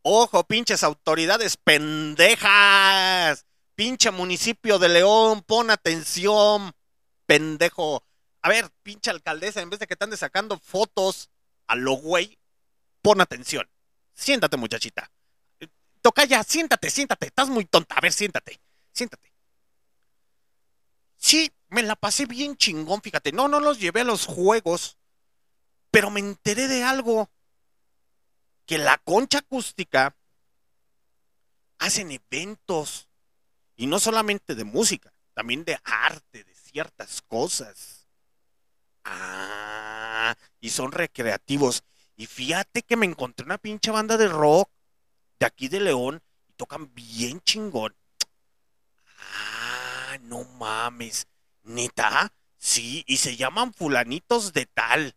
[0.00, 3.44] Ojo, pinches autoridades pendejas.
[3.74, 6.72] Pinche municipio de León, pon atención,
[7.26, 8.02] pendejo.
[8.40, 11.28] A ver, pinche alcaldesa, en vez de que te andes sacando fotos
[11.66, 12.38] a lo güey,
[13.02, 13.68] pon atención.
[14.14, 15.10] Siéntate, muchachita.
[16.00, 17.26] Toca ya, siéntate, siéntate.
[17.26, 17.94] Estás muy tonta.
[17.94, 18.60] A ver, siéntate,
[18.92, 19.32] siéntate.
[21.16, 23.32] Sí, me la pasé bien chingón, fíjate.
[23.32, 24.98] No, no los llevé a los juegos,
[25.90, 27.30] pero me enteré de algo.
[28.66, 30.16] Que la concha acústica
[31.78, 33.08] hacen eventos.
[33.76, 38.03] Y no solamente de música, también de arte, de ciertas cosas.
[39.04, 41.84] Ah, y son recreativos.
[42.16, 44.70] Y fíjate que me encontré una pinche banda de rock
[45.38, 47.94] de aquí de León y tocan bien chingón.
[49.18, 51.26] Ah, no mames.
[51.62, 52.32] ¿Neta?
[52.56, 55.16] Sí, y se llaman fulanitos de tal.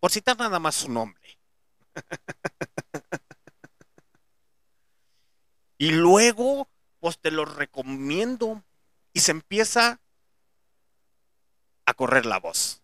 [0.00, 1.38] Por citar nada más su nombre.
[5.78, 6.68] y luego,
[7.00, 8.62] pues te lo recomiendo.
[9.12, 10.00] Y se empieza
[11.86, 12.82] a correr la voz.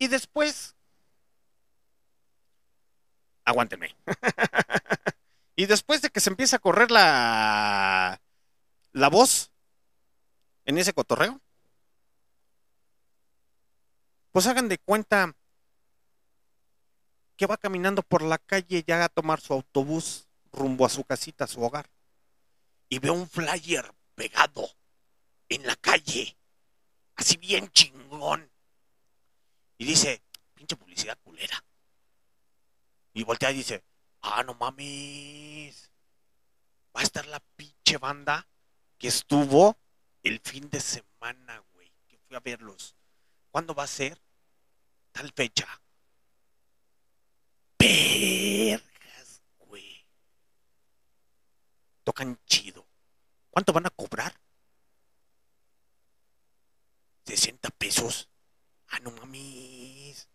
[0.00, 0.74] Y después,
[3.44, 3.94] aguántenme.
[5.56, 8.18] y después de que se empieza a correr la,
[8.92, 9.52] la voz
[10.64, 11.38] en ese cotorreo,
[14.32, 15.36] pues hagan de cuenta
[17.36, 21.44] que va caminando por la calle ya a tomar su autobús rumbo a su casita,
[21.44, 21.90] a su hogar,
[22.88, 24.66] y ve un flyer pegado
[25.50, 26.38] en la calle,
[27.16, 28.49] así bien chingón,
[29.80, 31.64] y dice, pinche publicidad culera.
[33.14, 33.82] Y voltea y dice,
[34.20, 35.90] ah, no mames,
[36.94, 38.46] va a estar la pinche banda
[38.98, 39.78] que estuvo
[40.22, 42.94] el fin de semana, güey, que fui a verlos.
[43.50, 44.20] ¿Cuándo va a ser?
[45.12, 45.66] Tal fecha.
[47.78, 50.06] Vergas, güey.
[52.04, 52.86] Tocan chido.
[53.48, 54.38] ¿Cuánto van a cobrar?
[57.24, 58.28] 60 pesos.
[58.90, 60.28] Ah, no mames.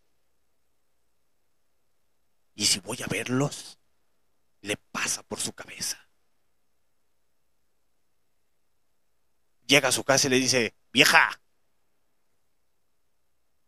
[2.56, 3.78] Y si voy a verlos,
[4.62, 6.08] le pasa por su cabeza.
[9.68, 11.42] Llega a su casa y le dice, vieja.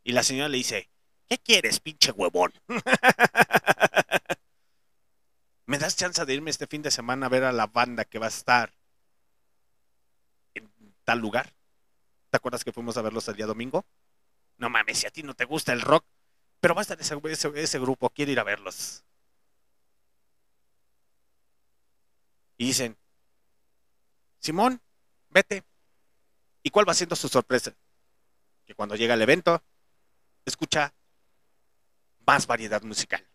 [0.03, 0.89] Y la señora le dice,
[1.27, 2.53] ¿qué quieres, pinche huevón?
[5.65, 8.19] ¿Me das chance de irme este fin de semana a ver a la banda que
[8.19, 8.73] va a estar
[10.53, 10.71] en
[11.03, 11.53] tal lugar?
[12.29, 13.85] ¿Te acuerdas que fuimos a verlos el día domingo?
[14.57, 16.05] No mames, si a ti no te gusta el rock,
[16.59, 19.03] pero va a estar ese, ese, ese grupo, quiero ir a verlos.
[22.57, 22.97] Y dicen,
[24.39, 24.81] Simón,
[25.29, 25.63] vete.
[26.63, 27.73] ¿Y cuál va siendo su sorpresa?
[28.65, 29.63] Que cuando llega el evento,
[30.45, 30.93] escucha
[32.25, 33.25] más variedad musical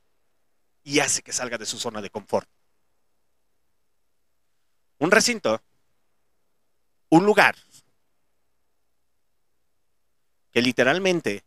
[0.83, 2.49] y hace que salga de su zona de confort.
[4.99, 5.63] Un recinto,
[7.09, 7.57] un lugar
[10.53, 11.45] que literalmente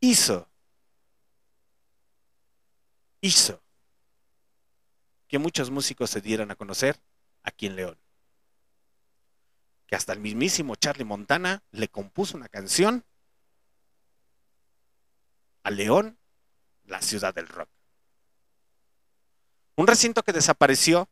[0.00, 0.48] hizo,
[3.20, 3.60] hizo
[5.26, 7.00] que muchos músicos se dieran a conocer
[7.42, 7.98] aquí en León.
[9.86, 13.04] Que hasta el mismísimo Charlie Montana le compuso una canción
[15.64, 16.18] a León,
[16.84, 17.68] la ciudad del rock.
[19.74, 21.08] Un recinto que desapareció,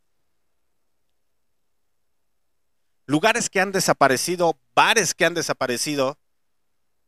[3.06, 6.18] lugares que han desaparecido, bares que han desaparecido,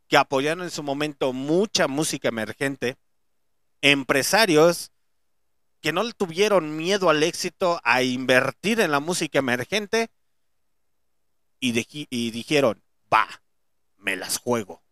[0.09, 2.97] que apoyaron en su momento mucha música emergente,
[3.81, 4.93] empresarios
[5.81, 10.11] que no le tuvieron miedo al éxito a invertir en la música emergente
[11.61, 12.83] y, y dijeron,
[13.13, 13.43] va,
[13.97, 14.83] me las juego,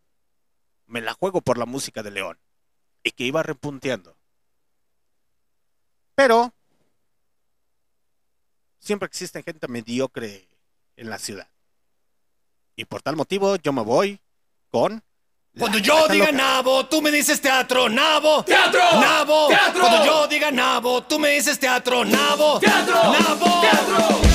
[0.85, 2.39] me la juego por la música de León
[3.03, 4.17] y que iba repunteando.
[6.15, 6.53] Pero
[8.79, 10.47] siempre existe gente mediocre
[10.97, 11.47] en la ciudad.
[12.75, 14.19] Y por tal motivo yo me voy
[14.69, 15.03] con...
[15.57, 16.37] Cuando yo diga Loca.
[16.37, 18.43] nabo, tú me dices teatro, nabo.
[18.43, 18.81] ¡Teatro!
[18.99, 19.47] ¡Nabo!
[19.47, 19.81] ¡Teatro!
[19.81, 22.59] Cuando yo diga nabo, tú me dices teatro, nabo.
[22.59, 22.95] ¡Teatro!
[22.95, 23.61] ¡Nabo!
[23.61, 24.34] ¡Teatro!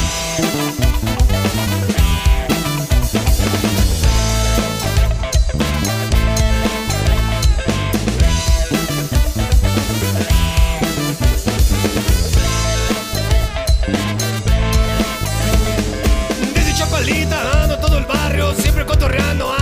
[19.01, 19.60] Cotorreando,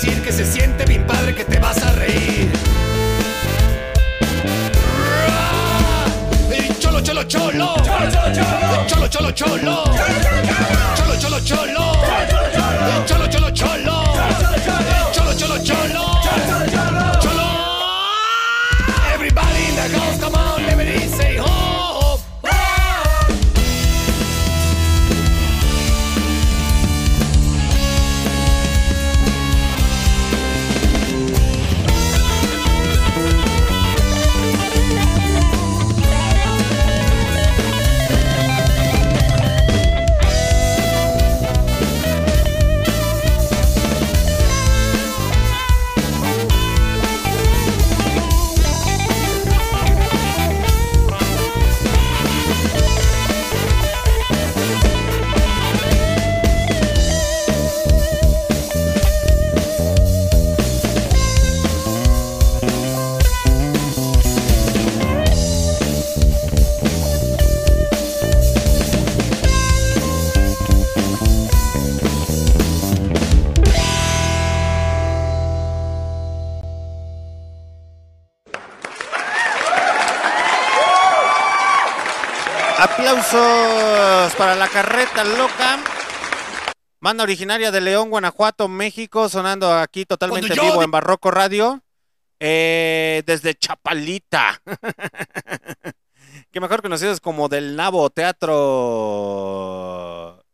[0.00, 2.50] decir que se siente bien padre que te vas a reír.
[6.50, 7.76] Y Cholo, cholo, cholo.
[7.84, 8.86] Cholo, cholo, cholo.
[8.88, 9.84] Cholo, cholo, cholo.
[10.96, 11.92] Cholo, cholo, cholo.
[13.06, 14.04] Cholo, cholo, cholo.
[15.12, 16.04] Cholo, cholo, cholo.
[17.20, 17.48] Cholo.
[19.14, 21.59] Everybody in the house, come on, let me say ho.
[83.30, 85.78] Aplausos para la carreta loca.
[87.00, 91.80] Banda originaria de León, Guanajuato, México, sonando aquí totalmente yo vivo en Barroco Radio.
[92.40, 94.60] eh, desde Chapalita.
[96.50, 98.52] que mejor conocidos como del Nabo Teatro.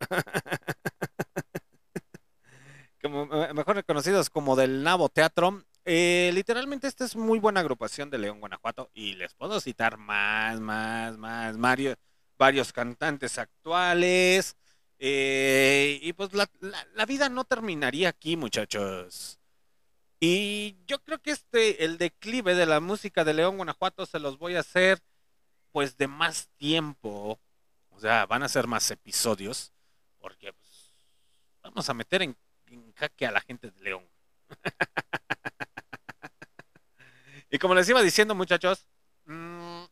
[3.02, 5.64] como, eh, mejor conocidos como del Nabo Teatro.
[5.86, 8.90] Eh, literalmente esta es muy buena agrupación de León, Guanajuato.
[8.92, 11.96] Y les puedo citar más, más, más, Mario,
[12.38, 14.56] varios cantantes actuales.
[14.98, 16.48] eh, y pues la,
[16.94, 19.38] la- vida no terminaría aquí, muchachos.
[20.20, 24.38] Y yo creo que este, el declive de la música de León, Guanajuato, se los
[24.38, 25.00] voy a hacer
[25.72, 27.40] pues de más tiempo.
[27.90, 29.72] O sea, van a ser más episodios.
[30.20, 30.94] Porque pues,
[31.62, 32.36] vamos a meter en,
[32.66, 34.04] en jaque a la gente de León.
[37.50, 38.86] y como les iba diciendo, muchachos,
[39.26, 39.84] mm,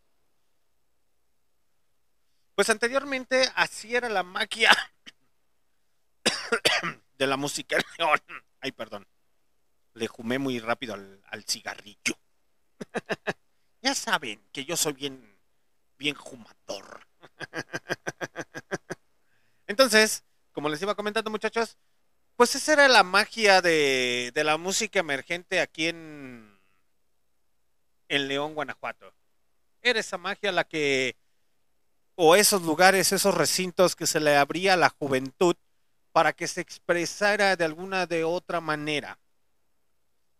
[2.55, 4.70] pues anteriormente así era la magia
[7.18, 8.20] de la música León.
[8.60, 9.06] Ay, perdón.
[9.94, 12.18] Le jumé muy rápido al, al cigarrillo.
[13.82, 15.36] ya saben que yo soy bien,
[15.98, 17.06] bien jumador.
[19.66, 21.78] Entonces, como les iba comentando, muchachos,
[22.36, 26.59] pues esa era la magia de, de la música emergente aquí en,
[28.09, 29.14] en León, Guanajuato.
[29.82, 31.16] Era esa magia la que,
[32.16, 35.57] o esos lugares, esos recintos que se le abría a la juventud
[36.12, 39.19] para que se expresara de alguna de otra manera.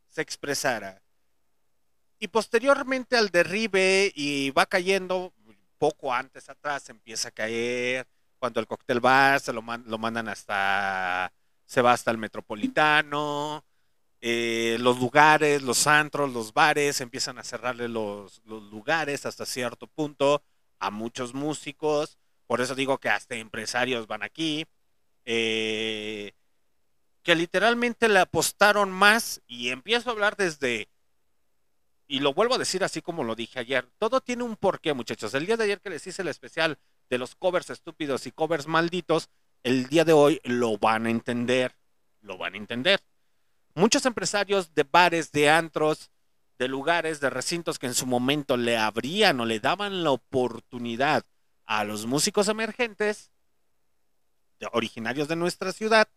[0.09, 1.03] Se expresara.
[2.19, 5.33] Y posteriormente al derribe y va cayendo,
[5.79, 8.07] poco antes atrás empieza a caer,
[8.39, 11.33] cuando el cóctel bar se lo, man- lo mandan hasta,
[11.67, 13.65] se va hasta el metropolitano,
[14.21, 20.43] eh, los lugares, los antros, los bares, empiezan a cerrarle los lugares hasta cierto punto
[20.86, 24.66] a muchos músicos, por eso digo que hasta empresarios van aquí,
[25.24, 26.32] eh,
[27.23, 30.89] que literalmente le apostaron más y empiezo a hablar desde
[32.06, 35.32] y lo vuelvo a decir así como lo dije ayer, todo tiene un porqué, muchachos.
[35.35, 36.78] El día de ayer que les hice el especial
[37.09, 39.31] de los covers estúpidos y covers malditos,
[39.62, 41.74] el día de hoy lo van a entender,
[42.20, 43.01] lo van a entender.
[43.74, 46.11] Muchos empresarios de bares, de antros,
[46.59, 51.25] de lugares, de recintos que en su momento le abrían o le daban la oportunidad
[51.67, 53.31] a los músicos emergentes,
[54.73, 56.09] originarios de nuestra ciudad,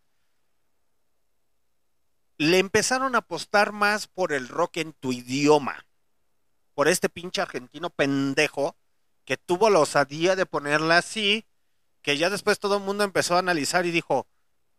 [2.38, 5.86] le empezaron a apostar más por el rock en tu idioma.
[6.76, 8.76] Por este pinche argentino pendejo
[9.26, 11.46] que tuvo la osadía de ponerla así,
[12.02, 14.28] que ya después todo el mundo empezó a analizar y dijo,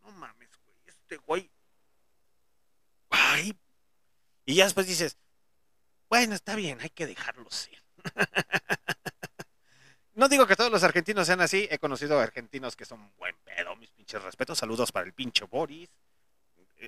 [0.03, 1.51] no mames, güey, este güey.
[3.11, 3.59] Ay.
[4.47, 5.19] Y ya después dices,
[6.09, 7.83] bueno, está bien, hay que dejarlo ser.
[10.19, 13.77] No digo que todos los argentinos sean así, he conocido argentinos que son buen pedo,
[13.77, 15.89] mis pinches respetos, saludos para el pinche Boris,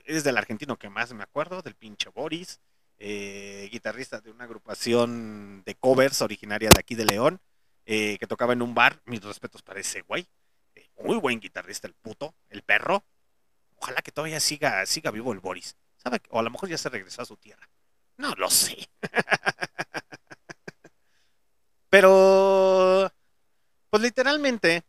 [0.04, 2.58] es del argentino que más me acuerdo, del pinche Boris,
[2.98, 7.40] eh, guitarrista de una agrupación de covers originaria de aquí de León,
[7.86, 10.26] eh, que tocaba en un bar, mis respetos para ese güey,
[10.74, 13.04] eh, muy buen guitarrista el puto, el perro,
[13.76, 16.20] ojalá que todavía siga, siga vivo el Boris, ¿sabe?
[16.30, 17.68] O a lo mejor ya se regresó a su tierra,
[18.20, 18.88] no lo sé.
[21.88, 23.12] Pero,
[23.90, 24.84] pues literalmente,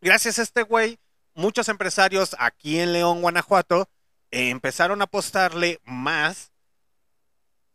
[0.00, 0.98] gracias a este güey,
[1.34, 3.88] muchos empresarios aquí en León, Guanajuato,
[4.30, 6.52] empezaron a apostarle más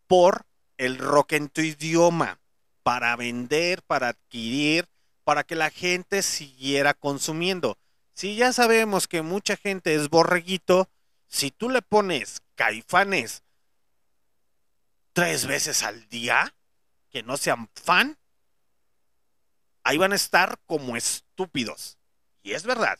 [0.05, 0.45] por
[0.77, 2.39] el rock en tu idioma,
[2.83, 4.87] para vender, para adquirir,
[5.23, 7.77] para que la gente siguiera consumiendo.
[8.13, 10.89] Si ya sabemos que mucha gente es borreguito,
[11.27, 13.43] si tú le pones caifanes
[15.13, 16.55] tres veces al día,
[17.09, 18.17] que no sean fan,
[19.83, 21.97] ahí van a estar como estúpidos.
[22.43, 22.99] Y es verdad.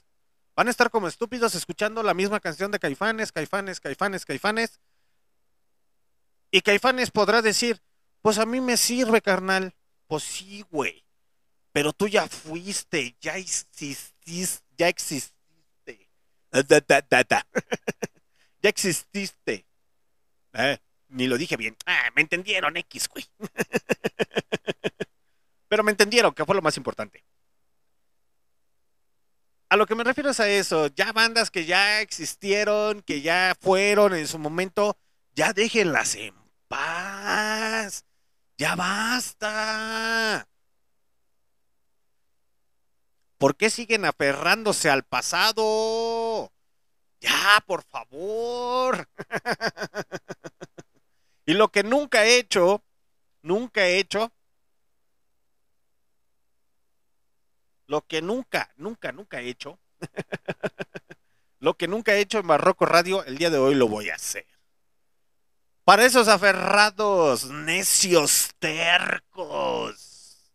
[0.56, 4.80] Van a estar como estúpidos escuchando la misma canción de Caifanes, Caifanes, Caifanes, Caifanes.
[6.52, 7.82] Y Caifanes podrá decir,
[8.22, 9.76] pues a mí me sirve, carnal.
[10.08, 11.06] Pues sí, güey.
[11.72, 16.10] Pero tú ya fuiste, ya exististe, ya exististe.
[18.62, 19.66] Ya exististe.
[20.52, 20.78] Eh,
[21.10, 21.76] ni lo dije bien.
[21.86, 23.26] Ah, me entendieron, X, güey.
[25.68, 27.24] Pero me entendieron, que fue lo más importante.
[29.70, 33.56] A lo que me refiero es a eso, ya bandas que ya existieron, que ya
[33.60, 34.98] fueron en su momento,
[35.36, 36.34] ya déjenlas en
[36.68, 38.04] paz.
[38.58, 40.48] Ya basta.
[43.38, 46.52] ¿Por qué siguen aferrándose al pasado?
[47.22, 49.08] Ya, por favor.
[51.50, 52.84] y lo que nunca he hecho,
[53.42, 54.32] nunca he hecho,
[57.88, 59.80] lo que nunca, nunca, nunca he hecho,
[61.60, 64.14] lo que nunca he hecho en Barroco Radio, el día de hoy lo voy a
[64.14, 64.46] hacer.
[65.86, 70.54] Para esos aferrados, necios, tercos,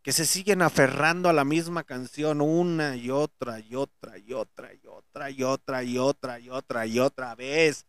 [0.00, 4.72] que se siguen aferrando a la misma canción una y otra y otra y otra
[4.72, 7.84] y otra y otra y otra y otra y otra vez,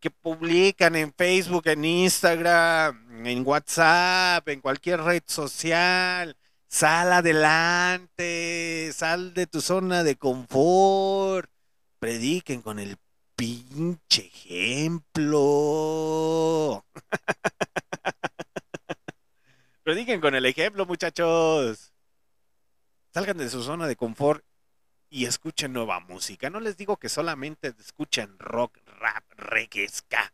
[0.00, 6.36] que publican en Facebook, en Instagram, en WhatsApp, en cualquier red social,
[6.70, 11.50] Sal adelante, sal de tu zona de confort.
[11.98, 12.98] Prediquen con el
[13.34, 15.34] pinche ejemplo.
[19.82, 21.94] Prediquen con el ejemplo, muchachos.
[23.14, 24.44] Salgan de su zona de confort
[25.10, 26.50] y escuchen nueva música.
[26.50, 30.32] No les digo que solamente escuchen rock, rap, reggae, ska.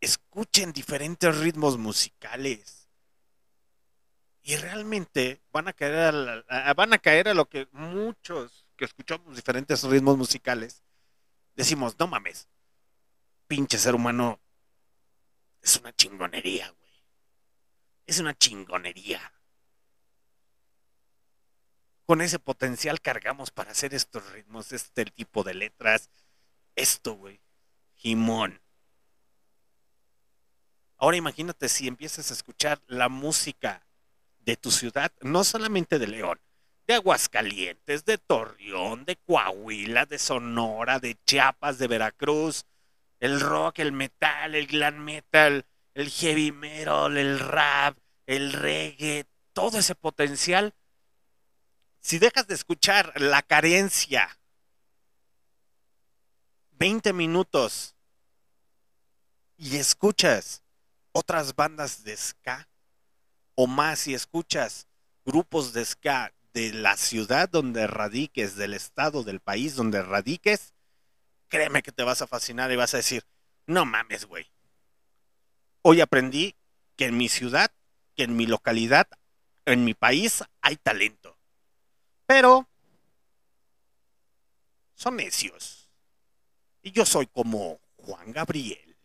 [0.00, 2.88] Escuchen diferentes ritmos musicales
[4.42, 9.36] y realmente van a caer a, van a caer a lo que muchos que escuchamos
[9.36, 10.82] diferentes ritmos musicales
[11.54, 12.48] decimos, no mames,
[13.46, 14.40] pinche ser humano
[15.62, 16.92] es una chingonería, güey.
[18.06, 19.32] Es una chingonería.
[22.06, 26.10] Con ese potencial cargamos para hacer estos ritmos, este tipo de letras.
[26.76, 27.40] Esto, güey.
[27.94, 28.60] Jimón.
[30.98, 33.86] Ahora imagínate si empiezas a escuchar la música
[34.40, 36.38] de tu ciudad, no solamente de León,
[36.86, 42.66] de Aguascalientes, de Torreón, de Coahuila, de Sonora, de Chiapas, de Veracruz,
[43.20, 45.64] el rock, el metal, el glam metal,
[45.94, 50.74] el heavy metal, el rap, el reggae, todo ese potencial.
[52.04, 54.38] Si dejas de escuchar la carencia
[56.72, 57.94] 20 minutos
[59.56, 60.62] y escuchas
[61.12, 62.68] otras bandas de ska
[63.54, 64.86] o más si escuchas
[65.24, 70.74] grupos de ska de la ciudad donde radiques, del estado, del país donde radiques,
[71.48, 73.24] créeme que te vas a fascinar y vas a decir,
[73.66, 74.52] no mames, güey.
[75.80, 76.54] Hoy aprendí
[76.96, 77.72] que en mi ciudad,
[78.14, 79.08] que en mi localidad,
[79.64, 81.33] en mi país hay talento.
[82.26, 82.66] Pero
[84.94, 85.90] son necios.
[86.82, 88.96] Y yo soy como Juan Gabriel.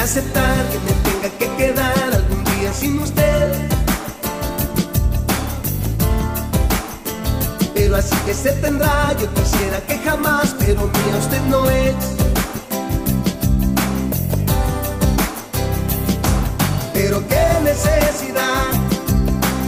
[0.00, 3.52] Aceptar que me tenga que quedar algún día sin usted.
[7.74, 11.94] Pero así que se tendrá, yo quisiera que jamás, pero mía usted no es.
[16.92, 18.70] Pero qué necesidad,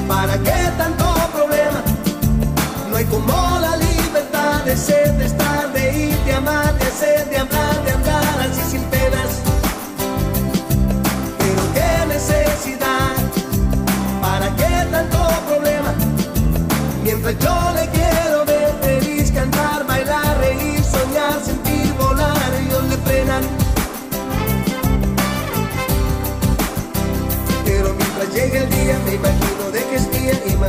[0.06, 1.82] para qué tanto problema.
[2.90, 6.69] No hay como la libertad de ser, de estar, de ir, de amar,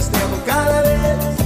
[0.09, 1.40] amo cada vez.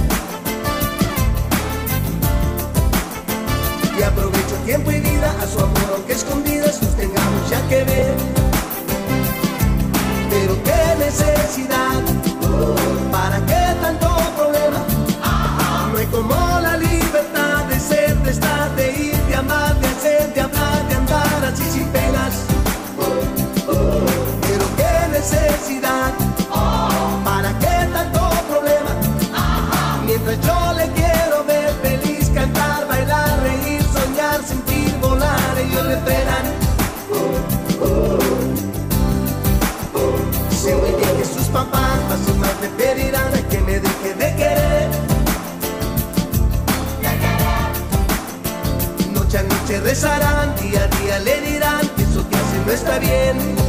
[52.76, 53.65] Está bien.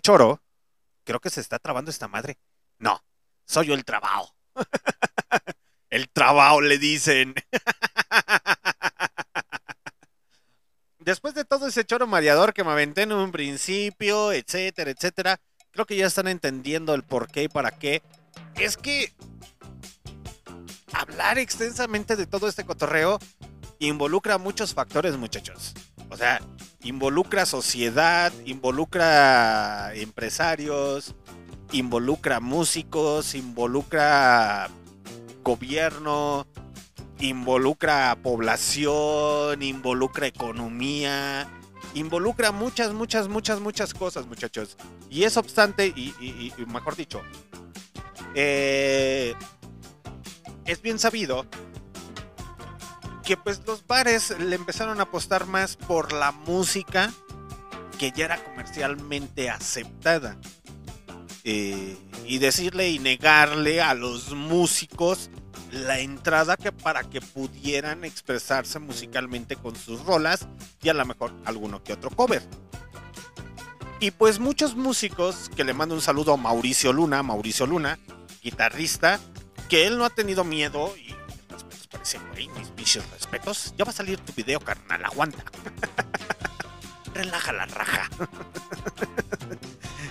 [0.00, 0.42] Choro,
[1.04, 2.38] creo que se está trabando esta madre.
[2.78, 3.02] No,
[3.44, 4.34] soy yo el trabajo.
[5.90, 7.34] el trabajo le dicen.
[10.98, 15.38] Después de todo ese choro mareador que me aventé en un principio, etcétera, etcétera,
[15.70, 18.02] creo que ya están entendiendo el por qué y para qué.
[18.54, 19.12] Es que
[20.94, 23.18] hablar extensamente de todo este cotorreo
[23.80, 25.53] involucra muchos factores, muchachos.
[26.84, 31.14] Involucra sociedad, involucra empresarios,
[31.72, 34.68] involucra músicos, involucra
[35.42, 36.46] gobierno,
[37.20, 41.48] involucra población, involucra economía,
[41.94, 44.76] involucra muchas, muchas, muchas, muchas cosas, muchachos.
[45.08, 47.22] Y es obstante, y, y- y mejor dicho,
[48.34, 49.34] eh,
[50.66, 51.46] es bien sabido
[53.24, 57.12] que pues los bares le empezaron a apostar más por la música
[57.98, 60.36] que ya era comercialmente aceptada.
[61.46, 65.28] Eh, y decirle y negarle a los músicos
[65.70, 70.46] la entrada que para que pudieran expresarse musicalmente con sus rolas
[70.82, 72.42] y a lo mejor alguno que otro cover.
[74.00, 77.98] Y pues muchos músicos, que le mando un saludo a Mauricio Luna, Mauricio Luna,
[78.42, 79.20] guitarrista,
[79.68, 81.14] que él no ha tenido miedo y
[82.02, 83.74] ese güey, mis bichos respetos.
[83.76, 85.44] Ya va a salir tu video, carnal, aguanta.
[87.14, 88.10] Relaja la raja.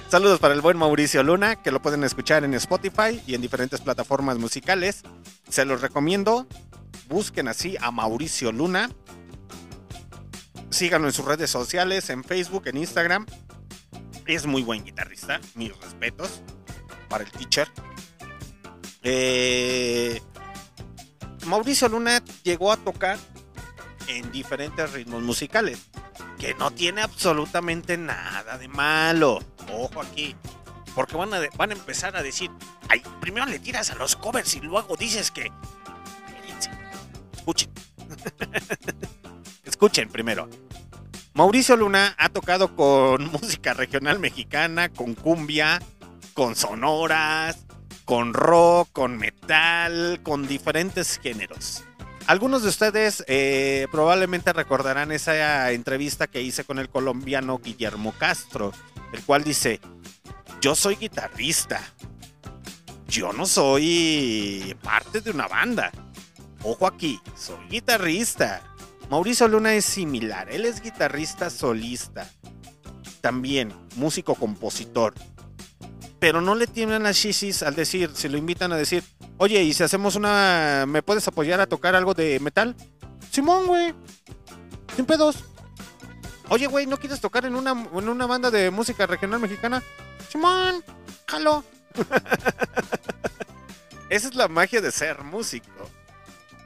[0.10, 3.82] Saludos para el buen Mauricio Luna, que lo pueden escuchar en Spotify y en diferentes
[3.82, 5.02] plataformas musicales.
[5.50, 6.48] Se los recomiendo.
[7.10, 8.90] Busquen así a Mauricio Luna.
[10.70, 13.26] Síganlo en sus redes sociales, en Facebook, en Instagram.
[14.26, 16.42] Es muy buen guitarrista, mis respetos
[17.10, 17.68] para el teacher.
[19.04, 20.22] Eh,
[21.46, 23.18] Mauricio Luna llegó a tocar
[24.08, 25.80] en diferentes ritmos musicales,
[26.38, 29.40] que no tiene absolutamente nada de malo.
[29.72, 30.36] Ojo aquí,
[30.96, 32.52] porque van a, van a empezar a decir,
[32.90, 35.52] ay, primero le tiras a los covers y luego dices que...
[37.36, 37.72] Escuchen.
[39.64, 40.50] Escuchen primero.
[41.34, 45.82] Mauricio Luna ha tocado con música regional mexicana, con cumbia,
[46.34, 47.66] con sonoras,
[48.06, 51.84] con rock, con metal, con diferentes géneros.
[52.26, 58.72] Algunos de ustedes eh, probablemente recordarán esa entrevista que hice con el colombiano Guillermo Castro,
[59.12, 59.82] el cual dice,
[60.62, 61.82] yo soy guitarrista,
[63.08, 65.92] yo no soy parte de una banda.
[66.64, 68.62] Ojo aquí, soy guitarrista.
[69.10, 72.30] Mauricio Luna es similar, él es guitarrista solista,
[73.20, 75.14] también músico compositor,
[76.24, 79.04] pero no le tienen las shishis al decir, si lo invitan a decir,
[79.40, 82.78] oye, ¿y si hacemos una, me puedes apoyar a tocar algo de metal?
[83.30, 83.94] Simón, güey,
[84.96, 85.44] sin pedos.
[86.48, 89.84] Oye, güey, ¿no quieres tocar en una, en una banda de música regional mexicana?
[90.30, 90.82] Simón,
[91.28, 91.66] jalo.
[94.10, 95.90] Esa es la magia de ser músico.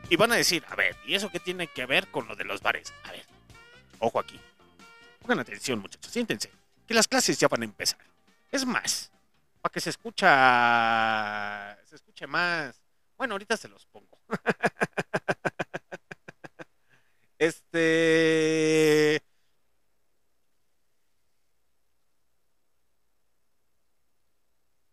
[0.07, 2.43] Y van a decir, a ver, ¿y eso qué tiene que ver con lo de
[2.43, 2.93] los bares?
[3.05, 3.25] A ver,
[3.97, 4.39] ojo aquí.
[5.19, 6.51] Pongan atención, muchachos, siéntense,
[6.87, 7.97] que las clases ya van a empezar.
[8.51, 9.09] Es más,
[9.61, 12.81] para que se escucha, se escuche más.
[13.17, 14.19] Bueno, ahorita se los pongo.
[17.39, 19.21] este...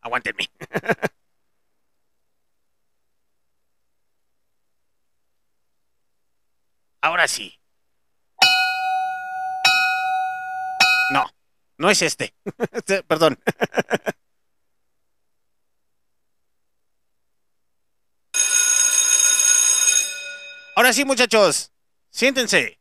[0.00, 0.48] Aguántenme.
[7.00, 7.58] Ahora sí.
[11.10, 11.26] No,
[11.78, 12.34] no es este.
[13.06, 13.38] Perdón.
[20.76, 21.70] Ahora sí, muchachos,
[22.10, 22.80] siéntense,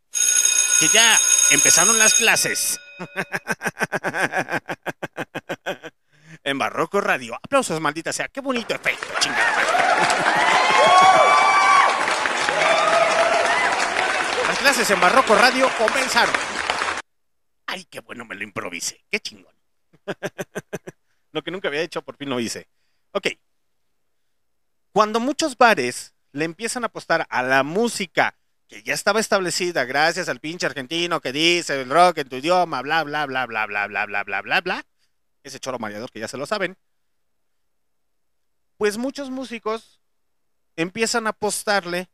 [0.79, 1.15] que ya
[1.51, 2.79] empezaron las clases.
[6.43, 7.35] en Barroco Radio.
[7.35, 8.29] Aplausos, maldita sea.
[8.29, 9.67] Qué bonito efecto, chingada madre.
[14.47, 16.33] Las clases en Barroco Radio comenzaron.
[17.67, 19.05] Ay, qué bueno me lo improvisé.
[19.09, 19.53] Qué chingón.
[21.31, 22.67] lo que nunca había hecho, por fin lo hice.
[23.11, 23.27] Ok.
[24.91, 28.35] Cuando muchos bares le empiezan a apostar a la música
[28.67, 32.81] que ya estaba establecida gracias al pinche argentino que dice el rock en tu idioma,
[32.81, 34.85] bla, bla, bla, bla, bla, bla, bla, bla, bla, bla,
[35.43, 36.75] ese choro mareador que ya se lo saben,
[38.77, 40.01] pues muchos músicos
[40.75, 42.09] empiezan a apostarle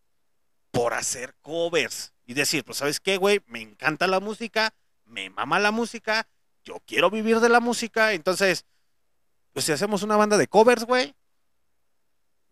[0.72, 4.74] por hacer covers y decir, pues sabes qué, güey, me encanta la música,
[5.06, 6.28] me mama la música,
[6.64, 8.66] yo quiero vivir de la música, entonces,
[9.54, 11.16] pues si hacemos una banda de covers, güey,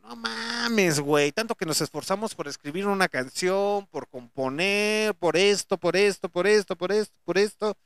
[0.07, 5.77] no mames, güey, tanto que nos esforzamos por escribir una canción, por componer, por esto,
[5.77, 7.77] por esto, por esto, por esto, por esto.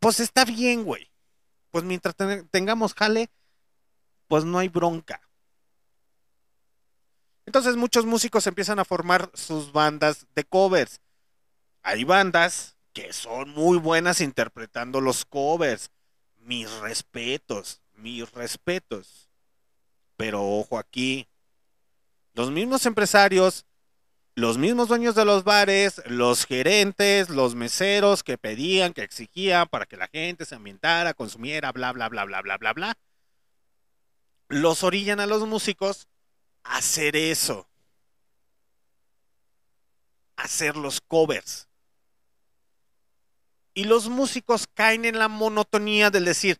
[0.00, 1.08] Pues está bien, güey.
[1.70, 3.30] Pues mientras ten- tengamos jale,
[4.26, 5.20] pues no hay bronca.
[7.46, 11.00] Entonces muchos músicos empiezan a formar sus bandas de covers.
[11.82, 15.90] Hay bandas que son muy buenas interpretando los covers.
[16.38, 19.31] Mis respetos, mis respetos.
[20.16, 21.28] Pero ojo aquí,
[22.34, 23.66] los mismos empresarios,
[24.34, 29.84] los mismos dueños de los bares, los gerentes, los meseros que pedían, que exigían para
[29.84, 32.98] que la gente se ambientara, consumiera, bla, bla, bla, bla, bla, bla, bla,
[34.48, 36.08] los orillan a los músicos
[36.62, 37.68] a hacer eso.
[40.36, 41.68] Hacer los covers.
[43.74, 46.58] Y los músicos caen en la monotonía del decir,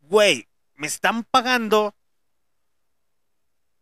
[0.00, 1.94] güey, me están pagando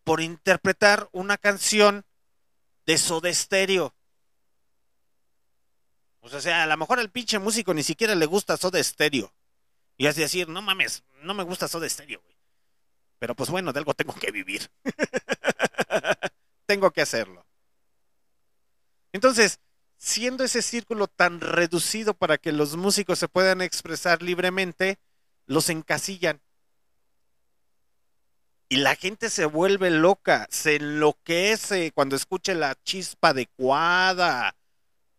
[0.08, 2.06] por interpretar una canción
[2.86, 3.94] de Soda Stereo.
[6.20, 9.34] O sea, a lo mejor al pinche músico ni siquiera le gusta Soda Stereo.
[9.98, 12.22] Y es decir, no mames, no me gusta Soda Stereo.
[13.18, 14.70] Pero pues bueno, de algo tengo que vivir.
[16.66, 17.46] tengo que hacerlo.
[19.12, 19.60] Entonces,
[19.98, 24.98] siendo ese círculo tan reducido para que los músicos se puedan expresar libremente,
[25.44, 26.40] los encasillan.
[28.68, 34.54] Y la gente se vuelve loca, se enloquece cuando escucha la chispa adecuada,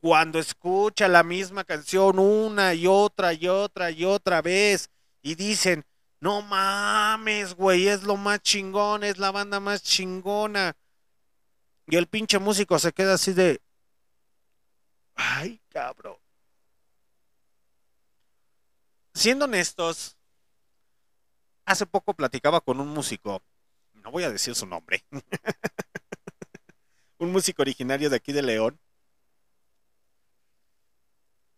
[0.02, 4.90] cuando escucha la misma canción una y otra y otra y otra vez
[5.24, 5.84] y dicen,
[6.22, 10.76] no mames, güey, es lo más chingón, es la banda más chingona.
[11.88, 13.62] Y el pinche músico se queda así de,
[15.16, 16.18] ay, cabrón.
[19.14, 20.19] Siendo honestos,
[21.70, 23.44] hace poco platicaba con un músico,
[23.94, 25.06] no voy a decir su nombre,
[27.20, 28.80] un músico originario de aquí de León,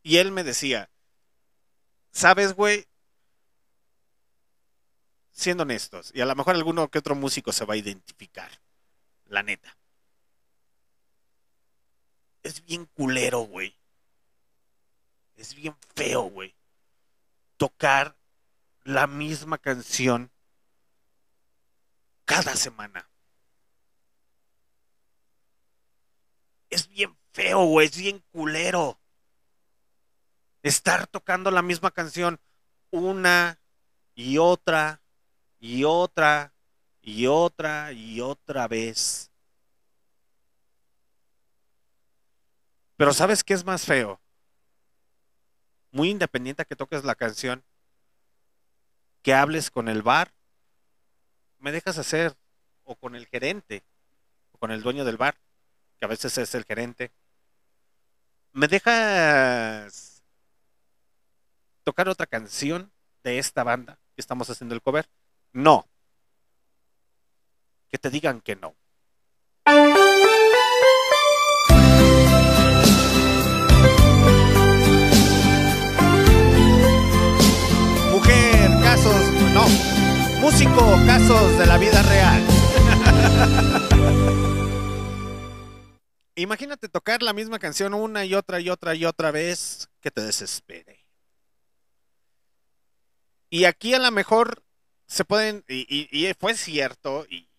[0.03, 0.89] y él me decía,
[2.11, 2.87] ¿sabes, güey?
[5.31, 8.51] Siendo honestos, y a lo mejor alguno que otro músico se va a identificar,
[9.27, 9.77] la neta.
[12.43, 13.77] Es bien culero, güey.
[15.37, 16.53] Es bien feo, güey.
[17.55, 18.17] Tocar
[18.83, 20.31] la misma canción
[22.25, 23.09] cada semana.
[26.69, 28.99] Es bien feo, güey, es bien culero.
[30.63, 32.39] Estar tocando la misma canción
[32.91, 33.59] una
[34.15, 35.01] y otra
[35.59, 36.53] y otra
[37.01, 39.31] y otra y otra vez.
[42.95, 44.21] Pero ¿sabes qué es más feo?
[45.91, 47.65] Muy independiente a que toques la canción,
[49.21, 50.33] que hables con el bar,
[51.59, 52.35] me dejas hacer,
[52.83, 53.83] o con el gerente,
[54.51, 55.35] o con el dueño del bar,
[55.97, 57.11] que a veces es el gerente,
[58.53, 60.23] me dejas
[61.83, 62.91] tocar otra canción
[63.23, 65.07] de esta banda que estamos haciendo el cover.
[65.53, 65.87] No.
[67.89, 68.75] Que te digan que no.
[79.53, 79.67] No.
[80.39, 82.47] Músico, casos de la vida real.
[86.35, 90.21] Imagínate tocar la misma canción una y otra y otra y otra vez que te
[90.21, 91.05] desespere.
[93.49, 94.63] Y aquí a lo mejor
[95.05, 97.49] se pueden, y, fue cierto, y,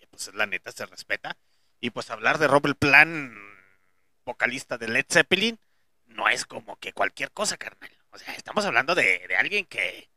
[0.00, 1.36] y pues la neta se respeta,
[1.80, 3.32] y pues hablar de Robert Plant,
[4.24, 5.60] vocalista de Led Zeppelin,
[6.06, 7.90] no es como que cualquier cosa, carnal.
[8.10, 10.09] O sea, estamos hablando de, de alguien que,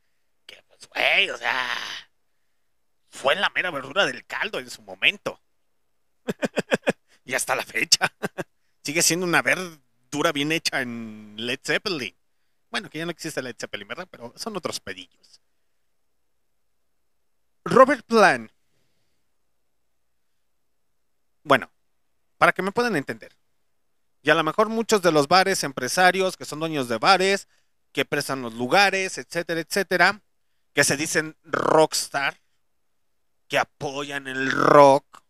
[0.92, 1.78] o sea,
[3.10, 5.42] fue la mera verdura del caldo en su momento.
[7.26, 8.12] y hasta la fecha.
[8.84, 12.16] Sigue siendo una verdura bien hecha en Led Zeppelin.
[12.70, 14.08] Bueno, que ya no existe Led Zeppelin, ¿verdad?
[14.10, 15.42] Pero son otros pedillos.
[17.66, 18.52] Robert Plant.
[21.44, 21.72] Bueno,
[22.38, 23.36] para que me puedan entender.
[24.22, 27.48] Y a lo mejor muchos de los bares, empresarios que son dueños de bares,
[27.92, 30.22] que prestan los lugares, etcétera, etcétera,
[30.74, 32.42] que se dicen rockstar,
[33.48, 35.24] que apoyan el rock.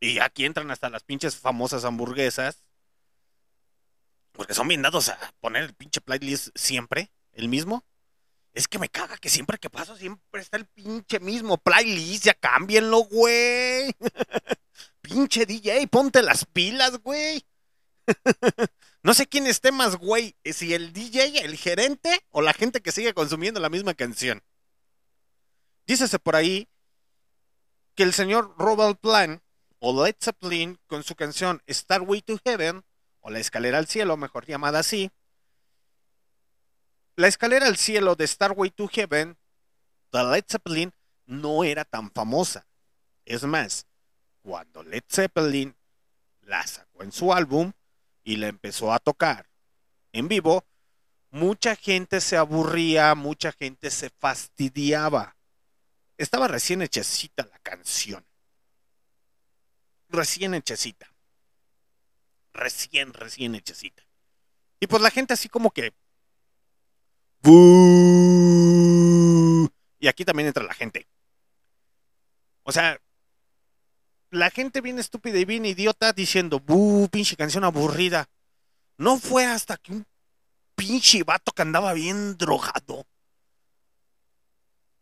[0.00, 2.62] Y aquí entran hasta las pinches famosas hamburguesas.
[4.32, 7.84] Porque son bien dados a poner el pinche playlist siempre, el mismo.
[8.52, 12.24] Es que me caga que siempre que paso siempre está el pinche mismo playlist.
[12.24, 13.94] Ya cámbienlo, güey.
[15.00, 17.44] pinche DJ, ponte las pilas, güey.
[19.06, 20.34] no sé quién esté más, güey.
[20.44, 24.42] Si el DJ, el gerente o la gente que sigue consumiendo la misma canción.
[25.86, 26.68] Dícese por ahí
[27.94, 29.44] que el señor Robert Plant
[29.78, 32.84] o Led Zeppelin con su canción Starway to Heaven,
[33.20, 35.12] o La Escalera al Cielo, mejor llamada así,
[37.14, 39.38] la escalera al cielo de Starway to Heaven
[40.10, 40.92] de Led Zeppelin
[41.26, 42.66] no era tan famosa.
[43.24, 43.86] Es más,
[44.42, 45.76] cuando Led Zeppelin
[46.40, 47.72] la sacó en su álbum
[48.26, 49.48] y la empezó a tocar
[50.12, 50.66] en vivo,
[51.30, 55.36] mucha gente se aburría, mucha gente se fastidiaba.
[56.18, 58.26] Estaba recién hechecita la canción.
[60.08, 61.08] Recién hechecita.
[62.52, 64.04] Recién, recién hechecita.
[64.80, 65.94] Y pues la gente así como que.
[70.00, 71.06] Y aquí también entra la gente.
[72.64, 73.00] O sea,
[74.36, 77.08] la gente bien estúpida y bien idiota diciendo, ¡buh!
[77.08, 78.28] Pinche canción aburrida.
[78.98, 80.06] No fue hasta que un
[80.74, 83.06] pinche vato que andaba bien drogado,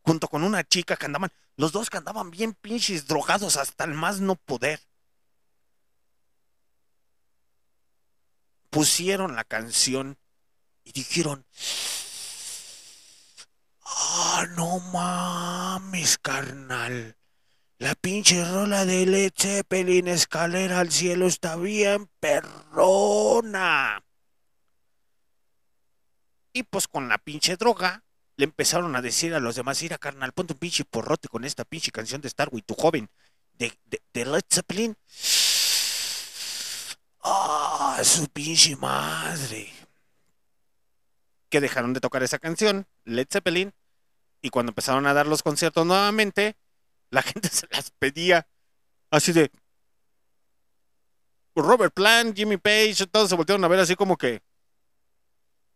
[0.03, 3.95] junto con una chica que andaban, los dos que andaban bien pinches drogados hasta el
[3.95, 4.81] más no poder.
[8.71, 10.19] Pusieron la canción
[10.85, 11.45] y dijeron,
[13.87, 17.17] Ah, no mames, carnal.
[17.79, 24.05] La pinche rola de Led Zeppelin, escalera al cielo, está bien perrona.
[26.53, 28.05] Y pues con la pinche droga,
[28.37, 31.65] le empezaron a decir a los demás, mira, carnal, ponte un pinche porrote con esta
[31.65, 33.11] pinche canción de Starway, tu joven,
[33.59, 33.77] de,
[34.13, 34.97] de Led Zeppelin.
[37.25, 39.73] Ah, su pinche madre.
[41.49, 43.75] Que dejaron de tocar esa canción, Led Zeppelin,
[44.43, 46.57] y cuando empezaron a dar los conciertos nuevamente,
[47.11, 48.47] la gente se las pedía
[49.11, 49.51] así de
[51.57, 54.43] Robert Plant, Jimmy Page, todos se voltearon a ver así como que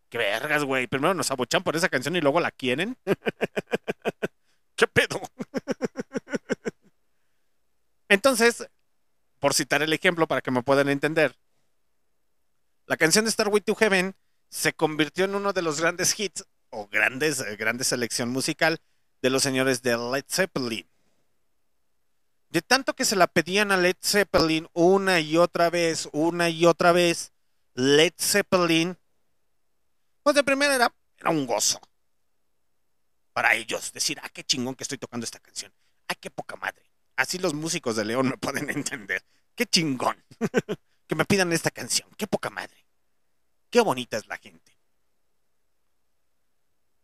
[0.08, 0.86] qué vergas, güey.
[0.86, 2.96] Primero nos abochan por esa canción y luego la quieren.
[4.76, 5.20] ¿Qué pedo?
[8.08, 8.66] Entonces,
[9.38, 11.36] por citar el ejemplo para que me puedan entender,
[12.86, 14.16] la canción de Starway to Heaven
[14.48, 18.80] se convirtió en uno de los grandes hits o grandes, eh, grandes selección musical
[19.20, 20.87] de los señores de Led Zeppelin.
[22.50, 26.64] De tanto que se la pedían a Led Zeppelin una y otra vez, una y
[26.64, 27.32] otra vez,
[27.74, 28.96] Led Zeppelin,
[30.22, 31.80] pues de primera era, era un gozo
[33.32, 33.92] para ellos.
[33.92, 35.72] Decir, ah, qué chingón que estoy tocando esta canción.
[36.08, 36.82] Ah, qué poca madre.
[37.16, 39.22] Así los músicos de León me pueden entender.
[39.54, 40.24] Qué chingón.
[41.06, 42.08] que me pidan esta canción.
[42.16, 42.84] Qué poca madre.
[43.70, 44.76] Qué bonita es la gente.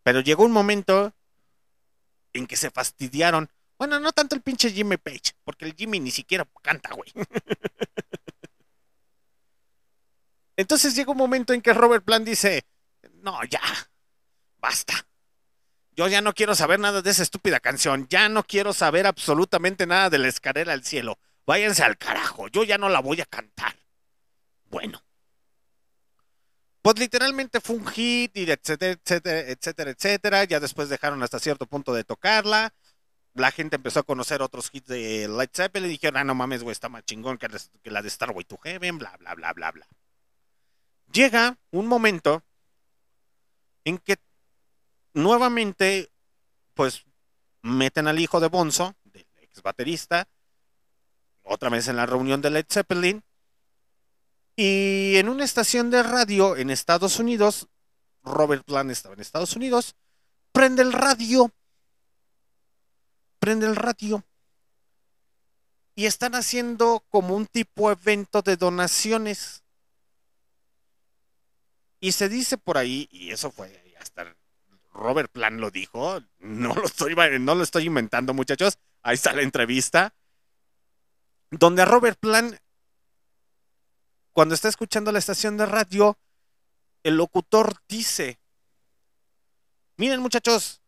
[0.02, 1.14] Pero llegó un momento
[2.32, 3.50] en que se fastidiaron.
[3.78, 7.10] Bueno, no tanto el pinche Jimmy Page, porque el Jimmy ni siquiera canta, güey.
[10.56, 12.64] Entonces llega un momento en que Robert Plant dice,
[13.22, 13.60] no, ya,
[14.58, 15.06] basta.
[15.96, 18.06] Yo ya no quiero saber nada de esa estúpida canción.
[18.08, 21.18] Ya no quiero saber absolutamente nada de la escalera al cielo.
[21.46, 22.48] Váyanse al carajo.
[22.48, 23.76] Yo ya no la voy a cantar.
[24.70, 25.04] Bueno.
[26.82, 30.44] Pues literalmente fue un hit y etcétera, etcétera, etcétera, etcétera.
[30.44, 32.74] Ya después dejaron hasta cierto punto de tocarla.
[33.34, 36.62] La gente empezó a conocer otros hits de Led Zeppelin y dijeron, ah, no mames,
[36.62, 37.48] güey, está más chingón que
[37.90, 39.88] la, de Starway to Heaven, bla, bla, bla, bla, bla.
[41.12, 42.42] Llega un momento
[43.84, 44.18] en que
[45.14, 46.10] nuevamente,
[46.74, 47.04] pues,
[47.62, 50.28] meten al hijo de Bonzo, del ex baterista,
[51.42, 53.22] otra vez en la reunión de Led Zeppelin,
[54.56, 57.68] y en una estación de radio en Estados Unidos,
[58.22, 59.96] Robert Plant estaba en Estados Unidos,
[60.52, 61.50] prende el radio,
[63.44, 64.24] prende el radio,
[65.94, 69.62] y están haciendo como un tipo evento de donaciones.
[72.00, 74.34] Y se dice por ahí, y eso fue hasta
[74.94, 78.78] Robert Plant lo dijo, no lo estoy, no lo estoy inventando, muchachos.
[79.02, 80.14] Ahí está la entrevista.
[81.50, 82.56] Donde a Robert Plant,
[84.32, 86.16] cuando está escuchando la estación de radio,
[87.02, 88.38] el locutor dice:
[89.98, 90.80] Miren, muchachos,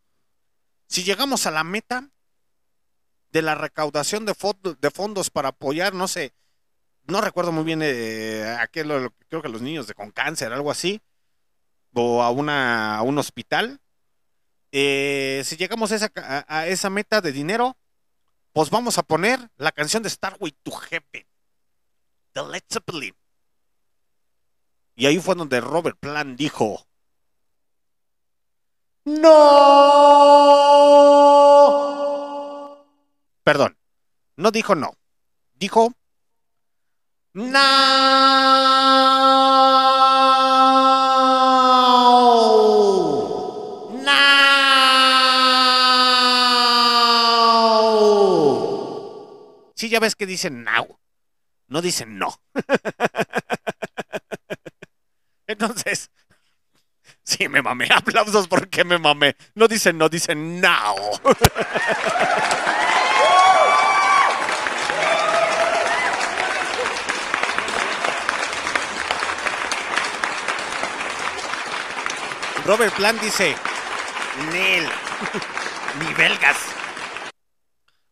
[0.87, 2.09] si llegamos a la meta
[3.31, 6.33] de la recaudación de, fond de fondos para apoyar, no sé,
[7.07, 11.01] no recuerdo muy bien eh, aquel, creo que los niños de con cáncer, algo así,
[11.93, 13.79] o a, una, a un hospital.
[14.71, 17.77] Eh, si llegamos a esa, a, a esa, meta de dinero,
[18.53, 21.25] pues vamos a poner la canción de Starway to Heaven,
[22.33, 23.15] de Led Zeppelin.
[24.95, 26.85] Y ahí fue donde Robert Plant dijo,
[29.05, 29.31] no.
[33.47, 33.79] Perdón,
[34.35, 34.91] no dijo no,
[35.53, 35.93] dijo
[37.33, 37.47] no.
[44.03, 44.17] No.
[49.75, 50.99] Sí, ya ves que dicen now,
[51.69, 52.37] no dicen no.
[55.47, 56.11] Entonces,
[57.23, 57.87] sí, me mamé.
[57.95, 59.37] Aplausos porque me mamé.
[59.55, 60.97] No dicen no, dicen now.
[72.67, 73.55] Robert Plant dice,
[74.51, 74.83] Nel,
[76.01, 76.57] ni belgas.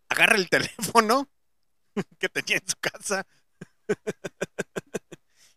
[0.07, 1.29] Agarra el teléfono
[2.19, 3.27] que tenía en su casa.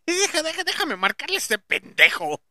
[0.04, 2.42] Y deja, deja, déjame marcarle a este pendejo.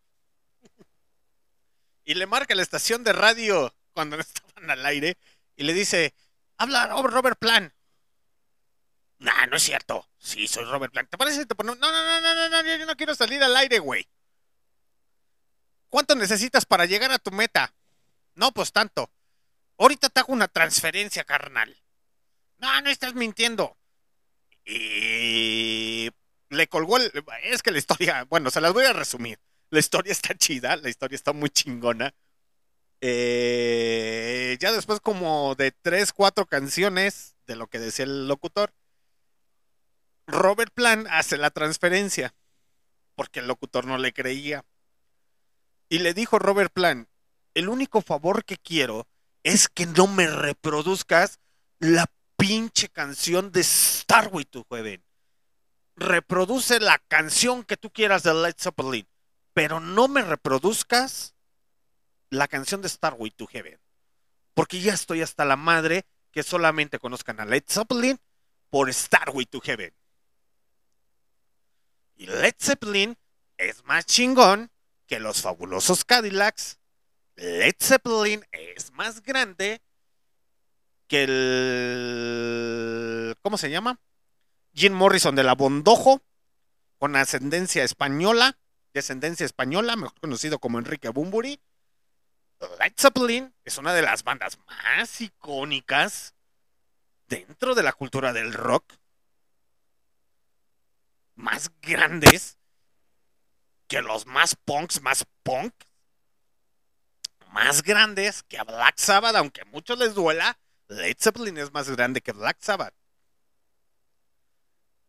[2.06, 5.18] Y le marca la estación de radio cuando no estaban al aire
[5.56, 6.14] y le dice,
[6.58, 7.74] habla Robert Plant.
[9.18, 10.08] Nah, no es cierto.
[10.20, 11.10] Sí, soy Robert Plant.
[11.10, 11.48] ¿Te parece?
[11.48, 11.80] Te ponemos...
[11.80, 14.08] No, no, no, no, no, no, yo no quiero salir al aire, güey.
[15.90, 17.74] ¿Cuánto necesitas para llegar a tu meta?
[18.36, 19.10] No, pues tanto.
[19.78, 21.78] Ahorita te hago una transferencia, carnal.
[22.58, 23.78] No, no estás mintiendo.
[24.66, 26.10] Y
[26.50, 27.12] le colgó el...
[27.44, 29.40] Es que la historia, bueno, se las voy a resumir.
[29.70, 32.14] La historia está chida, la historia está muy chingona.
[33.00, 38.74] Eh, ya después como de tres, cuatro canciones de lo que decía el locutor,
[40.26, 42.34] Robert Plant hace la transferencia
[43.16, 44.64] porque el locutor no le creía.
[45.90, 47.08] Y le dijo Robert Plant,
[47.54, 49.08] el único favor que quiero
[49.44, 51.40] es que no me reproduzcas
[51.80, 55.04] la pinche canción de Starway to Heaven.
[55.96, 59.08] Reproduce la canción que tú quieras de Led Zeppelin,
[59.54, 61.34] pero no me reproduzcas
[62.30, 63.80] la canción de Starway to Heaven.
[64.54, 68.20] Porque ya estoy hasta la madre que solamente conozcan a Led Zeppelin
[68.70, 69.94] por Starway to Heaven.
[72.16, 73.18] Y Led Zeppelin
[73.58, 74.70] es más chingón
[75.08, 76.78] que los fabulosos Cadillacs.
[77.36, 79.82] Led Zeppelin es más grande
[81.08, 83.36] que el...
[83.42, 84.00] ¿Cómo se llama?
[84.74, 86.22] Jim Morrison de la Bondojo,
[86.98, 88.58] con ascendencia española,
[88.94, 91.60] descendencia española, mejor conocido como Enrique Bumburi.
[92.80, 96.34] Led Zeppelin es una de las bandas más icónicas
[97.28, 98.94] dentro de la cultura del rock,
[101.36, 102.57] más grandes
[103.88, 105.74] que los más punks, más punk,
[107.52, 111.90] más grandes que a Black Sabbath, aunque a muchos les duela, Led Zeppelin es más
[111.90, 112.94] grande que Black Sabbath.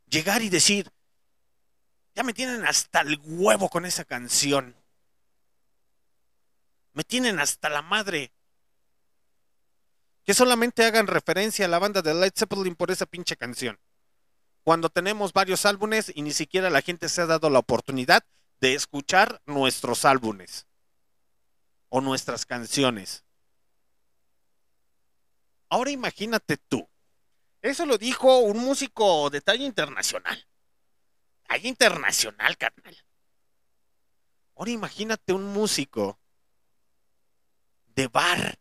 [0.06, 0.90] Llegar y decir,
[2.14, 4.74] ya me tienen hasta el huevo con esa canción.
[6.92, 8.32] Me tienen hasta la madre.
[10.24, 13.78] Que solamente hagan referencia a la banda de Led Zeppelin por esa pinche canción.
[14.62, 18.24] Cuando tenemos varios álbumes y ni siquiera la gente se ha dado la oportunidad
[18.60, 20.66] de escuchar nuestros álbumes
[21.88, 23.24] o nuestras canciones.
[25.68, 26.88] Ahora imagínate tú.
[27.62, 30.46] Eso lo dijo un músico de talla internacional.
[31.46, 32.96] Talla internacional, carnal.
[34.54, 36.18] Ahora imagínate un músico
[37.94, 38.58] de bar.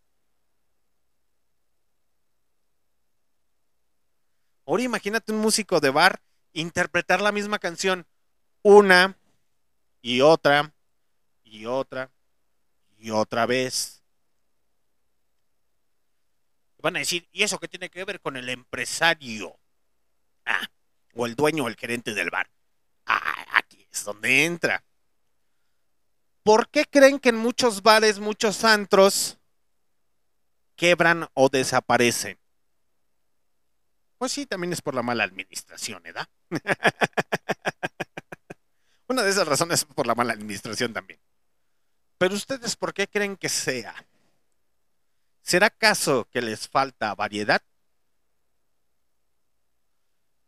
[4.65, 6.21] Ahora imagínate un músico de bar
[6.53, 8.05] interpretar la misma canción
[8.63, 9.17] una
[10.07, 10.73] y otra
[11.43, 12.09] y otra
[12.97, 14.01] y otra vez.
[16.81, 19.59] Van a decir, ¿y eso qué tiene que ver con el empresario?
[20.45, 20.65] Ah,
[21.13, 22.49] o el dueño o el gerente del bar.
[23.05, 24.81] Ah, aquí es donde entra.
[26.41, 29.37] ¿Por qué creen que en muchos bares, muchos antros
[30.77, 32.39] quebran o desaparecen?
[34.17, 36.29] Pues sí, también es por la mala administración, ¿verdad?
[39.07, 41.19] Una de esas razones es por la mala administración también.
[42.17, 43.95] Pero ustedes, ¿por qué creen que sea?
[45.41, 47.61] ¿Será acaso que les falta variedad?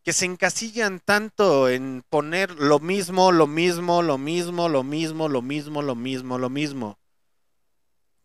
[0.04, 5.42] Que se encasillan tanto en poner lo mismo, lo mismo, lo mismo, lo mismo, lo
[5.42, 7.00] mismo, lo mismo, lo mismo.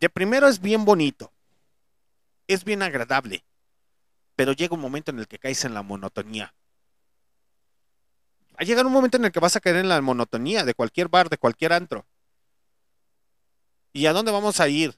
[0.00, 1.32] De primero es bien bonito,
[2.48, 3.44] es bien agradable,
[4.34, 6.54] pero llega un momento en el que caes en la monotonía.
[8.54, 10.74] Va a llegar un momento en el que vas a caer en la monotonía de
[10.74, 12.06] cualquier bar, de cualquier antro.
[13.92, 14.96] ¿Y a dónde vamos a ir?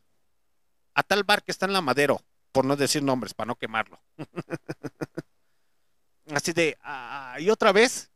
[0.94, 2.20] A tal bar que está en la Madero,
[2.52, 3.98] por no decir nombres, para no quemarlo.
[6.34, 8.10] Así de, ah, ¿y otra vez?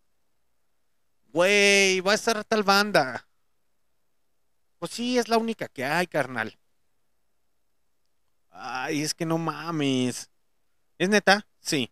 [1.29, 3.27] Güey, va a estar tal banda.
[4.79, 6.59] Pues sí, es la única que hay, carnal.
[8.51, 10.31] Ay, es que no mames.
[10.99, 11.47] ¿Es neta?
[11.61, 11.91] Sí.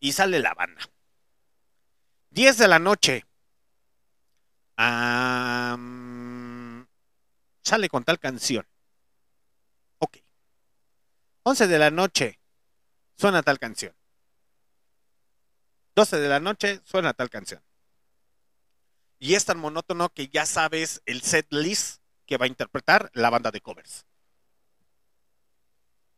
[0.00, 0.82] Y sale la banda.
[2.32, 3.26] 10 de la noche.
[7.62, 8.66] Sale con tal canción.
[9.98, 10.18] Ok.
[11.42, 12.40] 11 de la noche.
[13.16, 13.94] Suena tal canción.
[15.94, 17.62] 12 de la noche suena tal canción.
[19.18, 23.28] Y es tan monótono que ya sabes el set list que va a interpretar la
[23.28, 24.06] banda de covers.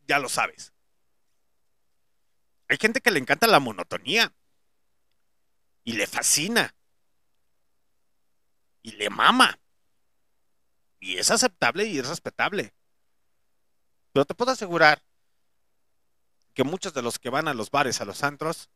[0.07, 0.73] Ya lo sabes.
[2.69, 4.33] Hay gente que le encanta la monotonía.
[5.85, 6.75] Y le fascina.
[8.83, 9.59] Y le mama.
[11.01, 12.75] Y es aceptable y es respetable.
[14.13, 15.03] Pero te puedo asegurar
[16.55, 18.71] que muchos de los que van a los bares, a los antros,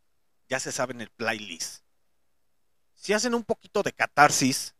[0.49, 1.85] ya se saben el playlist.
[2.95, 4.75] Si hacen un poquito de catarsis,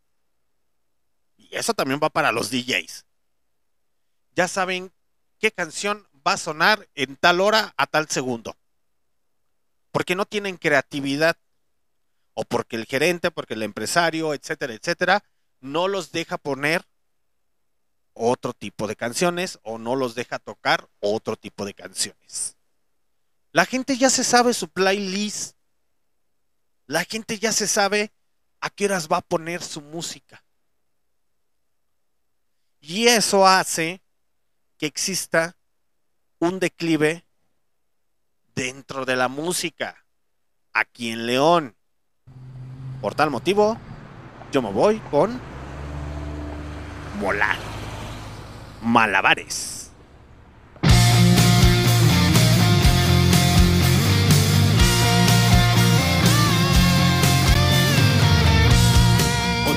[1.37, 3.05] y eso también va para los DJs,
[4.35, 4.91] ya saben
[5.39, 8.57] qué canción va a sonar en tal hora a tal segundo.
[9.91, 11.37] Porque no tienen creatividad.
[12.33, 15.23] O porque el gerente, porque el empresario, etcétera, etcétera,
[15.59, 16.85] no los deja poner
[18.13, 22.57] otro tipo de canciones o no los deja tocar otro tipo de canciones.
[23.51, 25.55] La gente ya se sabe su playlist.
[26.85, 28.11] La gente ya se sabe
[28.61, 30.43] a qué horas va a poner su música.
[32.81, 34.01] Y eso hace
[34.77, 35.57] que exista
[36.39, 37.25] un declive
[38.55, 40.05] dentro de la música
[40.73, 41.75] aquí en León.
[43.01, 43.77] Por tal motivo,
[44.51, 45.39] yo me voy con
[47.21, 47.55] Molar.
[48.81, 49.91] Malabares.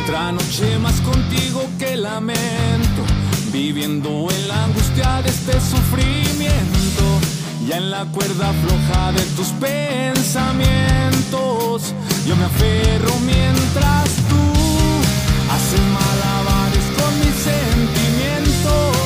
[0.03, 3.05] Otra noche más contigo que lamento,
[3.53, 7.21] viviendo en la angustia de este sufrimiento,
[7.67, 11.93] ya en la cuerda floja de tus pensamientos.
[12.27, 14.43] Yo me aferro mientras tú
[15.55, 18.97] haces malabares con mis sentimientos.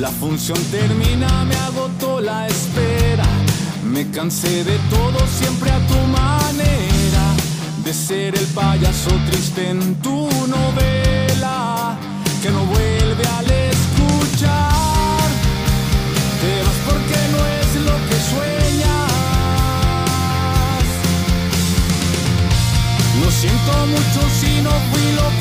[0.00, 3.24] La función termina, me agotó la espera.
[3.84, 7.34] Me cansé de todo siempre a tu manera.
[7.84, 11.75] De ser el payaso triste en tu novela.
[23.46, 25.35] Siento mucho si no fui lo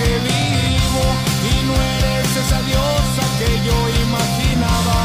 [0.00, 1.04] que vivo
[1.50, 4.98] y no eres esa diosa que yo imaginaba.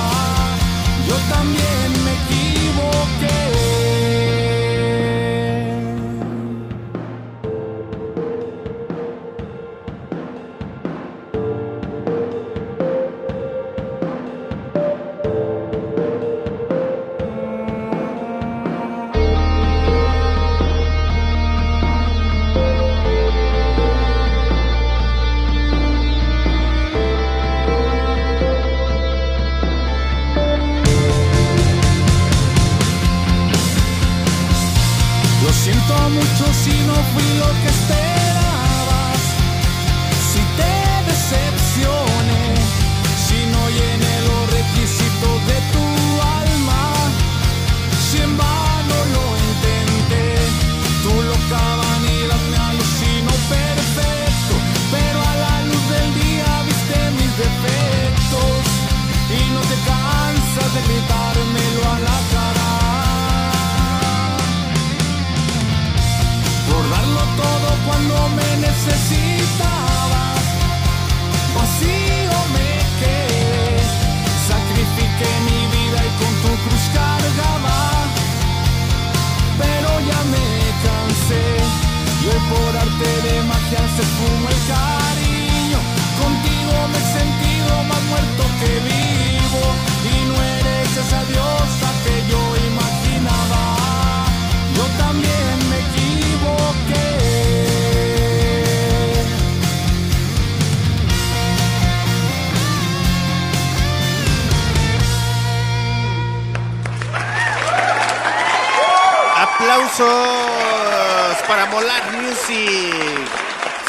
[1.07, 2.04] Yo también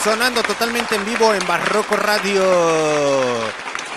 [0.03, 2.43] Sonando totalmente en vivo en Barroco Radio.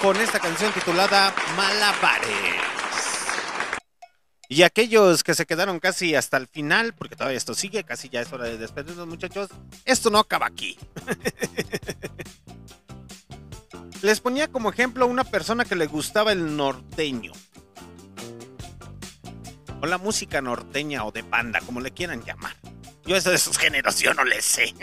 [0.01, 2.29] Con esta canción titulada Malabares.
[4.47, 8.21] Y aquellos que se quedaron casi hasta el final, porque todavía esto sigue, casi ya
[8.21, 9.49] es hora de despedirnos muchachos,
[9.85, 10.75] esto no acaba aquí.
[14.01, 17.33] Les ponía como ejemplo una persona que le gustaba el norteño.
[19.81, 22.55] O la música norteña o de banda, como le quieran llamar.
[23.09, 24.71] Yo eso de sus géneros, yo no les sé.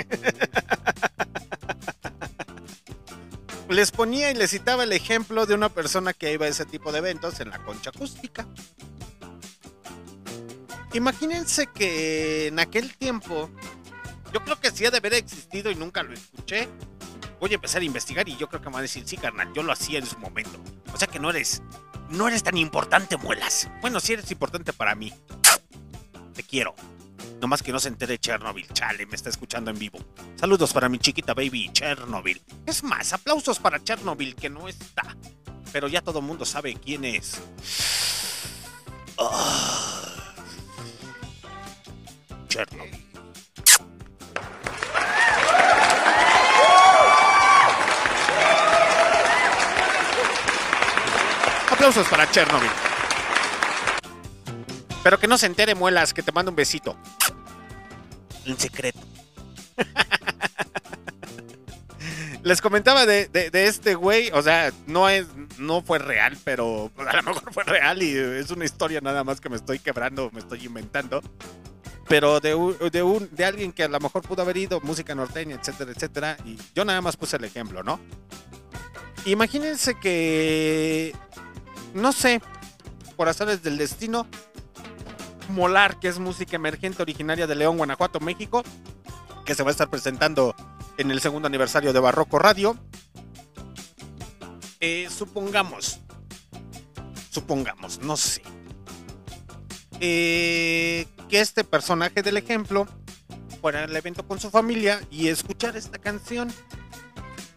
[3.68, 6.90] les ponía y les citaba el ejemplo de una persona que iba a ese tipo
[6.90, 8.44] de eventos en la concha acústica.
[10.92, 13.48] Imagínense que en aquel tiempo,
[14.32, 16.68] yo creo que sí ha de haber existido y nunca lo escuché.
[17.38, 19.52] Voy a empezar a investigar y yo creo que me van a decir, sí, carnal,
[19.54, 20.60] yo lo hacía en su momento.
[20.92, 21.62] O sea que no eres,
[22.08, 23.70] no eres tan importante, muelas.
[23.80, 25.14] Bueno, sí eres importante para mí.
[26.34, 26.74] Te quiero.
[27.40, 28.66] Nomás que no se entere Chernobyl.
[28.72, 29.98] Chale, me está escuchando en vivo.
[30.36, 32.42] Saludos para mi chiquita baby Chernobyl.
[32.66, 35.16] Es más, aplausos para Chernobyl que no está.
[35.72, 37.40] Pero ya todo el mundo sabe quién es.
[39.18, 40.12] Ah.
[42.48, 43.06] Chernobyl.
[51.70, 52.70] Aplausos para Chernobyl.
[55.06, 56.96] Pero que no se entere, muelas, que te mando un besito.
[58.44, 58.98] En secreto.
[62.42, 65.28] Les comentaba de, de- de este güey, o sea, no es,
[65.58, 69.40] no fue real, pero a lo mejor fue real y es una historia nada más
[69.40, 71.22] que me estoy quebrando, me estoy inventando.
[72.08, 75.14] Pero de, un- de, un, de alguien que a lo mejor pudo haber ido, música
[75.14, 76.36] norteña, etcétera, etcétera.
[76.44, 78.00] Y yo nada más puse el ejemplo, ¿no?
[79.24, 81.14] Imagínense que,
[81.94, 82.42] no sé,
[83.14, 84.26] por azares del destino,
[85.48, 88.62] Molar, que es música emergente originaria de León, Guanajuato, México,
[89.44, 90.54] que se va a estar presentando
[90.98, 92.76] en el segundo aniversario de Barroco Radio.
[94.80, 96.00] Eh, supongamos,
[97.30, 98.42] supongamos, no sé,
[100.00, 102.86] eh, que este personaje del ejemplo
[103.60, 106.52] fuera al evento con su familia y escuchar esta canción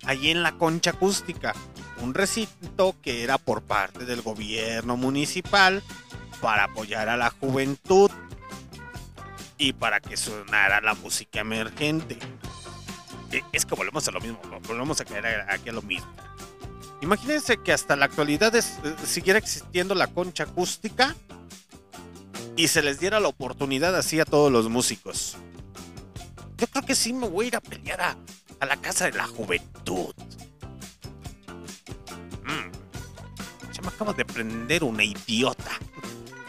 [0.06, 1.54] allí en la concha acústica,
[2.02, 5.84] un recinto que era por parte del gobierno municipal
[6.42, 8.10] para apoyar a la juventud
[9.58, 12.18] y para que sonara la música emergente.
[13.32, 16.08] Eh, Es que volvemos a lo mismo, volvemos a caer aquí a lo mismo.
[17.02, 21.16] Imagínense que hasta la actualidad es- eh, siguiera existiendo la concha acústica
[22.58, 25.38] y se les diera la oportunidad así a todos los músicos.
[26.58, 29.28] Yo creo que sí me voy a ir a pelear a, la casa de la
[29.28, 30.14] juventud.
[32.44, 33.82] Mm.
[33.82, 35.72] Me acaba de prender una idiota.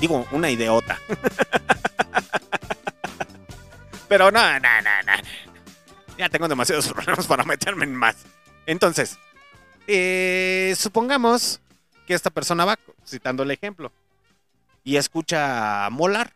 [0.01, 0.99] Digo, una idiota.
[4.09, 5.13] Pero no, no, no, no.
[6.17, 8.17] Ya tengo demasiados problemas para meterme en más.
[8.67, 9.19] Entonces,
[9.87, 11.61] eh, supongamos
[12.07, 13.93] que esta persona va, citando el ejemplo,
[14.83, 16.33] y escucha Molar.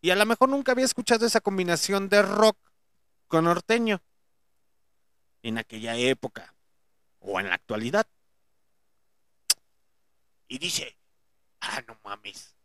[0.00, 2.56] Y a lo mejor nunca había escuchado esa combinación de rock
[3.26, 4.00] con norteño.
[5.42, 6.54] En aquella época.
[7.20, 8.06] O en la actualidad.
[10.48, 10.96] Y dice,
[11.60, 12.56] ah, no mames.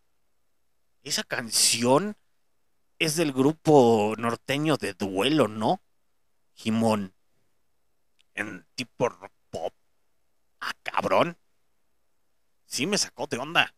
[1.04, 2.16] Esa canción
[3.00, 5.82] es del grupo norteño de duelo, ¿no?
[6.54, 7.16] Jimón.
[8.36, 9.10] En tipo
[9.50, 9.74] pop.
[10.60, 11.38] Ah, cabrón.
[12.66, 13.74] Sí me sacó de onda.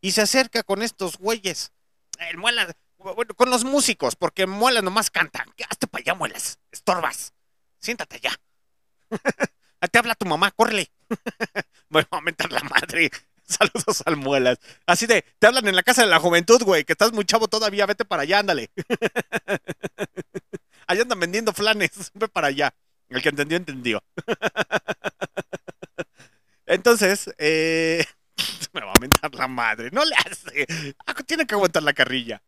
[0.00, 1.72] Y se acerca con estos güeyes.
[2.18, 5.46] El muela, bueno, con los músicos, porque muela nomás canta.
[5.68, 6.58] Hazte para allá, muelas.
[6.72, 7.32] Estorbas.
[7.78, 8.32] Siéntate allá.
[9.90, 10.90] Te habla tu mamá, córrele.
[11.90, 13.10] Me va a mentar la madre.
[13.44, 14.58] Saludos al muelas.
[14.86, 17.48] Así de, te hablan en la casa de la juventud, güey, que estás muy chavo
[17.48, 18.70] todavía, vete para allá, ándale.
[20.86, 22.74] Allá andan vendiendo flanes, ve para allá.
[23.08, 24.02] El que entendió, entendió.
[26.66, 28.04] Entonces, eh,
[28.72, 29.90] me va a mentar la madre.
[29.92, 30.94] No le hace.
[31.06, 32.42] Ah, Tiene que aguantar la carrilla.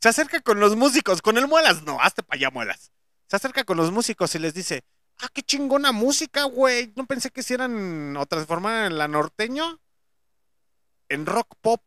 [0.00, 2.90] Se acerca con los músicos, con el muelas, no, hazte para allá, muelas.
[3.28, 4.84] Se acerca con los músicos y les dice,
[5.22, 6.92] ah, qué chingona música, güey.
[6.96, 9.80] No pensé que hicieran o transformaran la norteño
[11.08, 11.82] en rock pop.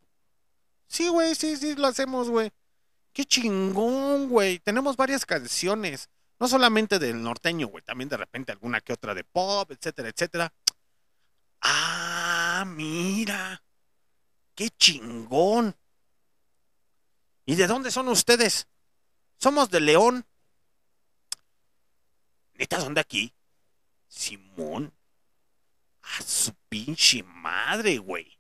[0.88, 2.52] Sí, güey, sí, sí, lo hacemos, güey.
[3.14, 4.60] Qué chingón, güey.
[4.60, 6.10] Tenemos varias canciones.
[6.40, 7.84] No solamente del norteño, güey.
[7.84, 10.54] También de repente alguna que otra de pop, etcétera, etcétera.
[11.62, 13.64] Ah, mira.
[14.54, 15.76] Qué chingón.
[17.46, 18.68] ¿Y de dónde son ustedes?
[19.38, 20.26] Somos de León.
[22.56, 23.34] ¿Neta son aquí?
[24.08, 24.94] Simón.
[26.02, 28.40] A su pinche madre, güey.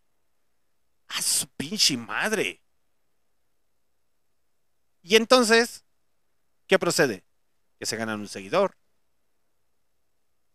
[1.07, 2.61] A su pinche madre.
[5.01, 5.83] Y entonces,
[6.67, 7.23] ¿qué procede?
[7.79, 8.77] Que se ganan un seguidor.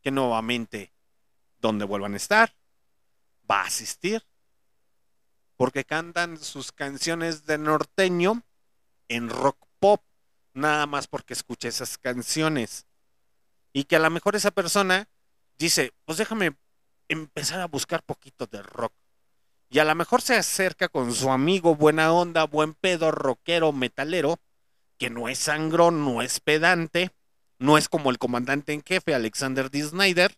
[0.03, 0.93] Que nuevamente,
[1.59, 2.57] donde vuelvan a estar,
[3.49, 4.27] va a asistir.
[5.57, 8.43] Porque cantan sus canciones de norteño
[9.09, 10.03] en rock pop.
[10.55, 12.87] Nada más porque escucha esas canciones.
[13.73, 15.09] Y que a lo mejor esa persona
[15.59, 16.57] dice, pues déjame
[17.09, 18.93] empezar a buscar poquito de rock.
[19.69, 24.41] Y a lo mejor se acerca con su amigo buena onda, buen pedo, rockero, metalero,
[24.99, 27.13] que no es sangrón, no es pedante,
[27.59, 29.83] no es como el comandante en jefe, Alexander D.
[29.85, 30.37] Snyder.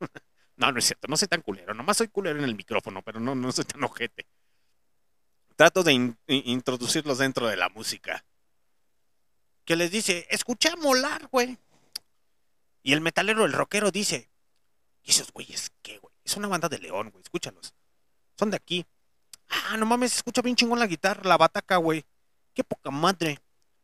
[0.56, 3.20] no, no es cierto, no soy tan culero, nomás soy culero en el micrófono, pero
[3.20, 4.26] no, no soy tan ojete.
[5.56, 8.24] Trato de in- in- introducirlos dentro de la música.
[9.64, 11.56] Que les dice, escucha molar, güey.
[12.84, 14.30] Y el metalero, el rockero, dice,
[15.02, 16.14] ¿y esos güeyes qué, güey?
[16.22, 17.74] Es una banda de León, güey, escúchalos.
[18.38, 18.86] Son de aquí.
[19.48, 22.04] Ah, no mames, escucha bien chingón la guitarra, la bataca, güey.
[22.52, 23.40] Qué poca madre.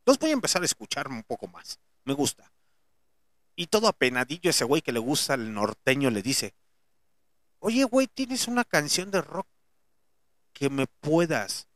[0.07, 1.81] Los voy a empezar a escuchar un poco más.
[2.05, 2.53] Me gusta.
[3.57, 6.55] Y todo apenadillo ese güey que le gusta el norteño le dice,
[7.59, 9.49] oye, güey, ¿tienes una canción de rock
[10.53, 11.69] que me puedas,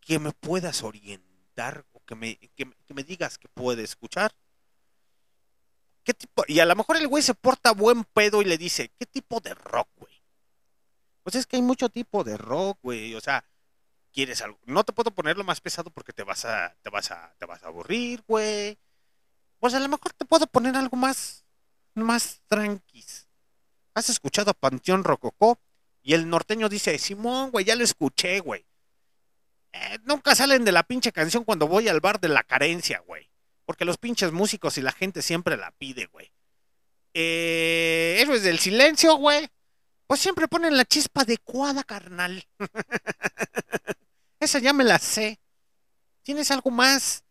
[0.00, 4.32] que me puedas orientar o que me, que, me- que me digas que puede escuchar?
[6.04, 6.44] ¿Qué tipo?
[6.46, 9.40] Y a lo mejor el güey se porta buen pedo y le dice, ¿qué tipo
[9.40, 10.22] de rock, güey?
[11.22, 13.14] Pues es que hay mucho tipo de rock, güey.
[13.14, 13.44] O sea,
[14.12, 14.58] quieres algo.
[14.64, 17.62] No te puedo ponerlo más pesado porque te vas a, te vas a, te vas
[17.62, 18.78] a aburrir, güey.
[19.58, 21.44] Pues a lo mejor te puedo poner algo más,
[21.94, 23.28] más tranquis.
[23.94, 25.60] ¿Has escuchado a Panteón Rococó?
[26.02, 28.66] Y el norteño dice, Simón, güey, ya lo escuché, güey.
[29.72, 33.29] Eh, nunca salen de la pinche canción cuando voy al bar de la carencia, güey.
[33.64, 36.32] Porque los pinches músicos y la gente siempre la pide, güey.
[37.14, 39.48] Eh, Héroes del silencio, güey.
[40.06, 42.44] Pues siempre ponen la chispa adecuada, carnal.
[44.40, 45.38] Esa ya me la sé.
[46.22, 47.24] ¿Tienes algo más?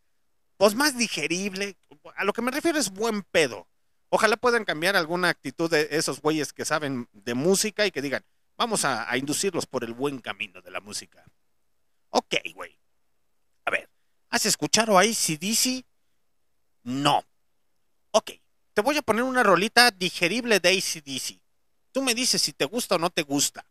[0.57, 1.77] Pues más digerible.
[2.15, 3.67] A lo que me refiero es buen pedo.
[4.09, 8.25] Ojalá puedan cambiar alguna actitud de esos güeyes que saben de música y que digan,
[8.57, 11.23] vamos a, inducirlos por el buen camino de la música.
[12.09, 12.77] Ok, güey.
[13.65, 13.89] A ver,
[14.29, 15.85] ¿has escuchado a ACDC?
[16.83, 17.23] No.
[18.11, 18.31] Ok,
[18.73, 21.39] te voy a poner una rolita digerible de ACDC.
[21.91, 23.65] Tú me dices si te gusta o no te gusta.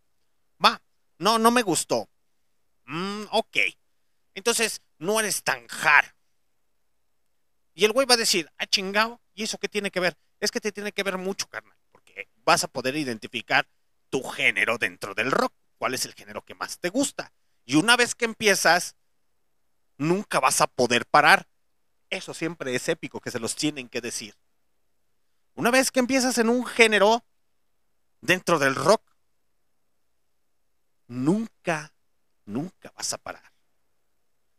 [0.65, 0.81] Va,
[1.19, 2.09] no, no me gustó.
[2.87, 3.57] Mm, ok.
[4.35, 6.15] Entonces, no eres tan hard.
[7.75, 10.17] Y el güey va a decir, ah, chingado, ¿y eso qué tiene que ver?
[10.41, 13.69] Es que te tiene que ver mucho, carnal, porque vas a poder identificar
[14.11, 15.53] tu género dentro del rock.
[15.77, 17.33] ¿Cuál es el género que más te gusta?
[17.65, 18.97] Y una vez que empiezas,
[19.97, 21.47] nunca vas a poder parar.
[22.11, 24.35] Eso siempre es épico, que se los tienen que decir.
[25.55, 27.25] Una vez que empiezas en un género
[28.21, 29.03] dentro del rock,
[31.07, 31.93] nunca,
[32.45, 33.53] nunca vas a parar.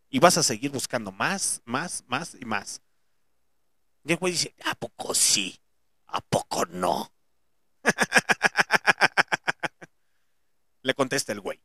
[0.10, 2.82] Y vas a seguir buscando más, más, más y más.
[4.04, 5.60] Y el güey dice, ¿a poco sí?
[6.08, 7.12] ¿A poco no?
[10.82, 11.62] Le contesta el güey.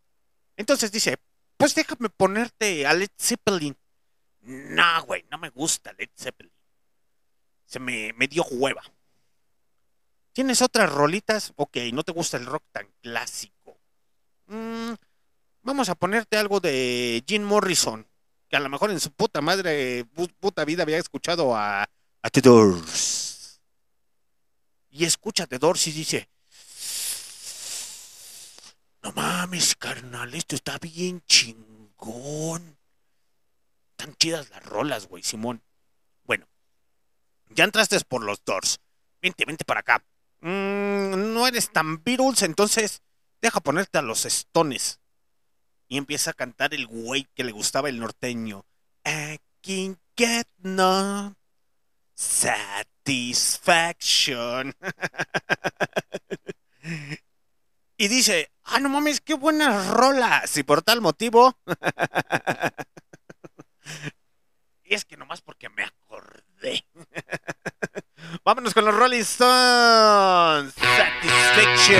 [0.56, 1.18] Entonces dice,
[1.56, 3.76] pues déjame ponerte a Led Zeppelin.
[4.44, 6.52] No, güey, no me gusta Led Zeppelin.
[7.66, 8.82] Se me, me dio hueva.
[10.32, 11.52] ¿Tienes otras rolitas?
[11.56, 13.78] Ok, no te gusta el rock tan clásico.
[14.46, 14.92] Mm,
[15.62, 18.06] vamos a ponerte algo de Jim Morrison,
[18.48, 22.30] que a lo mejor en su puta madre, pu- puta vida había escuchado a, a
[22.30, 23.60] The Doors.
[24.90, 26.28] Y escucha The Doors y dice,
[29.02, 32.76] no mames, carnal, esto está bien chingón.
[33.96, 35.62] Tan chidas las rolas, güey, Simón.
[36.24, 36.46] Bueno,
[37.50, 38.80] ya entraste por los Doors.
[39.22, 40.04] Vente, vente para acá.
[40.40, 43.02] Mm, no eres tan Beatles, entonces
[43.40, 45.00] deja ponerte a los Stones.
[45.88, 48.66] Y empieza a cantar el güey que le gustaba el norteño.
[49.04, 51.36] I can get no
[52.14, 54.74] satisfaction.
[57.96, 60.56] y dice, ah, no mames, qué buenas rolas.
[60.56, 61.56] Y por tal motivo...
[64.94, 66.86] es que nomás porque me acordé.
[68.44, 70.74] Vámonos con los Rolling Stones.
[70.74, 71.94] Satisfaction.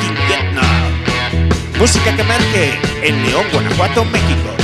[0.00, 1.78] Y.
[1.78, 4.63] Música que marque en León, Guanajuato, México.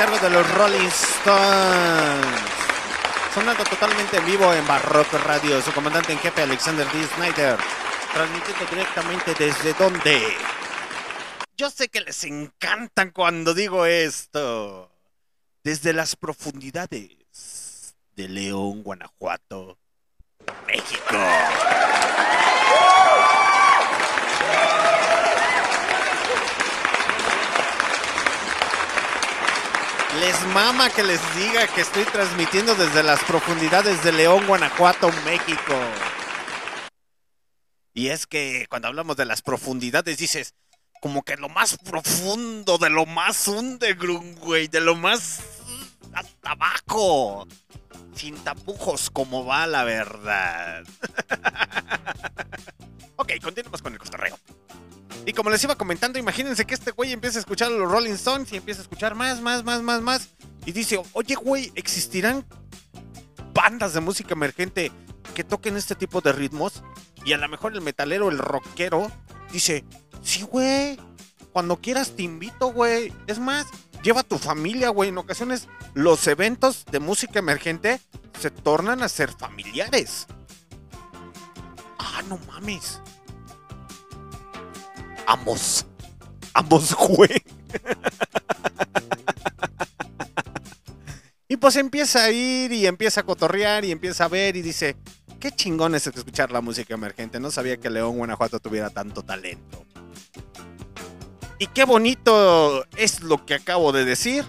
[0.00, 2.26] Cargo de los Rolling Stones.
[3.34, 7.06] Sonando totalmente en vivo en Barroco Radio, su comandante en jefe Alexander D.
[7.06, 7.58] Snyder.
[8.14, 10.22] Transmitiendo directamente desde donde.
[11.54, 14.90] Yo sé que les encantan cuando digo esto.
[15.64, 19.76] Desde las profundidades de León, Guanajuato,
[20.66, 21.18] México.
[30.18, 35.74] Les mama que les diga que estoy transmitiendo desde las profundidades de León, Guanajuato, México.
[37.94, 40.54] Y es que cuando hablamos de las profundidades dices,
[41.00, 45.40] como que lo más profundo, de lo más underground, güey, de lo más
[46.12, 47.46] hasta abajo.
[48.14, 50.84] Sin tapujos, como va la verdad.
[53.16, 54.38] ok, continuemos con el cotorreo.
[55.26, 58.12] Y como les iba comentando, imagínense que este güey empieza a escuchar a los Rolling
[58.12, 60.28] Stones y empieza a escuchar más, más, más, más, más.
[60.66, 62.44] Y dice, oye, güey, ¿existirán
[63.52, 64.92] bandas de música emergente
[65.34, 66.82] que toquen este tipo de ritmos?
[67.24, 69.10] Y a lo mejor el metalero, el rockero,
[69.52, 69.84] dice,
[70.22, 70.98] sí, güey,
[71.52, 73.12] cuando quieras te invito, güey.
[73.26, 73.66] Es más,
[74.02, 75.10] lleva tu familia, güey.
[75.10, 78.00] En ocasiones los eventos de música emergente
[78.38, 80.26] se tornan a ser familiares.
[81.98, 83.00] Ah, no mames.
[85.26, 85.86] Ambos.
[86.54, 87.42] Ambos, güey.
[91.48, 94.96] y pues empieza a ir y empieza a cotorrear y empieza a ver y dice,
[95.38, 97.38] qué chingón es escuchar la música emergente.
[97.38, 99.84] No sabía que León, Guanajuato tuviera tanto talento.
[101.62, 104.46] Y qué bonito es lo que acabo de decir.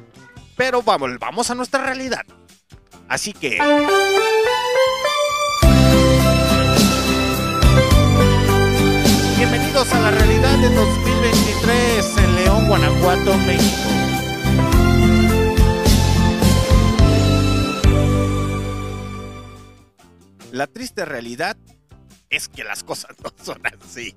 [0.55, 2.21] Pero vamos, vamos a nuestra realidad.
[3.09, 3.59] Así que...
[9.35, 13.89] Bienvenidos a la realidad de 2023 en León, Guanajuato, México.
[20.53, 21.57] La triste realidad
[22.29, 24.15] es que las cosas no son así.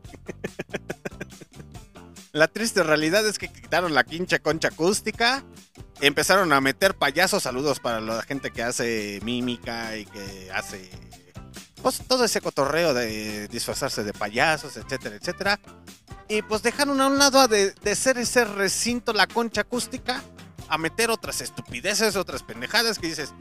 [2.35, 5.45] La triste realidad es que quitaron la quincha concha acústica.
[6.01, 7.45] Empezaron a meter payasos.
[7.45, 10.91] Saludos para la gente que hace mímica y que hace
[11.81, 15.61] pues todo ese cotorreo de disfrazarse de payasos, etcétera, etcétera.
[16.29, 20.21] Y pues dejaron a un lado de, de ser ese recinto, la concha acústica,
[20.69, 23.33] a meter otras estupideces, otras pendejadas que dices,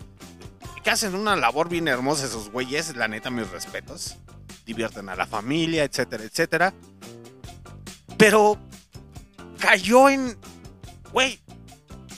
[0.83, 4.17] que hacen una labor bien hermosa esos güeyes, la neta, mis respetos.
[4.67, 6.75] Divierten a la familia, etcétera, etcétera.
[8.19, 8.59] Pero
[9.59, 10.37] cayó en,
[11.11, 11.39] güey,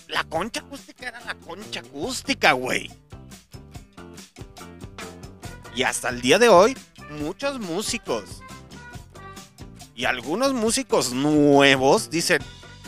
[0.07, 2.91] la concha acústica era la concha acústica, güey.
[5.75, 6.77] Y hasta el día de hoy,
[7.19, 8.41] muchos músicos
[9.95, 12.41] y algunos músicos nuevos dicen,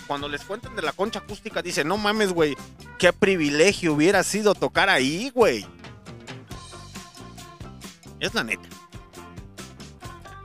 [0.08, 2.56] cuando les cuentan de la concha acústica, dicen, no mames, güey,
[3.00, 5.66] qué privilegio hubiera sido tocar ahí, güey.
[8.20, 8.68] Es la neta.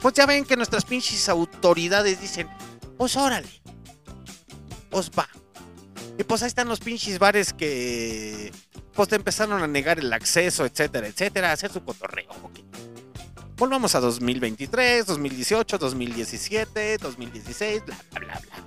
[0.01, 2.49] Pues ya ven que nuestras pinches autoridades dicen,
[2.97, 3.62] pues órale,
[4.93, 5.29] pues va.
[6.19, 8.53] Y pues ahí están los pinches bares que
[8.93, 12.29] pues te empezaron a negar el acceso, etcétera, etcétera, hacer su cotorreo.
[13.57, 18.65] Volvamos a 2023, 2018, 2017, 2016, bla, bla, bla, bla.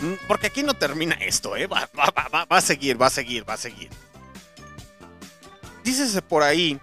[0.00, 1.66] Mm, Porque aquí no termina esto, ¿eh?
[1.66, 3.88] Va, va, va, va a seguir, va a seguir, va a seguir.
[5.82, 6.78] Dícese por ahí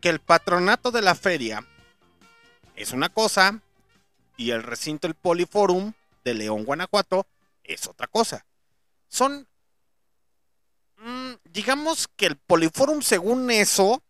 [0.00, 1.66] que el patronato de la feria
[2.76, 3.60] es una cosa
[4.36, 5.92] y el recinto, el Poliforum
[6.24, 7.26] de León, Guanajuato,
[7.64, 8.44] es otra cosa.
[9.08, 9.46] Son,
[10.98, 14.02] mm, digamos que el Poliforum según eso,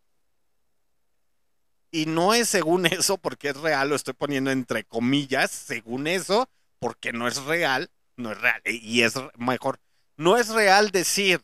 [1.91, 6.49] y no es según eso porque es real, lo estoy poniendo entre comillas, según eso,
[6.79, 9.81] porque no es real, no es real, y es mejor,
[10.17, 11.43] no es real decir,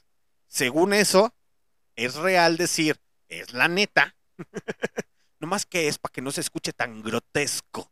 [0.48, 1.34] según eso,
[1.96, 4.14] es real decir, es la neta,
[5.40, 7.91] nomás que es para que no se escuche tan grotesco.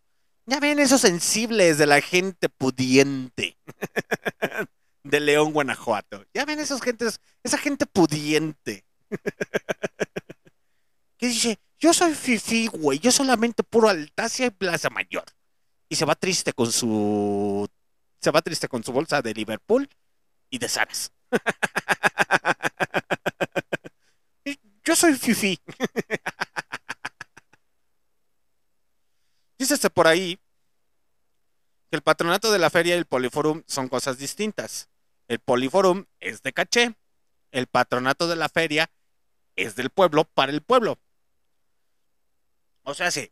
[0.51, 3.57] Ya ven esos sensibles de la gente pudiente
[5.05, 6.25] de León, Guanajuato.
[6.35, 8.85] Ya ven esos gentes, esa gente pudiente.
[11.19, 15.27] que dice, yo soy fifi, güey, yo solamente puro Altacia y Plaza Mayor.
[15.89, 17.69] Y se va triste con su
[18.21, 19.89] se va triste con su bolsa de Liverpool
[20.51, 21.13] y de Saras.
[24.85, 25.61] Yo soy fifi.
[29.61, 30.41] Dícese por ahí
[31.91, 34.89] que el patronato de la feria y el poliforum son cosas distintas.
[35.29, 36.97] El poliforum es de caché,
[37.51, 38.91] el patronato de la feria
[39.57, 40.99] es del pueblo para el pueblo.
[42.85, 43.31] O sea, sí,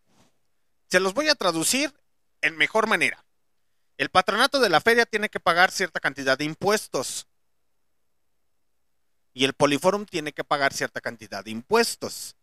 [0.90, 1.98] se los voy a traducir
[2.42, 3.24] en mejor manera.
[3.96, 7.26] El patronato de la feria tiene que pagar cierta cantidad de impuestos.
[9.32, 12.36] Y el Poliforum tiene que pagar cierta cantidad de impuestos.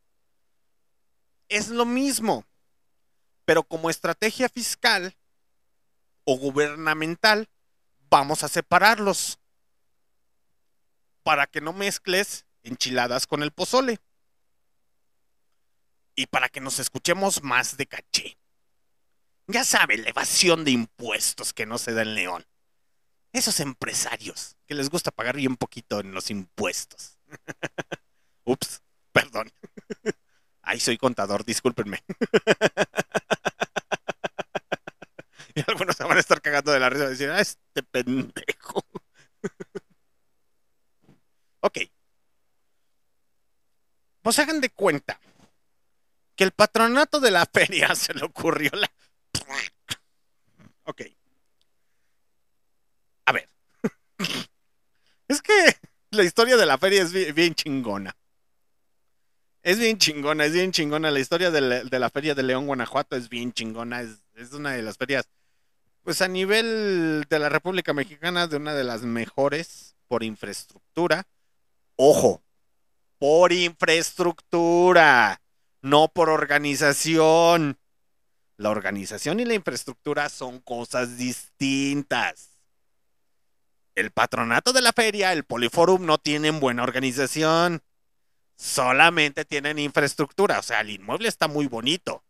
[1.50, 2.46] Es lo mismo,
[3.46, 5.16] pero como estrategia fiscal
[6.24, 7.48] o gubernamental,
[8.10, 9.40] vamos a separarlos
[11.24, 14.00] para que no mezcles enchiladas con el pozole
[16.16, 18.38] y para que nos escuchemos más de caché.
[19.48, 22.46] Ya sabe, la evasión de impuestos que no se da en León.
[23.32, 27.20] Esos empresarios que les gusta pagar bien poquito en los impuestos.
[28.46, 29.52] Ups, perdón.
[30.62, 32.04] Ay, soy contador, discúlpenme.
[35.56, 38.84] y algunos se van a estar cagando de la risa y decir, ah, este pendejo.
[41.62, 41.78] ok.
[44.22, 45.20] Pues hagan de cuenta
[46.36, 48.92] que el patronato de la feria se le ocurrió la...
[50.84, 51.02] Ok.
[53.26, 53.50] A ver.
[55.28, 55.78] es que
[56.12, 58.16] la historia de la feria es bien, chingona.
[59.64, 61.12] Es bien chingona, es bien chingona.
[61.12, 64.02] La historia de la, de la feria de León, Guanajuato es bien chingona.
[64.02, 65.28] Es, es una de las ferias,
[66.06, 71.28] pues a nivel de la República Mexicana, de una de las mejores por infraestructura.
[71.96, 72.44] Ojo,
[73.18, 75.42] por infraestructura,
[75.82, 77.80] no por organización.
[78.56, 82.52] La organización y la infraestructura son cosas distintas.
[83.96, 87.82] El patronato de la feria, el Poliforum, no tienen buena organización.
[88.56, 90.60] Solamente tienen infraestructura.
[90.60, 92.24] O sea, el inmueble está muy bonito.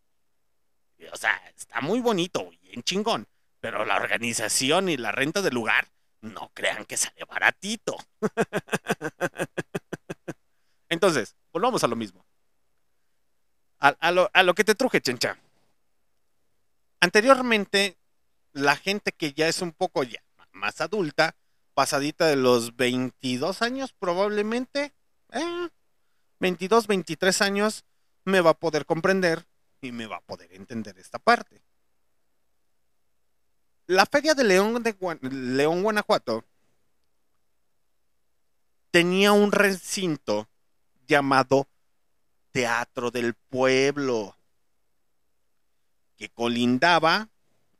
[1.11, 3.27] O sea, está muy bonito, bien chingón.
[3.65, 5.87] Pero la organización y la renta del lugar,
[6.21, 7.97] no crean que sale baratito.
[10.87, 12.23] Entonces, volvamos a lo mismo.
[13.79, 15.39] A, lo que te truje, chencha.
[16.99, 17.97] Anteriormente,
[18.53, 20.21] la gente que ya es un poco ya
[20.51, 21.35] más adulta,
[21.73, 24.93] pasadita de los 22 años probablemente,
[25.31, 25.69] eh,
[26.39, 27.83] 22, 23 años,
[28.25, 29.47] me va a poder comprender
[29.81, 31.64] y me va a poder entender esta parte.
[33.87, 34.95] La feria de León, de
[35.29, 36.43] León, Guanajuato,
[38.89, 40.49] tenía un recinto
[41.07, 41.67] llamado
[42.51, 44.35] Teatro del Pueblo,
[46.17, 47.29] que colindaba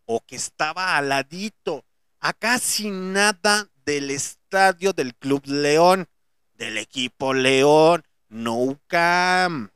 [0.06, 1.84] o que estaba al ladito,
[2.20, 6.08] a casi nada del estadio del Club León,
[6.54, 9.72] del equipo León, No Cam,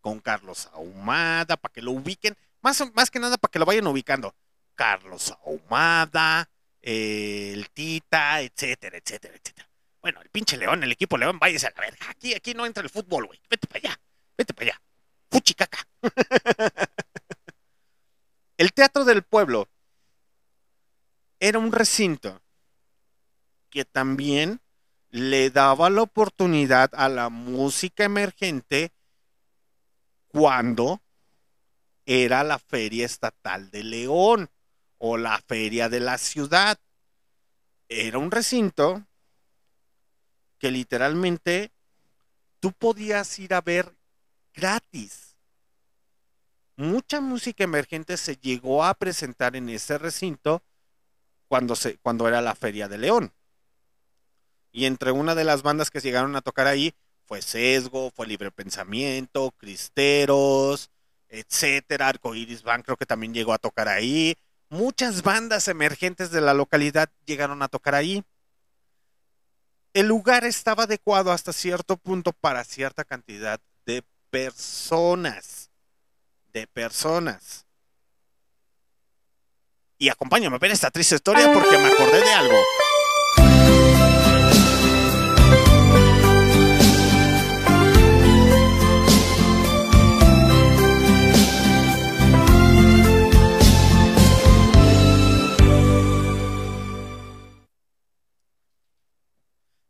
[0.00, 3.86] con Carlos Ahumada, para que lo ubiquen, más, más que nada para que lo vayan
[3.86, 4.34] ubicando.
[4.74, 6.48] Carlos Ahumada,
[6.82, 9.68] eh, el Tita, etcétera, etcétera, etcétera.
[10.00, 12.10] Bueno, el pinche León, el equipo León, váyase a la verga.
[12.10, 13.40] Aquí, aquí no entra el fútbol, güey.
[13.48, 14.00] Vete para allá,
[14.36, 14.82] vete para allá.
[15.30, 15.86] Fuchicaca.
[18.58, 19.68] el Teatro del Pueblo
[21.40, 22.42] era un recinto
[23.70, 24.60] que también
[25.10, 28.92] le daba la oportunidad a la música emergente
[30.28, 31.00] cuando
[32.04, 34.50] era la Feria Estatal de León
[34.98, 36.78] o la Feria de la Ciudad.
[37.88, 39.06] Era un recinto
[40.58, 41.72] que literalmente
[42.60, 43.94] tú podías ir a ver
[44.54, 45.36] gratis.
[46.76, 50.62] Mucha música emergente se llegó a presentar en ese recinto
[51.46, 53.32] cuando, se, cuando era la Feria de León.
[54.72, 56.94] Y entre una de las bandas que llegaron a tocar ahí
[57.26, 60.90] fue Sesgo, fue Libre Pensamiento, Cristeros,
[61.28, 62.08] etcétera.
[62.08, 64.36] Arcoiris Band creo que también llegó a tocar ahí.
[64.74, 68.24] Muchas bandas emergentes de la localidad llegaron a tocar ahí.
[69.92, 75.70] El lugar estaba adecuado hasta cierto punto para cierta cantidad de personas.
[76.52, 77.64] De personas.
[79.96, 82.56] Y acompáñame a ver esta triste historia porque me acordé de algo.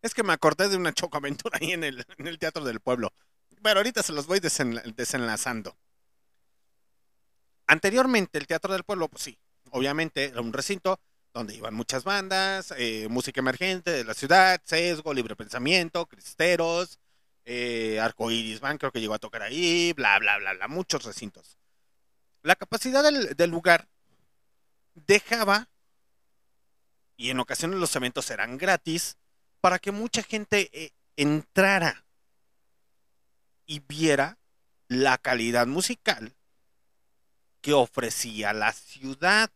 [0.05, 2.05] Es que me acordé de una chocoaventura ahí en el,
[2.39, 3.15] Teatro del Pueblo.
[3.63, 5.79] Pero ahorita se los voy desen- desenlazando.
[7.67, 9.39] Anteriormente, el Teatro del Pueblo, pues sí,
[9.71, 11.01] obviamente era un recinto
[11.33, 16.99] donde iban muchas bandas, eh, música emergente de la ciudad, Sesgo, Libre Pensamiento, Cristeros,
[17.47, 21.57] eh, Arcoiris Band, creo que llegó a tocar ahí, bla, bla, bla, bla, muchos recintos.
[22.43, 23.89] La capacidad del, del lugar
[24.95, 25.71] dejaba,
[27.17, 29.17] y en ocasiones los eventos eran gratis,
[29.65, 32.05] para que mucha gente eh, entrara
[33.65, 34.37] y viera
[34.89, 36.35] la calidad musical
[37.63, 39.51] que ofrecía la ciudad.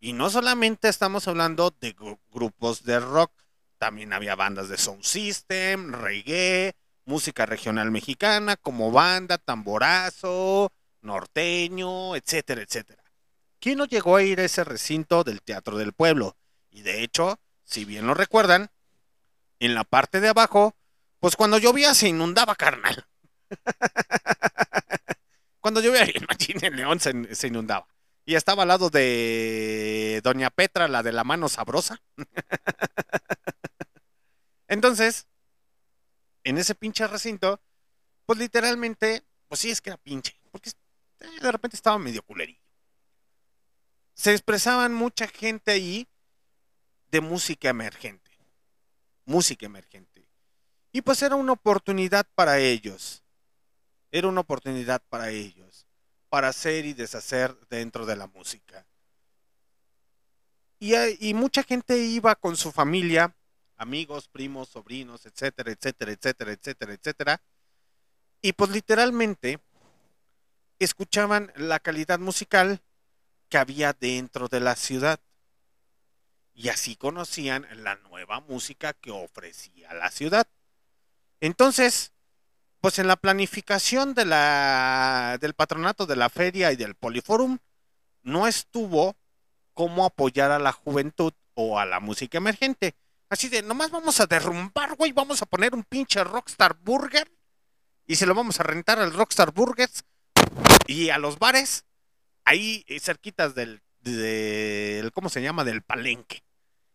[0.00, 3.30] Y no solamente estamos hablando de gru- grupos de rock,
[3.78, 12.62] también había bandas de sound system, reggae, música regional mexicana como banda, tamborazo, norteño, etcétera,
[12.62, 13.04] etcétera.
[13.60, 16.36] ¿Quién no llegó a ir a ese recinto del Teatro del Pueblo?
[16.68, 18.72] Y de hecho, si bien lo recuerdan,
[19.60, 20.76] en la parte de abajo,
[21.20, 23.06] pues cuando llovía se inundaba, carnal.
[25.60, 27.88] cuando llovía, imagínense, León se, inundaba.
[28.24, 32.00] Y estaba al lado de Doña Petra, la de la mano sabrosa.
[34.68, 35.26] Entonces,
[36.44, 37.60] en ese pinche recinto,
[38.26, 42.60] pues literalmente, pues sí es que era pinche, porque eh, de repente estaba medio culerillo.
[44.14, 46.08] Se expresaban mucha gente ahí
[47.10, 48.25] de música emergente.
[49.26, 50.26] Música emergente.
[50.92, 53.22] Y pues era una oportunidad para ellos.
[54.10, 55.86] Era una oportunidad para ellos.
[56.30, 58.86] Para hacer y deshacer dentro de la música.
[60.78, 63.34] Y, mucha gente iba con su familia,
[63.76, 67.42] amigos, primos, sobrinos, etcétera, etcétera, etcétera, etcétera, etcétera.
[68.42, 69.58] Y pues literalmente
[70.78, 72.82] escuchaban la calidad musical
[73.48, 75.18] que había dentro de la ciudad.
[76.58, 80.48] Y así conocían la nueva música que ofrecía la ciudad.
[81.40, 82.14] Entonces,
[82.80, 87.58] pues en la planificación de la, del patronato de la feria y del Poliforum,
[88.22, 89.16] no estuvo
[89.74, 92.94] cómo apoyar a la juventud o a la música emergente.
[93.28, 97.30] Así de, nomás vamos a derrumbar, güey, vamos a poner un pinche Rockstar Burger
[98.06, 100.04] y se lo vamos a rentar al Rockstar Burgers
[100.86, 101.84] y a los bares
[102.44, 103.82] ahí eh, cerquitas del,
[104.14, 105.64] del, ¿cómo se llama?
[105.64, 106.42] Del palenque.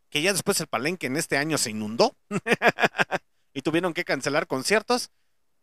[0.10, 2.16] Que ya después el palenque en este año se inundó
[3.54, 5.12] y tuvieron que cancelar conciertos,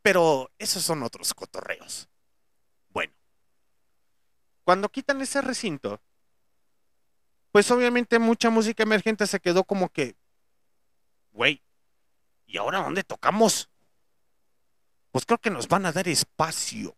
[0.03, 2.09] pero esos son otros cotorreos.
[2.91, 3.13] Bueno,
[4.65, 6.01] cuando quitan ese recinto,
[7.53, 10.17] pues obviamente mucha música emergente se quedó como que,
[11.33, 11.63] güey,
[12.47, 13.69] ¿y ahora dónde tocamos?
[15.11, 16.97] Pues creo que nos van a dar espacio.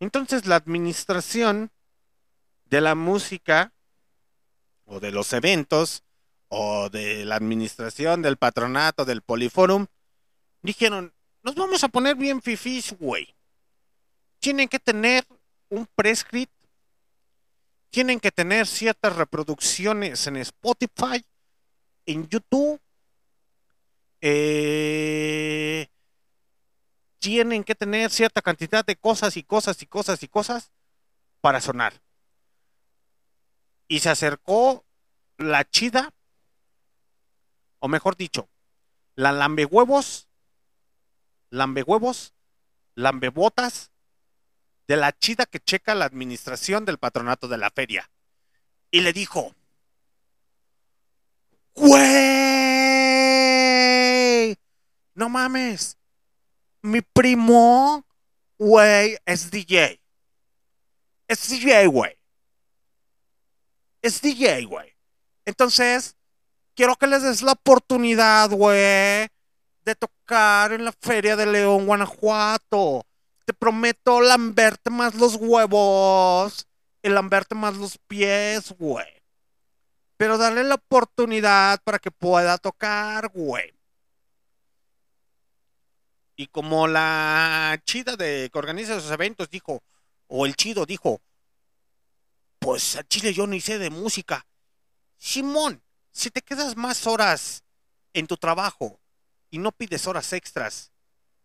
[0.00, 1.70] Entonces la administración
[2.66, 3.72] de la música
[4.84, 6.02] o de los eventos
[6.48, 9.86] o de la administración del patronato del Poliforum
[10.62, 11.12] dijeron,
[11.42, 13.34] nos vamos a poner bien fifís, güey.
[14.38, 15.26] Tienen que tener
[15.68, 16.52] un prescript,
[17.90, 21.24] tienen que tener ciertas reproducciones en Spotify,
[22.06, 22.80] en YouTube,
[24.20, 25.86] eh,
[27.18, 30.70] tienen que tener cierta cantidad de cosas y cosas y cosas y cosas
[31.40, 32.03] para sonar.
[33.88, 34.84] Y se acercó
[35.36, 36.12] la chida,
[37.78, 38.48] o mejor dicho,
[39.14, 40.28] la lambehuevos,
[41.50, 42.34] lambehuevos,
[42.94, 43.90] lambebotas
[44.86, 48.10] de la chida que checa la administración del patronato de la feria.
[48.90, 49.54] Y le dijo,
[51.74, 52.04] ¡Güey!
[55.14, 55.98] No mames.
[56.82, 58.06] Mi primo,
[58.58, 60.00] güey, es DJ.
[61.26, 62.16] Es DJ, güey.
[64.04, 64.94] Es DJ, güey.
[65.46, 66.14] Entonces,
[66.74, 69.28] quiero que les des la oportunidad, güey,
[69.82, 73.06] de tocar en la Feria de León, Guanajuato.
[73.46, 76.66] Te prometo lamberte más los huevos
[77.02, 79.06] y lamberte más los pies, güey.
[80.18, 83.72] Pero darle la oportunidad para que pueda tocar, güey.
[86.36, 89.82] Y como la chida de que organiza esos eventos dijo,
[90.26, 91.22] o el chido dijo,
[92.64, 94.46] pues a Chile yo no sé de música.
[95.18, 97.62] Simón, si te quedas más horas
[98.14, 99.02] en tu trabajo
[99.50, 100.90] y no pides horas extras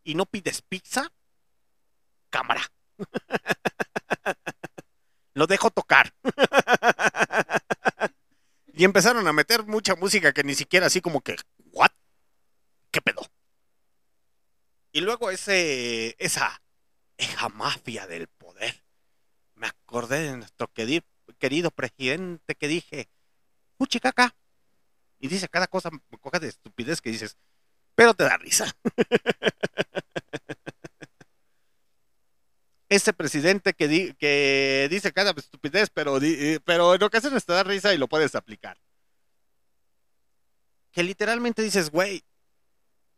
[0.06, 1.12] y no pides pizza,
[2.30, 2.62] cámara.
[5.34, 6.14] Lo dejo tocar.
[8.68, 11.36] y empezaron a meter mucha música que ni siquiera así como que,
[11.74, 11.92] ¿what?
[12.92, 13.30] ¿Qué pedo?
[14.94, 16.62] Y luego ese, esa,
[17.18, 18.86] esa mafia del poder.
[19.56, 21.04] Me acordé de nuestro queri-
[21.38, 23.10] querido presidente que dije,
[24.02, 24.36] caca
[25.20, 25.90] Y dice cada cosa,
[26.22, 27.38] coja de estupidez que dices,
[27.96, 28.66] pero te da risa.
[32.90, 37.64] Ese presidente que, di- que dice cada estupidez, pero, eh, pero en ocasiones te da
[37.64, 38.80] risa y lo puedes aplicar.
[40.92, 42.24] Que literalmente dices, güey,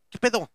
[0.10, 0.52] ¿qué pedo?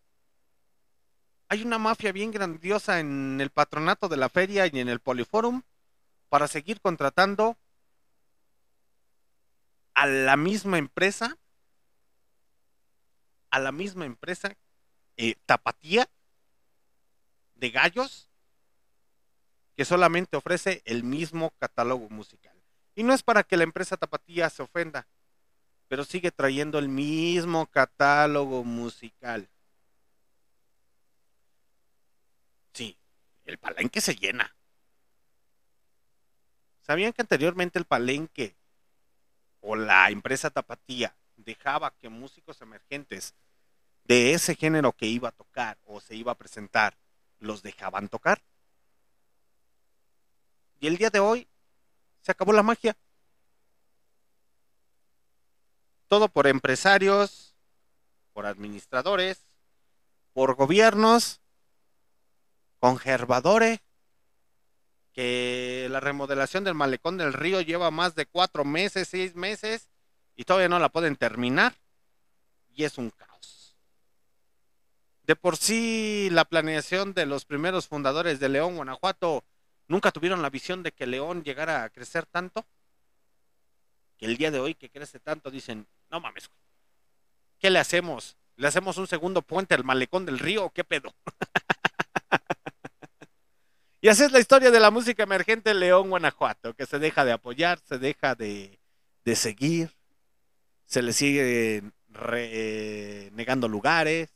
[1.48, 5.62] Hay una mafia bien grandiosa en el patronato de la feria y en el Poliforum
[6.28, 7.56] para seguir contratando
[9.94, 11.38] a la misma empresa,
[13.50, 14.56] a la misma empresa
[15.16, 16.08] eh, Tapatía
[17.54, 18.28] de Gallos,
[19.76, 22.56] que solamente ofrece el mismo catálogo musical.
[22.94, 25.06] Y no es para que la empresa Tapatía se ofenda,
[25.88, 29.48] pero sigue trayendo el mismo catálogo musical.
[32.72, 32.98] Sí,
[33.44, 34.54] el palenque se llena.
[36.86, 38.54] ¿Sabían que anteriormente el palenque
[39.60, 43.34] o la empresa Tapatía dejaba que músicos emergentes
[44.04, 46.96] de ese género que iba a tocar o se iba a presentar
[47.40, 48.40] los dejaban tocar?
[50.78, 51.48] Y el día de hoy
[52.22, 52.96] se acabó la magia.
[56.06, 57.56] Todo por empresarios,
[58.32, 59.44] por administradores,
[60.34, 61.40] por gobiernos,
[62.78, 63.80] conservadores,
[65.16, 69.88] que la remodelación del malecón del río lleva más de cuatro meses, seis meses,
[70.36, 71.74] y todavía no la pueden terminar.
[72.74, 73.74] Y es un caos.
[75.22, 79.42] De por sí, la planeación de los primeros fundadores de León, Guanajuato,
[79.88, 82.66] nunca tuvieron la visión de que León llegara a crecer tanto.
[84.18, 86.50] Que el día de hoy que crece tanto dicen, no mames,
[87.58, 88.36] ¿qué le hacemos?
[88.56, 91.14] ¿Le hacemos un segundo puente al malecón del río o qué pedo?
[94.06, 97.24] y así es la historia de la música emergente en León, Guanajuato, que se deja
[97.24, 98.78] de apoyar, se deja de,
[99.24, 99.96] de seguir,
[100.84, 104.30] se le sigue re- eh, negando lugares,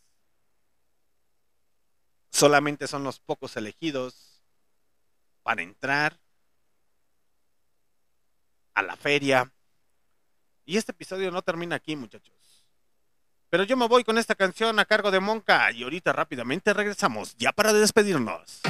[2.33, 4.43] solamente son los pocos elegidos
[5.45, 6.19] para entrar
[8.75, 9.53] a la feria.
[10.65, 12.67] Y este episodio no termina aquí, muchachos.
[13.51, 17.37] Pero yo me voy con esta canción a cargo de Monca y ahorita rápidamente regresamos,
[17.37, 18.63] ya para despedirnos.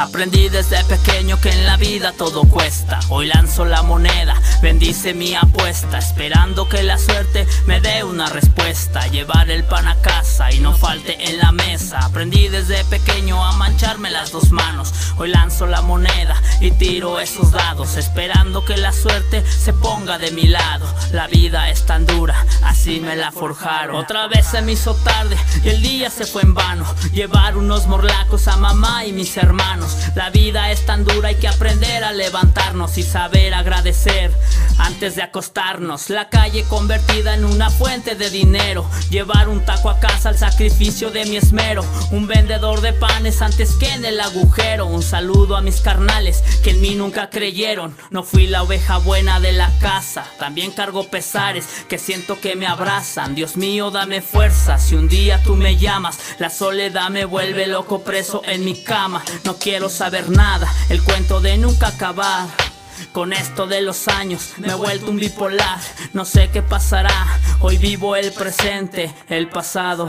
[0.00, 3.00] Aprendí desde pequeño que en la vida todo cuesta.
[3.10, 9.06] Hoy lanzo la moneda, bendice mi apuesta, esperando que la suerte me dé una respuesta.
[9.08, 11.98] Llevar el pan a casa y no falte en la mesa.
[12.00, 14.92] Aprendí desde pequeño a mancharme las dos manos.
[15.16, 20.30] Hoy lanzo la moneda y tiro esos dados, esperando que la suerte se ponga de
[20.30, 20.86] mi lado.
[21.12, 23.96] La vida es tan dura, así me la forjaron.
[23.96, 26.84] Otra vez se me hizo tarde y el día se fue en vano.
[27.12, 29.96] Llevar unos morlacos a mamá y mis hermanos.
[30.14, 34.30] La vida es tan dura, hay que aprender a levantarnos y saber agradecer
[34.78, 36.10] antes de acostarnos.
[36.10, 38.88] La calle convertida en una fuente de dinero.
[39.10, 41.84] Llevar un taco a casa al sacrificio de mi esmero.
[42.10, 44.86] Un vendedor de panes antes que en el agujero.
[44.86, 47.96] Un saludo a mis carnales que en mí nunca creyeron.
[48.10, 50.24] No fui la oveja buena de la casa.
[50.38, 53.34] También cargo pesares que siento que me abrazan.
[53.34, 54.78] Dios mío, dame fuerza.
[54.78, 59.22] Si un día tú me llamas, la soledad me vuelve loco preso en mi cama.
[59.44, 60.72] No quiero saber nada.
[60.88, 62.69] El cuento de nunca acabar.
[63.12, 65.78] Con esto de los años me he vuelto un bipolar.
[66.12, 67.26] No sé qué pasará.
[67.60, 70.06] Hoy vivo el presente, el pasado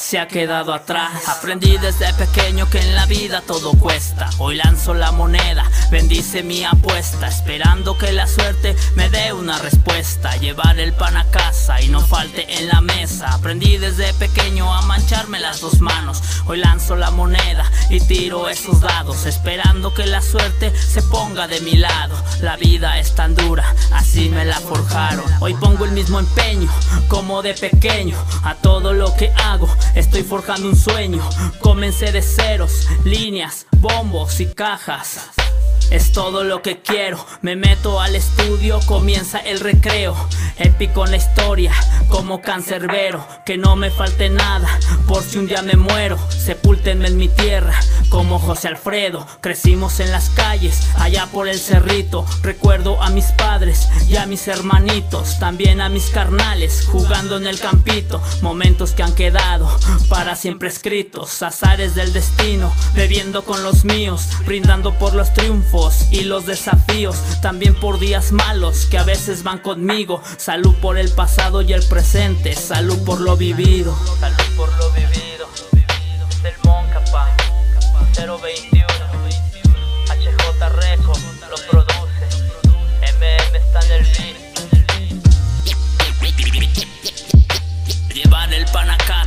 [0.00, 1.28] se ha quedado atrás.
[1.28, 4.30] Aprendí desde pequeño que en la vida todo cuesta.
[4.38, 10.34] Hoy lanzo la moneda, bendice mi apuesta, esperando que la suerte me dé una respuesta.
[10.36, 13.34] Llevar el pan a casa y no falte en la mesa.
[13.34, 16.22] Aprendí desde pequeño a mancharme las dos manos.
[16.46, 21.60] Hoy lanzo la moneda y tiro esos dados, esperando que la suerte se ponga de
[21.60, 22.16] mi lado.
[22.40, 25.24] La vida es tan dura, así me la forjaron.
[25.40, 26.70] Hoy pongo el mismo empeño,
[27.08, 29.68] como de pequeño, a todo lo que hago.
[29.94, 31.28] Estoy forjando un sueño.
[31.60, 35.30] Comencé de ceros, líneas, bombos y cajas.
[35.90, 40.14] Es todo lo que quiero, me meto al estudio, comienza el recreo.
[40.56, 41.72] Épico en la historia,
[42.08, 44.68] como cancerbero, que no me falte nada,
[45.08, 47.74] por si un día me muero, sepúltenme en mi tierra,
[48.08, 49.26] como José Alfredo.
[49.40, 52.24] Crecimos en las calles, allá por el cerrito.
[52.42, 57.58] Recuerdo a mis padres y a mis hermanitos, también a mis carnales, jugando en el
[57.58, 58.22] campito.
[58.42, 59.68] Momentos que han quedado
[60.08, 65.79] para siempre escritos, azares del destino, bebiendo con los míos, brindando por los triunfos
[66.10, 70.22] y los desafíos, también por días malos que a veces van conmigo.
[70.36, 73.96] Salud por el pasado y el presente, salud por lo vivido.
[74.18, 75.48] Salud por lo vivido.
[76.42, 77.34] Del Moncapa
[78.14, 78.86] 021
[80.06, 81.12] HJ Reco
[81.48, 82.26] lo produce.
[83.00, 84.36] MM está en el beat.
[88.14, 89.26] Llevar el pan acá,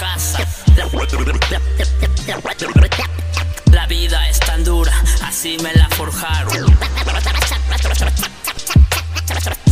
[0.00, 0.40] casa.
[3.82, 4.92] La vida es tan dura,
[5.24, 6.78] así me la forjaron.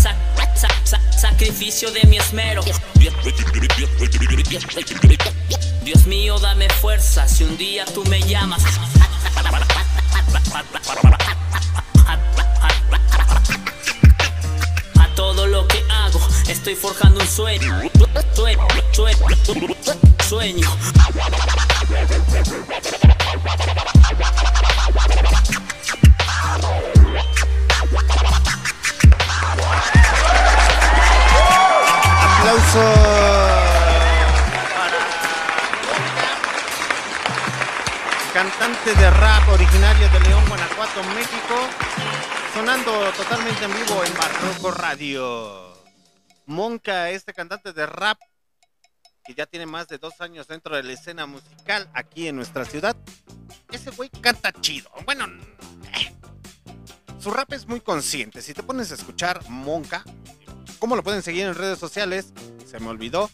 [0.02, 0.16] Sa-
[0.56, 2.64] sa- sa- sacrificio de mi esmero.
[5.84, 8.60] Dios mío, dame fuerza si un día tú me llamas.
[14.98, 17.70] A todo lo que hago Estoy forjando un.
[18.34, 18.58] Sueño,
[18.92, 19.16] sueño,
[20.28, 20.68] sueño.
[32.50, 32.82] Aplauso
[38.34, 41.54] cantante de rap originario de León, Guanajuato, México,
[42.52, 45.74] sonando totalmente en vivo en Barroco Radio.
[46.46, 48.18] Monca, este cantante de rap
[49.24, 52.64] que ya tiene más de dos años dentro de la escena musical aquí en nuestra
[52.64, 52.96] ciudad.
[53.70, 54.90] Ese güey canta chido.
[55.04, 55.26] Bueno,
[55.94, 56.12] eh,
[57.20, 58.42] su rap es muy consciente.
[58.42, 60.02] Si te pones a escuchar Monca,
[60.78, 62.32] ¿cómo lo pueden seguir en redes sociales?
[62.66, 63.30] Se me olvidó.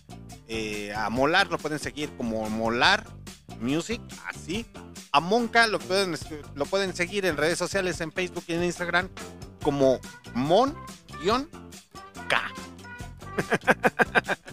[0.49, 3.05] Eh, a Molar lo pueden seguir como Molar
[3.61, 4.67] Music, así.
[5.13, 6.17] A Monca lo pueden,
[6.55, 9.09] lo pueden seguir en redes sociales, en Facebook y en Instagram,
[9.63, 9.99] como
[10.35, 10.77] Mon-K.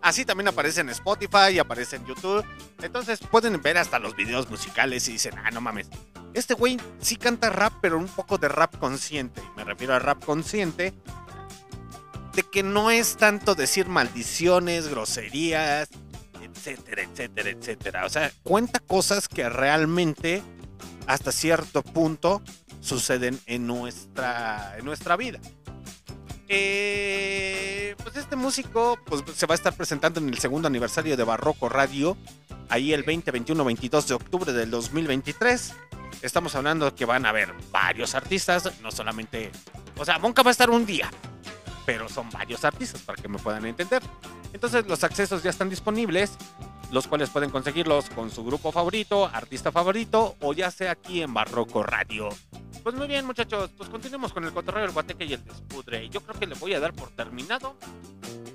[0.00, 2.42] Así también aparece en Spotify, aparece en YouTube.
[2.80, 5.90] Entonces pueden ver hasta los videos musicales y dicen, ah, no mames.
[6.32, 9.42] Este güey sí canta rap, pero un poco de rap consciente.
[9.56, 10.94] Me refiero a rap consciente
[12.38, 15.88] de que no es tanto decir maldiciones, groserías,
[16.40, 18.06] etcétera, etcétera, etcétera.
[18.06, 20.40] O sea, cuenta cosas que realmente
[21.08, 22.40] hasta cierto punto
[22.80, 25.40] suceden en nuestra, en nuestra vida.
[26.46, 31.24] Eh, pues este músico pues, se va a estar presentando en el segundo aniversario de
[31.24, 32.16] Barroco Radio,
[32.68, 35.74] ahí el 20, 21, 22 de octubre del 2023.
[36.22, 39.50] Estamos hablando que van a haber varios artistas, no solamente...
[39.96, 41.10] O sea, Monca va a estar un día,
[41.88, 44.02] pero son varios artistas para que me puedan entender.
[44.52, 46.36] Entonces los accesos ya están disponibles,
[46.92, 51.32] los cuales pueden conseguirlos con su grupo favorito, artista favorito o ya sea aquí en
[51.32, 52.28] Barroco Radio.
[52.82, 56.10] Pues muy bien muchachos, pues continuemos con el cotorreo, el guateque y el despudre.
[56.10, 57.74] Yo creo que le voy a dar por terminado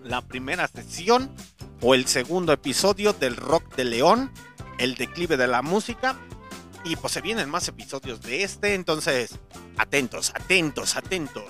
[0.03, 1.31] la primera sesión
[1.81, 4.31] o el segundo episodio del Rock de León,
[4.77, 6.19] el declive de la música.
[6.85, 9.39] Y pues se vienen más episodios de este, entonces
[9.77, 11.45] atentos, atentos, atentos.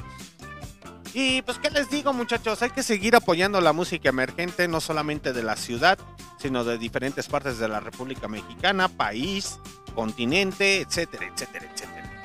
[1.14, 2.62] Y pues, ¿qué les digo, muchachos?
[2.64, 6.00] Hay que seguir apoyando la música emergente, no solamente de la ciudad,
[6.40, 9.60] sino de diferentes partes de la República Mexicana, país,
[9.94, 12.24] continente, etcétera, etcétera, etcétera.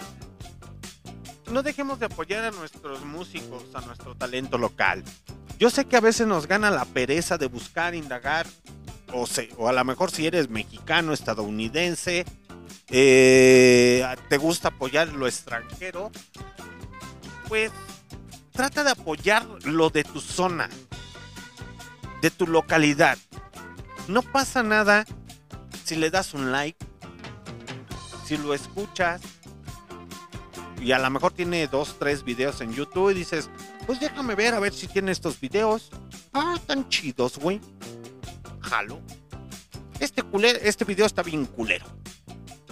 [1.50, 5.02] No dejemos de apoyar a nuestros músicos, a nuestro talento local.
[5.58, 8.46] Yo sé que a veces nos gana la pereza de buscar, indagar,
[9.12, 12.24] o, se- o a lo mejor si eres mexicano, estadounidense,
[12.90, 16.10] eh, te gusta apoyar lo extranjero,
[17.48, 17.70] pues
[18.58, 20.68] trata de apoyar lo de tu zona,
[22.20, 23.16] de tu localidad.
[24.08, 25.04] No pasa nada
[25.84, 26.84] si le das un like,
[28.26, 29.20] si lo escuchas
[30.82, 33.48] y a lo mejor tiene dos, tres videos en YouTube y dices,
[33.86, 35.92] pues déjame ver a ver si tiene estos videos.
[36.32, 37.60] Ah, están chidos, güey.
[38.60, 39.00] Jalo.
[40.00, 40.24] Este,
[40.62, 41.86] este video está bien culero.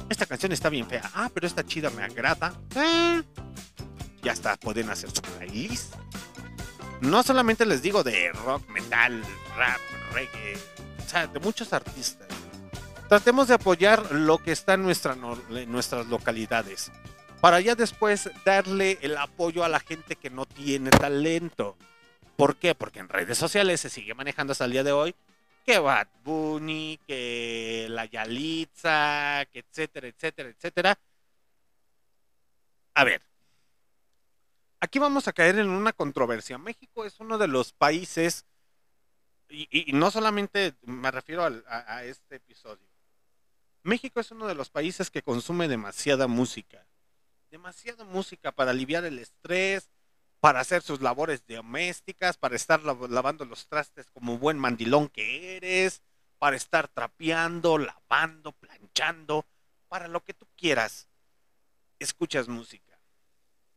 [0.08, 1.08] Esta canción está bien fea.
[1.14, 2.60] Ah, pero esta chida me agrada.
[2.74, 3.22] Ah,
[4.26, 5.94] ya está, pueden hacer su playlist.
[7.00, 9.22] No solamente les digo de rock, metal,
[9.56, 9.78] rap,
[10.12, 10.56] reggae,
[10.98, 12.26] o sea, de muchos artistas.
[13.08, 16.90] Tratemos de apoyar lo que está en nuestras localidades.
[17.40, 21.76] Para ya después darle el apoyo a la gente que no tiene talento.
[22.34, 22.74] ¿Por qué?
[22.74, 25.14] Porque en redes sociales se sigue manejando hasta el día de hoy
[25.64, 30.98] que Bad Bunny, que la Yalitza, que etcétera, etcétera, etcétera.
[32.94, 33.22] A ver,
[34.80, 36.58] aquí vamos a caer en una controversia.
[36.58, 38.44] México es uno de los países,
[39.48, 42.86] y, no solamente me refiero a, este episodio,
[43.82, 46.84] México es uno de los países que consume demasiada música.
[47.50, 49.88] Demasiada música para aliviar el estrés,
[50.40, 55.56] para hacer sus labores domésticas, para estar lav- lavando los trastes como buen mandilón que
[55.56, 56.02] eres,
[56.38, 59.46] para estar trapeando, lavando, planchando,
[59.88, 61.06] para lo que tú quieras.
[62.00, 62.85] Escuchas música.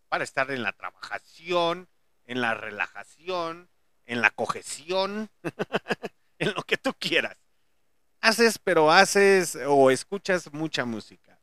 [0.09, 1.87] Para estar en la trabajación,
[2.25, 3.69] en la relajación,
[4.05, 5.29] en la cojeción,
[6.39, 7.37] en lo que tú quieras.
[8.21, 11.39] Haces, pero haces o escuchas mucha música.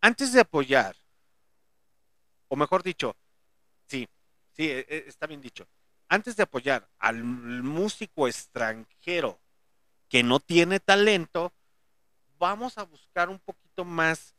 [0.00, 0.96] Antes de apoyar,
[2.48, 3.16] o mejor dicho,
[3.86, 4.08] sí,
[4.50, 5.66] sí, e- e- está bien dicho.
[6.08, 9.40] Antes de apoyar al músico extranjero
[10.08, 11.52] que no tiene talento,
[12.38, 14.34] vamos a buscar un poquito más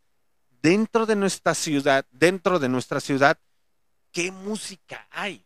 [0.63, 3.37] dentro de nuestra ciudad, dentro de nuestra ciudad,
[4.13, 5.45] qué música hay.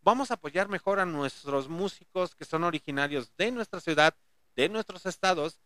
[0.00, 4.14] Vamos a apoyar mejor a nuestros músicos que son originarios de nuestra ciudad,
[4.54, 5.60] de nuestros estados,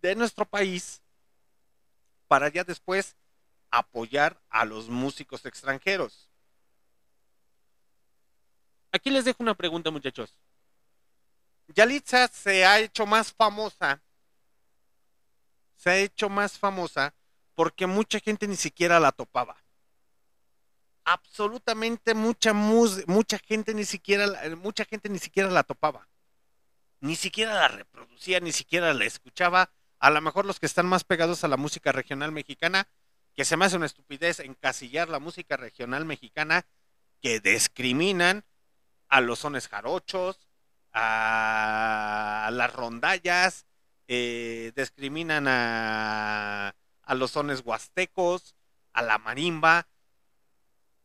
[0.00, 1.02] de nuestro país,
[2.28, 3.16] para ya después
[3.70, 6.30] apoyar a los músicos extranjeros.
[8.92, 10.32] Aquí les dejo una pregunta, muchachos.
[11.74, 14.00] Yalitza se ha hecho más famosa.
[15.78, 17.14] Se ha hecho más famosa
[17.54, 19.56] porque mucha gente ni siquiera la topaba.
[21.04, 26.08] Absolutamente mucha mucha gente ni siquiera la- mucha gente ni siquiera la topaba.
[27.00, 29.70] Ni siquiera la reproducía, ni siquiera la escuchaba.
[30.00, 32.88] A lo mejor los que están más pegados a la música regional mexicana,
[33.34, 36.66] que se me hace una estupidez encasillar la música regional mexicana
[37.22, 38.44] que discriminan
[39.08, 40.48] a los sones jarochos,
[40.92, 43.67] a las rondallas,
[44.08, 48.56] eh, discriminan a, a los sones huastecos,
[48.92, 49.86] a la marimba,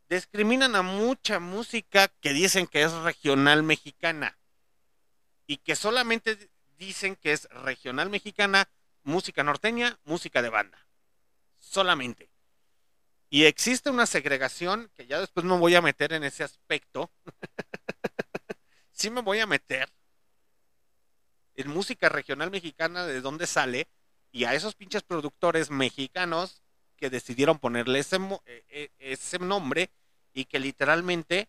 [0.08, 4.38] discriminan a mucha música que dicen que es regional mexicana
[5.46, 8.68] y que solamente dicen que es regional mexicana,
[9.02, 10.86] música norteña, música de banda.
[11.58, 12.30] Solamente.
[13.30, 17.10] Y existe una segregación que ya después me voy a meter en ese aspecto.
[18.92, 19.92] sí me voy a meter
[21.56, 23.88] en música regional mexicana de dónde sale
[24.32, 26.62] y a esos pinches productores mexicanos
[26.96, 28.16] que decidieron ponerle ese,
[28.46, 29.90] eh, eh, ese nombre
[30.32, 31.48] y que literalmente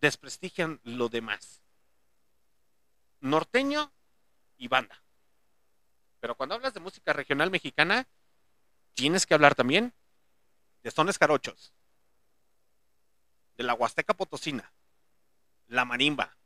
[0.00, 1.62] desprestigian lo demás.
[3.20, 3.92] Norteño
[4.56, 5.02] y banda.
[6.18, 8.08] Pero cuando hablas de música regional mexicana,
[8.94, 9.92] tienes que hablar también
[10.82, 11.72] de sones jarochos,
[13.56, 14.72] de la Huasteca Potosina,
[15.68, 16.36] la marimba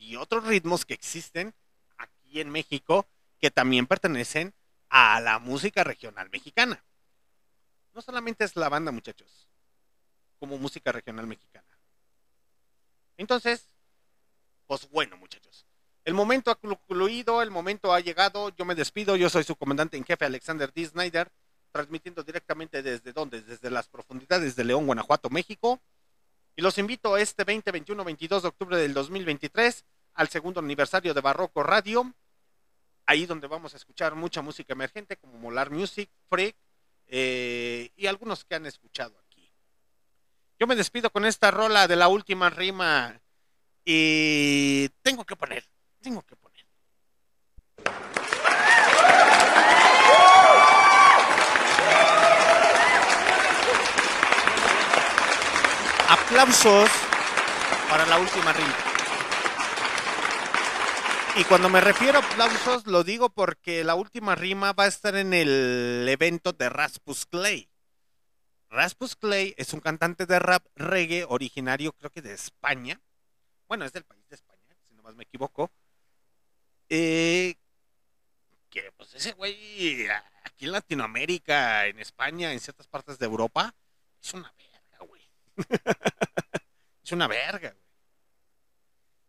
[0.00, 1.54] y otros ritmos que existen
[1.98, 3.06] aquí en México
[3.38, 4.54] que también pertenecen
[4.88, 6.82] a la música regional mexicana.
[7.92, 9.46] No solamente es la banda, muchachos,
[10.38, 11.66] como música regional mexicana.
[13.16, 13.68] Entonces,
[14.66, 15.66] pues bueno, muchachos.
[16.04, 18.48] El momento ha concluido, el momento ha llegado.
[18.56, 19.16] Yo me despido.
[19.16, 20.86] Yo soy su comandante en jefe, Alexander D.
[20.86, 21.30] Snyder,
[21.72, 23.42] transmitiendo directamente desde donde?
[23.42, 25.78] Desde las profundidades de León, Guanajuato, México.
[26.56, 31.20] Y los invito este 20, 21, 22 de octubre del 2023 al segundo aniversario de
[31.20, 32.14] Barroco Radio.
[33.06, 36.56] Ahí donde vamos a escuchar mucha música emergente como Molar Music, Freak
[37.08, 39.50] eh, y algunos que han escuchado aquí.
[40.58, 43.20] Yo me despido con esta rola de la última rima
[43.84, 45.64] y tengo que poner,
[46.00, 46.66] tengo que poner.
[56.30, 56.88] Aplausos
[57.88, 58.76] para la última rima.
[61.36, 65.16] Y cuando me refiero a aplausos, lo digo porque la última rima va a estar
[65.16, 67.68] en el evento de Raspus Clay.
[68.68, 73.00] Raspus Clay es un cantante de rap reggae originario, creo que de España.
[73.66, 75.68] Bueno, es del país de España, si no más me equivoco.
[76.88, 77.56] Eh,
[78.70, 80.06] que pues ese güey
[80.44, 83.74] aquí en Latinoamérica, en España, en ciertas partes de Europa,
[84.22, 84.69] es una güey.
[87.04, 87.90] es una verga, güey.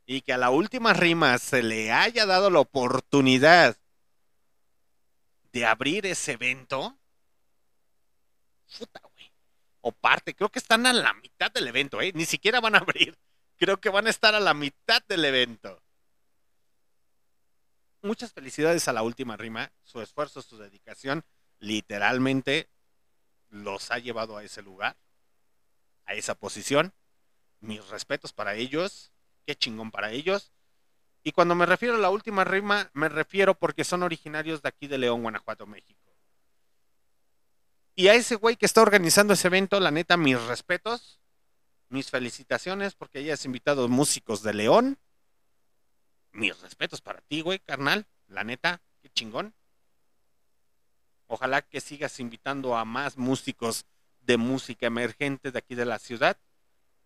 [0.06, 3.78] Y que a la última rima se le haya dado la oportunidad
[5.54, 6.98] de abrir ese evento.
[8.78, 9.02] Puta.
[9.82, 12.12] O parte, creo que están a la mitad del evento, ¿eh?
[12.14, 13.18] Ni siquiera van a abrir.
[13.58, 15.82] Creo que van a estar a la mitad del evento.
[18.04, 19.72] Muchas felicidades a la última rima.
[19.84, 21.24] Su esfuerzo, su dedicación,
[21.60, 22.70] literalmente
[23.50, 24.98] los ha llevado a ese lugar,
[26.06, 26.94] a esa posición.
[27.60, 29.12] Mis respetos para ellos.
[29.46, 30.52] Qué chingón para ellos.
[31.24, 34.88] Y cuando me refiero a la última rima, me refiero porque son originarios de aquí
[34.88, 36.00] de León, Guanajuato, México.
[37.96, 41.20] Y a ese güey que está organizando ese evento, la neta, mis respetos,
[41.90, 44.98] mis felicitaciones porque hayas invitado músicos de León.
[46.32, 48.08] Mis respetos para ti, güey, carnal.
[48.28, 49.54] La neta, qué chingón.
[51.28, 53.86] Ojalá que sigas invitando a más músicos
[54.22, 56.38] de música emergente de aquí de la ciudad,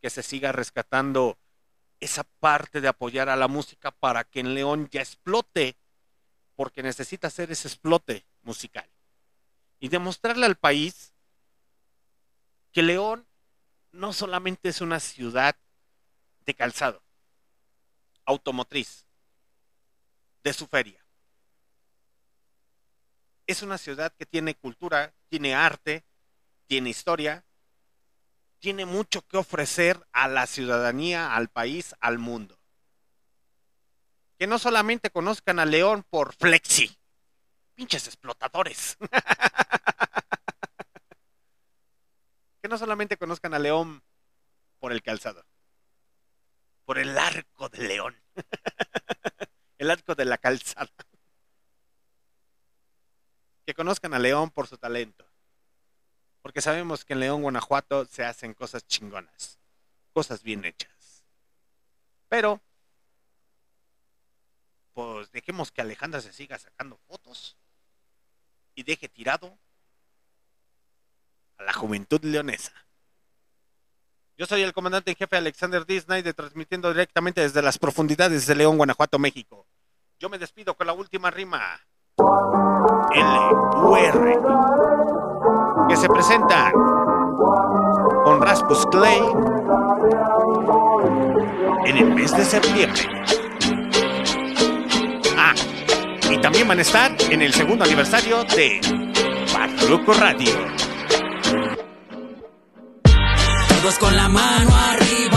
[0.02, 1.38] que se siga rescatando
[2.00, 5.78] esa parte de apoyar a la música para que en León ya explote,
[6.56, 8.90] porque necesita hacer ese explote musical.
[9.80, 11.14] Y demostrarle al país
[12.72, 13.26] que León
[13.92, 15.56] no solamente es una ciudad
[16.46, 17.02] de calzado,
[18.26, 19.06] automotriz,
[20.44, 21.04] de su feria.
[23.48, 26.04] Es una ciudad que tiene cultura, tiene arte,
[26.68, 27.46] tiene historia,
[28.60, 32.60] tiene mucho que ofrecer a la ciudadanía, al país, al mundo.
[34.38, 36.98] Que no solamente conozcan a León por Flexi,
[37.74, 38.98] pinches explotadores.
[42.62, 44.04] que no solamente conozcan a León
[44.80, 45.46] por el calzado,
[46.84, 48.22] por el arco de León,
[49.78, 50.92] el arco de la calzada.
[53.66, 55.25] Que conozcan a León por su talento
[56.46, 59.58] porque sabemos que en León, Guanajuato se hacen cosas chingonas.
[60.14, 61.24] cosas bien hechas.
[62.30, 62.62] Pero,
[64.94, 67.58] pues dejemos que Alejandra se siga sacando fotos
[68.76, 69.58] y deje tirado
[71.58, 72.74] a la juventud leonesa.
[74.38, 78.54] Yo soy el comandante en jefe Alexander Disney, de transmitiendo directamente desde las profundidades de
[78.54, 79.66] León, Guanajuato, México.
[80.20, 81.82] Yo me despido con la última rima.
[83.16, 84.36] L-U-R.
[85.90, 86.72] Que se presentan
[88.24, 89.22] con Rasmus Clay
[91.86, 93.02] en el mes de septiembre.
[95.38, 95.54] Ah,
[96.30, 98.82] y también van a estar en el segundo aniversario de
[99.54, 100.54] Patruco Radio.
[104.00, 105.35] Con la mano arriba,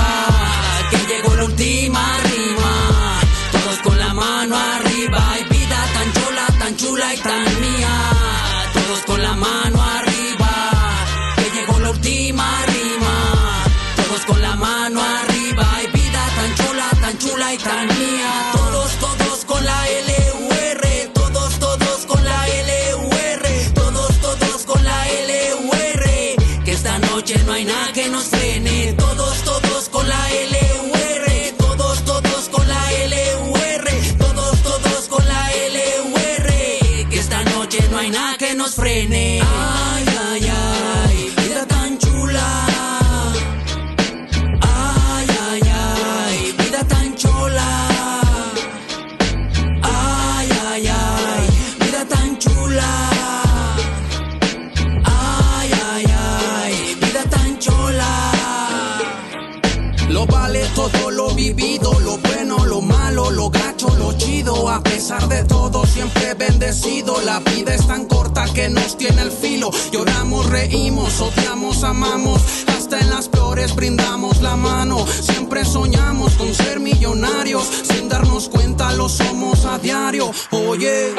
[64.70, 67.20] A pesar de todo, siempre bendecido.
[67.22, 69.70] La vida es tan corta que nos tiene el filo.
[69.92, 72.42] Lloramos, reímos, odiamos, amamos.
[72.76, 75.06] Hasta en las peores brindamos la mano.
[75.06, 77.64] Siempre soñamos con ser millonarios.
[77.64, 80.30] Sin darnos cuenta, lo somos a diario.
[80.50, 81.14] Oye.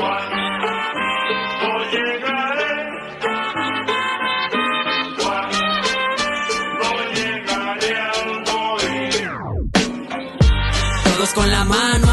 [11.36, 12.09] Con la mano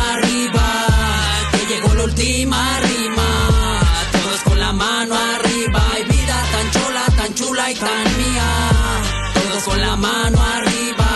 [2.27, 3.81] última rima.
[4.11, 8.49] Todos con la mano arriba, y vida tan chola, tan chula y tan mía.
[9.35, 11.09] Todos con la mano arriba,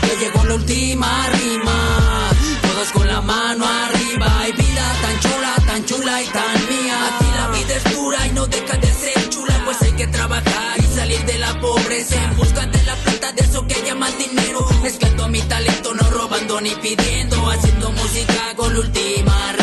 [0.00, 2.30] que llegó la última rima.
[2.62, 6.96] Todos con la mano arriba, y vida tan chola, tan chula y tan mía.
[7.08, 10.78] Aquí la vida es dura y no deja de ser chula, pues hay que trabajar
[10.78, 14.66] y salir de la pobreza en busca de la plata, de eso que llaman dinero.
[14.82, 19.61] Mezclando mi talento, no robando ni pidiendo, haciendo música con la última rima.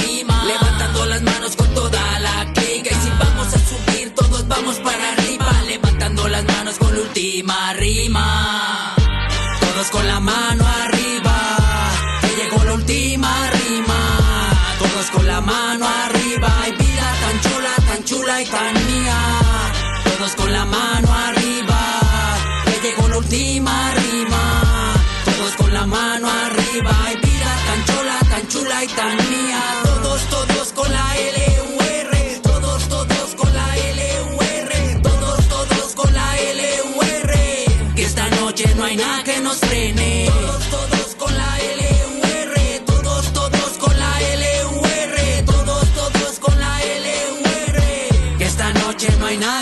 [4.50, 5.50] Vamos para arriba.
[5.68, 8.95] Levantando las manos con la última rima.
[9.61, 11.36] Todos con la mano arriba,
[12.22, 14.02] que llegó la última rima.
[14.80, 18.68] Todos con la mano arriba, y vida tan chula, tan chula y tan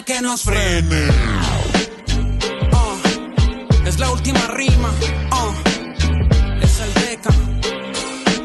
[0.03, 1.07] que nos frene.
[2.71, 2.95] Ah,
[3.85, 4.91] es la última rima.
[5.31, 5.53] ah,
[6.61, 7.29] es el Deca.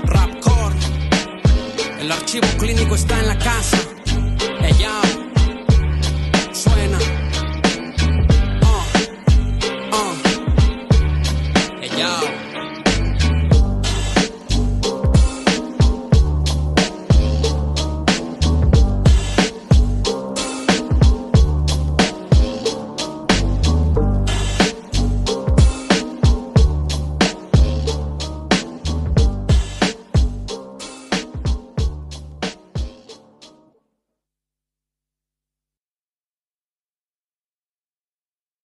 [0.05, 0.77] Rapcore.
[2.01, 3.92] El archivo clínico está en la casa.